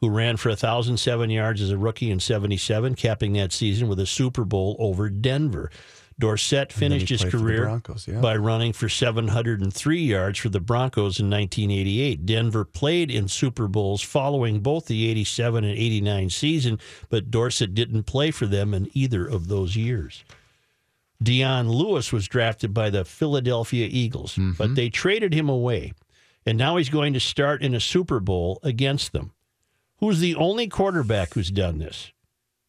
who 0.00 0.08
ran 0.08 0.36
for 0.36 0.48
1,007 0.48 1.30
yards 1.30 1.60
as 1.60 1.70
a 1.70 1.78
rookie 1.78 2.10
in 2.10 2.20
77, 2.20 2.94
capping 2.94 3.34
that 3.34 3.52
season 3.52 3.88
with 3.88 4.00
a 4.00 4.06
Super 4.06 4.44
Bowl 4.44 4.76
over 4.78 5.08
Denver. 5.08 5.70
Dorsett 6.18 6.72
And 6.74 6.82
then 6.82 6.92
he 6.92 6.98
finished 6.98 7.10
his 7.10 7.20
played 7.22 7.30
for 7.30 7.36
the 7.38 7.42
career 7.42 7.62
Broncos, 7.62 8.06
yeah. 8.06 8.20
by 8.20 8.36
running 8.36 8.72
for 8.72 8.88
703 8.88 10.00
yards 10.00 10.38
for 10.38 10.50
the 10.50 10.60
Broncos 10.60 11.18
in 11.18 11.30
1988. 11.30 12.26
Denver 12.26 12.64
played 12.64 13.10
in 13.10 13.26
Super 13.26 13.66
Bowls 13.66 14.02
following 14.02 14.60
both 14.60 14.86
the 14.86 15.08
87 15.10 15.64
and 15.64 15.72
89 15.72 16.30
season, 16.30 16.78
but 17.08 17.30
Dorsett 17.30 17.74
didn't 17.74 18.04
play 18.04 18.30
for 18.30 18.46
them 18.46 18.74
in 18.74 18.90
either 18.92 19.26
of 19.26 19.48
those 19.48 19.76
years. 19.76 20.22
Dion 21.22 21.68
Lewis 21.68 22.12
was 22.12 22.28
drafted 22.28 22.72
by 22.72 22.90
the 22.90 23.04
Philadelphia 23.04 23.88
Eagles, 23.90 24.36
but 24.36 24.42
mm-hmm. 24.42 24.74
they 24.74 24.88
traded 24.88 25.34
him 25.34 25.48
away. 25.48 25.92
And 26.46 26.56
now 26.56 26.76
he's 26.76 26.88
going 26.88 27.12
to 27.12 27.20
start 27.20 27.62
in 27.62 27.74
a 27.74 27.80
Super 27.80 28.20
Bowl 28.20 28.58
against 28.62 29.12
them. 29.12 29.32
Who's 30.00 30.20
the 30.20 30.34
only 30.34 30.66
quarterback 30.66 31.34
who's 31.34 31.50
done 31.50 31.78
this? 31.78 32.12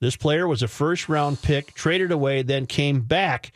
This 0.02 0.18
player 0.18 0.48
was 0.48 0.62
a 0.62 0.68
first 0.68 1.08
round 1.08 1.42
pick, 1.42 1.74
traded 1.74 2.12
away, 2.12 2.42
then 2.42 2.66
came 2.66 3.02
back 3.02 3.54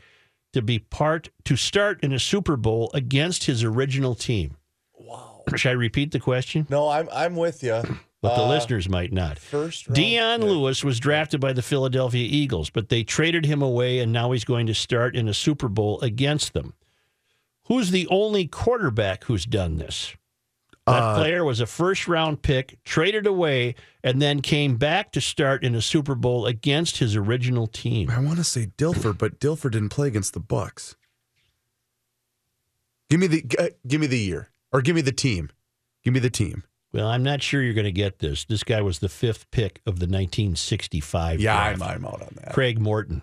to 0.54 0.62
be 0.62 0.80
part 0.80 1.30
to 1.44 1.56
start 1.56 2.02
in 2.04 2.14
a 2.14 2.20
Super 2.20 2.56
Bowl 2.56 2.90
against 2.94 3.44
his 3.44 3.64
original 3.64 4.16
team. 4.16 4.56
Wow. 4.94 5.44
Should 5.56 5.70
I 5.70 5.74
repeat 5.74 6.12
the 6.12 6.20
question? 6.20 6.66
No, 6.70 6.88
I'm 6.88 7.10
I'm 7.12 7.36
with 7.36 7.62
you. 7.64 7.84
But 8.22 8.38
the 8.38 8.44
uh, 8.44 8.48
listeners 8.50 8.90
might 8.90 9.12
not. 9.12 9.38
First 9.38 9.88
round 9.88 9.96
Dion 9.96 10.40
pick. 10.40 10.50
Lewis 10.50 10.84
was 10.84 11.00
drafted 11.00 11.42
by 11.42 11.54
the 11.54 11.62
Philadelphia 11.62 12.28
Eagles, 12.28 12.70
but 12.70 12.90
they 12.90 13.04
traded 13.04 13.46
him 13.46 13.62
away, 13.62 14.00
and 14.00 14.12
now 14.12 14.32
he's 14.32 14.46
going 14.46 14.66
to 14.68 14.74
start 14.74 15.16
in 15.16 15.28
a 15.28 15.34
Super 15.34 15.68
Bowl 15.68 16.00
against 16.02 16.54
them. 16.54 16.74
Who's 17.66 17.92
the 17.92 18.08
only 18.08 18.48
quarterback 18.48 19.26
who's 19.26 19.46
done 19.46 19.78
this? 19.78 20.16
That 20.88 21.02
Uh, 21.02 21.16
player 21.16 21.44
was 21.44 21.60
a 21.60 21.66
first 21.66 22.08
round 22.08 22.44
pick, 22.44 22.78
traded 22.84 23.26
away, 23.26 23.74
and 24.04 24.22
then 24.22 24.42
came 24.42 24.78
back 24.78 25.12
to 25.14 25.22
start 25.22 25.64
in 25.64 25.74
a 25.74 25.82
Super 25.82 26.14
Bowl 26.14 26.46
against 26.46 26.98
his 27.00 27.16
original 27.16 27.66
team. 27.66 28.10
I 28.12 28.20
want 28.20 28.38
to 28.38 28.44
say 28.44 28.68
Dilfer, 28.78 29.18
but 29.18 29.40
Dilfer 29.40 29.72
didn't 29.72 29.90
play 29.90 30.08
against 30.08 30.34
the 30.34 30.40
Bucks. 30.40 30.96
Give 33.10 33.20
me 33.20 33.28
the 33.28 33.46
uh, 33.60 33.68
give 33.88 34.02
me 34.02 34.08
the 34.08 34.20
year, 34.20 34.50
or 34.72 34.82
give 34.82 34.96
me 34.96 35.02
the 35.02 35.12
team. 35.12 35.50
Give 36.04 36.14
me 36.14 36.20
the 36.20 36.30
team. 36.30 36.64
Well, 36.94 37.08
I'm 37.08 37.24
not 37.24 37.42
sure 37.42 37.62
you're 37.62 37.74
going 37.74 37.84
to 37.86 37.92
get 37.92 38.20
this. 38.20 38.46
This 38.46 38.64
guy 38.64 38.82
was 38.82 39.00
the 39.00 39.10
fifth 39.10 39.50
pick 39.52 39.82
of 39.86 40.00
the 40.00 40.06
1965 40.06 41.42
Yeah, 41.42 41.54
draft. 41.76 41.82
I'm, 41.82 41.98
I'm 41.98 42.06
out 42.06 42.22
on 42.22 42.36
that. 42.42 42.54
Craig 42.54 42.80
Morton. 42.80 43.22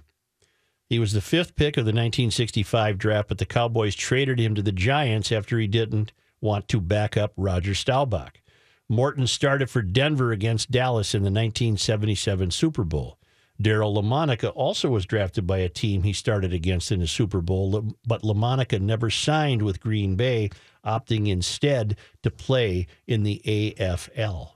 He 0.90 0.98
was 0.98 1.12
the 1.14 1.22
fifth 1.22 1.54
pick 1.56 1.76
of 1.78 1.84
the 1.86 1.90
1965 1.92 2.98
draft, 2.98 3.28
but 3.28 3.38
the 3.38 3.46
Cowboys 3.46 3.94
traded 3.94 4.38
him 4.38 4.54
to 4.56 4.62
the 4.62 4.72
Giants 4.72 5.32
after 5.32 5.58
he 5.58 5.66
didn't 5.66 6.12
want 6.42 6.68
to 6.68 6.80
back 6.80 7.16
up 7.16 7.32
Roger 7.36 7.74
Staubach. 7.74 8.40
Morton 8.88 9.26
started 9.26 9.70
for 9.70 9.80
Denver 9.80 10.32
against 10.32 10.70
Dallas 10.70 11.14
in 11.14 11.22
the 11.22 11.30
1977 11.30 12.50
Super 12.50 12.84
Bowl. 12.84 13.18
Daryle 13.62 14.02
Lamonica 14.02 14.52
also 14.54 14.88
was 14.88 15.06
drafted 15.06 15.46
by 15.46 15.58
a 15.58 15.68
team 15.68 16.02
he 16.02 16.12
started 16.12 16.52
against 16.52 16.90
in 16.90 17.00
the 17.00 17.06
Super 17.06 17.40
Bowl, 17.40 17.94
but 18.04 18.22
Lamonica 18.22 18.80
never 18.80 19.08
signed 19.08 19.62
with 19.62 19.80
Green 19.80 20.16
Bay, 20.16 20.50
opting 20.84 21.28
instead 21.28 21.96
to 22.22 22.30
play 22.30 22.86
in 23.06 23.22
the 23.22 23.40
AFL. 23.44 24.50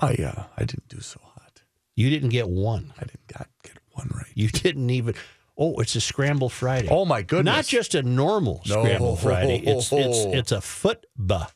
I 0.00 0.14
uh, 0.14 0.44
I 0.56 0.64
didn't 0.64 0.88
do 0.88 1.00
so 1.00 1.20
hot. 1.22 1.62
You 1.94 2.10
didn't 2.10 2.30
get 2.30 2.48
one. 2.48 2.92
I 2.96 3.04
didn't 3.04 3.26
got, 3.26 3.48
get 3.62 3.78
one 3.92 4.10
right. 4.12 4.32
You 4.34 4.48
didn't 4.48 4.90
even. 4.90 5.14
Oh, 5.56 5.76
it's 5.80 5.94
a 5.94 6.00
scramble 6.00 6.48
Friday. 6.48 6.88
Oh 6.90 7.04
my 7.04 7.22
goodness! 7.22 7.54
Not 7.54 7.64
just 7.66 7.94
a 7.94 8.02
normal 8.02 8.60
No. 8.66 8.82
scrambled 8.82 9.20
Friday. 9.20 9.58
It's 9.64 9.92
it's 9.92 10.18
it's 10.26 10.52
a 10.52 10.56
footbah, 10.58 11.50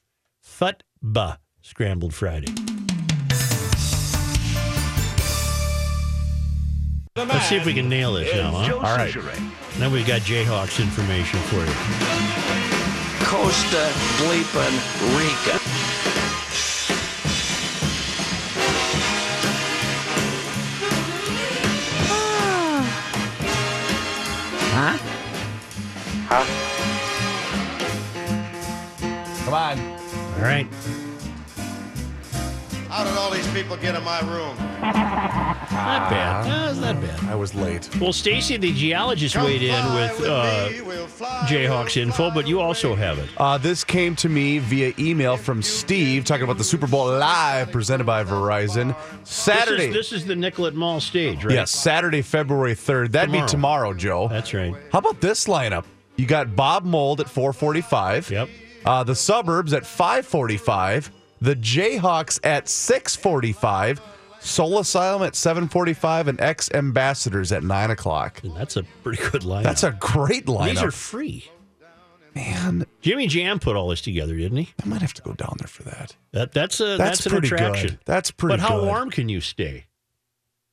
footbah 0.44 1.38
scrambled 1.62 2.14
Friday. 2.14 2.52
Let's 7.16 7.46
see 7.48 7.56
if 7.56 7.66
we 7.66 7.74
can 7.74 7.88
nail 7.88 8.12
this 8.14 8.32
now, 8.32 8.52
huh? 8.52 8.76
All 8.76 8.96
right. 8.96 9.12
Then 9.78 9.90
we've 9.90 10.06
got 10.06 10.20
Jayhawks 10.20 10.80
information 10.80 11.40
for 11.40 11.56
you. 11.56 11.74
Costa 13.26 13.90
Bleepin 14.22 14.72
Rica. 15.18 15.87
Come 29.44 29.54
on. 29.54 29.78
All 30.36 30.42
right. 30.42 30.66
How 32.88 33.04
did 33.04 33.16
all 33.16 33.30
these 33.30 33.46
people 33.52 33.76
get 33.76 33.94
in 33.94 34.02
my 34.02 34.20
room? 34.20 34.56
Not 35.78 36.10
bad. 36.10 36.46
No, 36.46 36.70
it's 36.70 36.80
not 36.80 37.00
bad. 37.00 37.30
I 37.30 37.34
was 37.34 37.54
late. 37.54 37.88
Well, 38.00 38.12
Stacy, 38.12 38.56
the 38.56 38.72
geologist, 38.72 39.36
weighed 39.36 39.62
in 39.62 39.84
with 39.94 40.20
uh, 40.26 40.68
Jayhawks 41.46 41.96
info, 41.96 42.30
but 42.32 42.48
you 42.48 42.60
also 42.60 42.94
have 42.94 43.18
it. 43.18 43.28
Uh, 43.36 43.58
this 43.58 43.84
came 43.84 44.16
to 44.16 44.28
me 44.28 44.58
via 44.58 44.92
email 44.98 45.36
from 45.36 45.62
Steve 45.62 46.24
talking 46.24 46.44
about 46.44 46.58
the 46.58 46.64
Super 46.64 46.86
Bowl 46.86 47.06
live 47.06 47.70
presented 47.70 48.04
by 48.04 48.24
Verizon. 48.24 48.96
Saturday. 49.24 49.88
This 49.88 50.06
is, 50.06 50.10
this 50.10 50.20
is 50.20 50.26
the 50.26 50.36
Nicollet 50.36 50.74
Mall 50.74 51.00
stage, 51.00 51.44
right? 51.44 51.54
Yes, 51.54 51.70
Saturday, 51.70 52.22
February 52.22 52.74
3rd. 52.74 53.12
That'd 53.12 53.28
Tomorrow. 53.30 53.46
be 53.46 53.50
tomorrow, 53.50 53.94
Joe. 53.94 54.28
That's 54.28 54.52
right. 54.54 54.74
How 54.90 54.98
about 54.98 55.20
this 55.20 55.46
lineup? 55.46 55.84
You 56.18 56.26
got 56.26 56.54
Bob 56.54 56.84
Mould 56.84 57.20
at 57.20 57.30
445. 57.30 58.30
Yep. 58.30 58.48
Uh, 58.84 59.04
the 59.04 59.14
Suburbs 59.14 59.72
at 59.72 59.86
545. 59.86 61.10
The 61.40 61.54
Jayhawks 61.56 62.40
at 62.44 62.68
645. 62.68 64.00
Soul 64.40 64.78
Asylum 64.78 65.22
at 65.22 65.34
745 65.34 66.28
and 66.28 66.40
X 66.40 66.70
Ambassadors 66.72 67.50
at 67.52 67.62
9 67.64 67.90
o'clock. 67.90 68.42
And 68.44 68.54
that's 68.56 68.76
a 68.76 68.82
pretty 69.02 69.22
good 69.30 69.42
lineup. 69.42 69.62
That's 69.64 69.82
a 69.84 69.92
great 69.92 70.46
lineup. 70.46 70.68
These 70.70 70.82
are 70.82 70.90
free. 70.90 71.50
Man, 72.34 72.86
Jimmy 73.00 73.26
Jam 73.26 73.58
put 73.58 73.74
all 73.74 73.88
this 73.88 74.00
together, 74.00 74.36
didn't 74.36 74.58
he? 74.58 74.68
I 74.82 74.86
might 74.86 75.00
have 75.02 75.14
to 75.14 75.22
go 75.22 75.32
down 75.32 75.56
there 75.58 75.66
for 75.66 75.82
that. 75.84 76.14
That 76.32 76.52
that's 76.52 76.78
a 76.80 76.96
That's 76.96 76.98
that's, 77.24 77.26
an 77.26 77.32
pretty 77.32 77.46
attraction. 77.48 77.88
good. 77.90 77.98
That's 78.04 78.30
pretty 78.30 78.52
But 78.54 78.60
how 78.60 78.78
good. 78.80 78.86
warm 78.86 79.10
can 79.10 79.28
you 79.28 79.40
stay? 79.40 79.86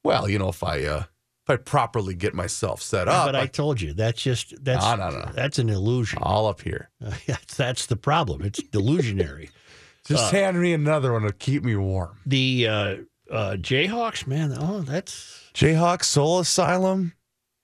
Well, 0.04 0.30
you 0.30 0.38
know, 0.38 0.50
if 0.50 0.64
I 0.64 0.84
uh 0.84 1.04
I 1.50 1.58
properly 1.58 2.16
get 2.16 2.34
myself 2.34 2.82
set 2.82 3.08
up, 3.08 3.28
but 3.28 3.36
I 3.36 3.42
I, 3.42 3.46
told 3.48 3.80
you 3.82 3.94
that's 3.94 4.22
just 4.22 4.54
that's 4.64 4.84
No, 4.84 4.96
no, 4.96 5.10
no. 5.10 5.32
that's 5.34 5.60
an 5.60 5.70
illusion. 5.70 6.20
all 6.22 6.48
up 6.48 6.62
here. 6.62 6.90
that's, 7.28 7.56
that's 7.56 7.86
the 7.86 7.96
problem. 7.96 8.42
It's 8.44 8.62
delusionary. 8.62 9.50
Just 10.08 10.32
hand 10.32 10.62
me 10.62 10.72
another 10.72 11.14
one 11.14 11.24
to 11.24 11.34
keep 11.34 11.64
me 11.64 11.76
warm. 11.76 12.16
the 12.28 12.68
uh, 12.68 12.96
uh, 13.32 13.56
Jayhawks, 13.60 14.28
man. 14.28 14.56
Oh, 14.56 14.82
that's 14.82 15.50
Jayhawks 15.56 16.04
Soul 16.04 16.40
Asylum, 16.42 17.14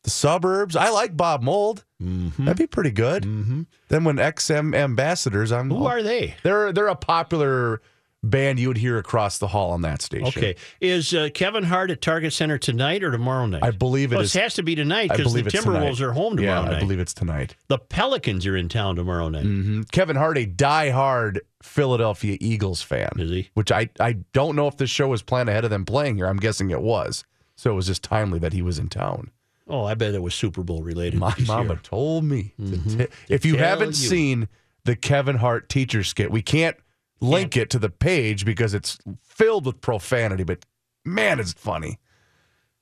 the 0.04 0.10
suburbs. 0.10 0.76
I 0.76 0.90
like 0.90 1.16
Bob 1.16 1.44
Mould. 1.44 1.86
mm-hmm. 2.02 2.46
That'd 2.46 2.58
be 2.58 2.66
pretty 2.66 2.90
good. 2.90 3.24
Mhm. 3.26 3.68
Then 3.90 4.06
when 4.06 4.16
XM 4.16 4.76
ambassadors, 4.76 5.52
I'm 5.52 5.70
who 5.70 5.86
are 5.86 6.02
they? 6.02 6.34
they're 6.42 6.74
they're 6.74 6.88
a 6.88 6.96
popular 6.96 7.80
band 8.24 8.60
you 8.60 8.68
would 8.68 8.78
hear 8.78 8.98
across 8.98 9.38
the 9.40 9.48
hall 9.48 9.72
on 9.72 9.82
that 9.82 10.02
station. 10.02 10.28
Okay, 10.28 10.56
is 10.80 11.14
uh, 11.14 11.30
Kevin 11.34 11.64
Hart 11.64 11.90
at 11.92 12.02
Target 12.02 12.34
Center 12.34 12.58
tonight 12.58 13.04
or 13.04 13.12
tomorrow 13.12 13.46
night? 13.48 13.64
I 13.64 13.72
believe 13.72 14.12
it 14.12 14.16
well, 14.16 14.24
is. 14.24 14.36
it 14.36 14.42
has 14.42 14.54
to 14.56 14.64
be 14.64 14.76
tonight 14.76 15.10
because 15.10 15.34
the 15.34 15.42
Timberwolves 15.44 15.98
tonight. 15.98 16.02
are 16.02 16.12
home 16.14 16.38
tomorrow 16.38 16.54
yeah, 16.56 16.62
tomorrow 16.62 16.78
I 16.78 16.80
believe 16.80 17.00
it's 17.00 17.14
tonight. 17.14 17.56
the 17.68 17.78
Pelicans 17.80 18.46
are 18.46 18.56
in 18.56 18.70
town 18.70 18.96
tomorrow 18.96 19.30
night. 19.30 19.44
hmm 19.44 19.82
Kevin 19.92 20.16
Hart, 20.16 20.38
a 20.38 20.46
diehard 20.46 21.40
Philadelphia 21.64 22.38
Eagles 22.40 22.82
fan, 22.82 23.10
Is 23.18 23.30
he? 23.32 23.50
which 23.54 23.72
I 23.72 23.90
I 24.00 24.14
don't 24.34 24.56
know 24.56 24.68
if 24.68 24.78
this 24.78 24.90
show 24.90 25.08
was 25.08 25.22
planned 25.22 25.50
ahead 25.50 25.64
of 25.64 25.70
them 25.70 25.86
playing 25.86 26.16
here. 26.16 26.28
I'm 26.28 26.38
guessing 26.38 26.70
it 26.72 26.82
was. 26.82 27.24
So 27.56 27.72
it 27.72 27.76
was 27.76 27.88
just 27.88 28.04
timely 28.04 28.40
that 28.40 28.54
he 28.54 28.62
was 28.62 28.80
in 28.80 28.90
town. 28.90 29.32
Oh, 29.68 29.86
I 29.86 29.94
bet 29.94 30.14
it 30.16 30.22
was 30.22 30.34
Super 30.36 30.64
Bowl 30.64 30.82
related. 30.84 31.20
My 31.20 31.34
mama 31.48 31.70
year. 31.74 31.80
told 31.84 32.24
me. 32.24 32.54
to 32.58 32.64
Mhm. 32.64 32.98
t- 33.08 33.14
if 33.30 33.46
you 33.46 33.58
haven't 33.58 33.90
you. 33.90 33.94
seen 34.10 34.48
the 34.84 34.96
Kevin 34.96 35.38
Hart 35.38 35.70
teacher 35.70 36.04
skit, 36.04 36.32
we 36.32 36.42
can't 36.42 36.76
link 37.22 37.56
it 37.56 37.70
to 37.70 37.80
the 37.80 37.90
page 37.90 38.46
because 38.46 38.74
it's 38.74 38.98
filled 39.24 39.66
with 39.66 39.80
profanity, 39.80 40.44
but 40.44 40.66
man, 41.06 41.40
it's 41.40 41.54
funny. 41.54 42.00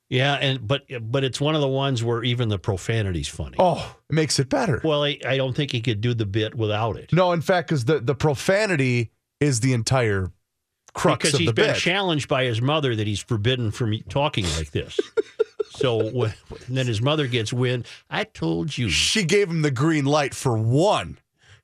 Yeah, 0.09 0.33
and 0.35 0.67
but 0.67 0.85
but 1.01 1.23
it's 1.23 1.39
one 1.39 1.53
of 1.53 1.61
the 1.61 1.67
ones 1.67 2.03
where 2.03 2.23
even 2.23 2.49
the 2.49 2.57
profanity's 2.57 3.27
funny. 3.27 3.57
Oh, 3.59 3.95
it 4.09 4.13
makes 4.13 4.39
it 4.39 4.49
better. 4.49 4.81
Well, 4.83 5.03
I, 5.03 5.19
I 5.23 5.37
don't 5.37 5.55
think 5.55 5.71
he 5.71 5.81
could 5.81 6.01
do 6.01 6.15
the 6.15 6.25
bit 6.25 6.55
without 6.55 6.97
it. 6.97 7.13
No, 7.13 7.31
in 7.31 7.41
fact, 7.41 7.67
because 7.67 7.85
the, 7.85 7.99
the 7.99 8.15
profanity 8.15 9.11
is 9.39 9.59
the 9.59 9.73
entire 9.73 10.31
crux 10.95 11.19
because 11.19 11.33
of 11.35 11.39
he's 11.41 11.47
the 11.47 11.53
been 11.53 11.75
challenged 11.75 12.27
by 12.27 12.45
his 12.45 12.59
mother 12.59 12.95
that 12.95 13.05
he's 13.05 13.19
forbidden 13.19 13.69
from 13.69 13.99
talking 14.09 14.45
like 14.57 14.71
this. 14.71 14.99
so 15.69 16.31
then 16.67 16.87
his 16.87 17.01
mother 17.01 17.27
gets 17.27 17.53
wind. 17.53 17.85
I 18.09 18.23
told 18.23 18.75
you 18.75 18.89
she 18.89 19.23
gave 19.23 19.47
him 19.47 19.61
the 19.61 19.71
green 19.71 20.05
light 20.05 20.33
for 20.33 20.57
one, 20.57 21.19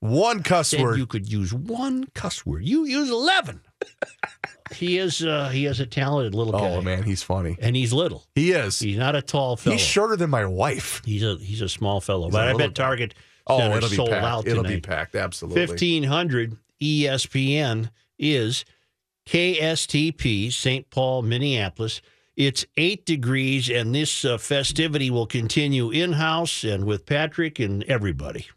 one 0.10 0.43
cuss 0.43 0.70
said 0.70 0.82
word. 0.82 0.97
you 0.97 1.06
could 1.06 1.32
use 1.32 1.53
one 1.53 2.06
cuss 2.14 2.45
word. 2.45 2.64
You 2.64 2.86
use 2.86 3.10
eleven. 3.10 3.62
he 4.74 4.97
is 4.97 5.24
uh, 5.24 5.49
he 5.49 5.66
is 5.66 5.80
a 5.80 5.86
talented 5.86 6.34
little 6.34 6.53
guy. 6.53 6.60
oh 6.60 6.82
man, 6.82 7.03
he's 7.03 7.24
funny. 7.24 7.58
and 7.62 7.76
he's 7.76 7.93
little. 7.93 8.26
He 8.36 8.51
is. 8.51 8.80
He's 8.80 8.97
not 8.97 9.16
a 9.16 9.22
tall 9.22 9.58
fellow. 9.58 9.76
He's 9.76 9.86
shorter 9.86 10.16
than 10.16 10.30
my 10.30 10.45
wife. 10.45 11.01
He's 11.06 11.24
a 11.24 11.36
he's 11.36 11.62
a 11.62 11.70
small 11.70 12.01
fellow. 12.01 12.26
He's 12.26 12.34
but 12.34 12.47
I 12.47 12.53
bet 12.53 12.74
guy. 12.74 12.84
Target 12.84 13.14
Oh, 13.47 13.60
it'll 13.76 13.89
be 13.89 13.95
sold 13.95 14.10
packed. 14.10 14.26
out 14.26 14.47
It'll 14.47 14.64
be 14.64 14.82
packed. 14.82 15.16
Absolutely. 15.16 15.66
Fifteen 15.68 16.03
hundred 16.03 16.58
ESPN 16.82 17.91
is 18.18 18.66
KSTP 19.28 20.51
St. 20.51 20.89
Paul, 20.89 21.22
Minneapolis. 21.22 22.01
It's 22.36 22.66
eight 22.76 23.06
degrees, 23.06 23.70
and 23.70 23.95
this 23.95 24.26
uh, 24.26 24.38
festivity 24.38 25.10
will 25.10 25.26
continue 25.26 25.89
in 25.89 26.14
house 26.14 26.64
and 26.64 26.84
with 26.86 27.06
Patrick 27.06 27.60
and 27.60 27.84
everybody. 27.86 28.47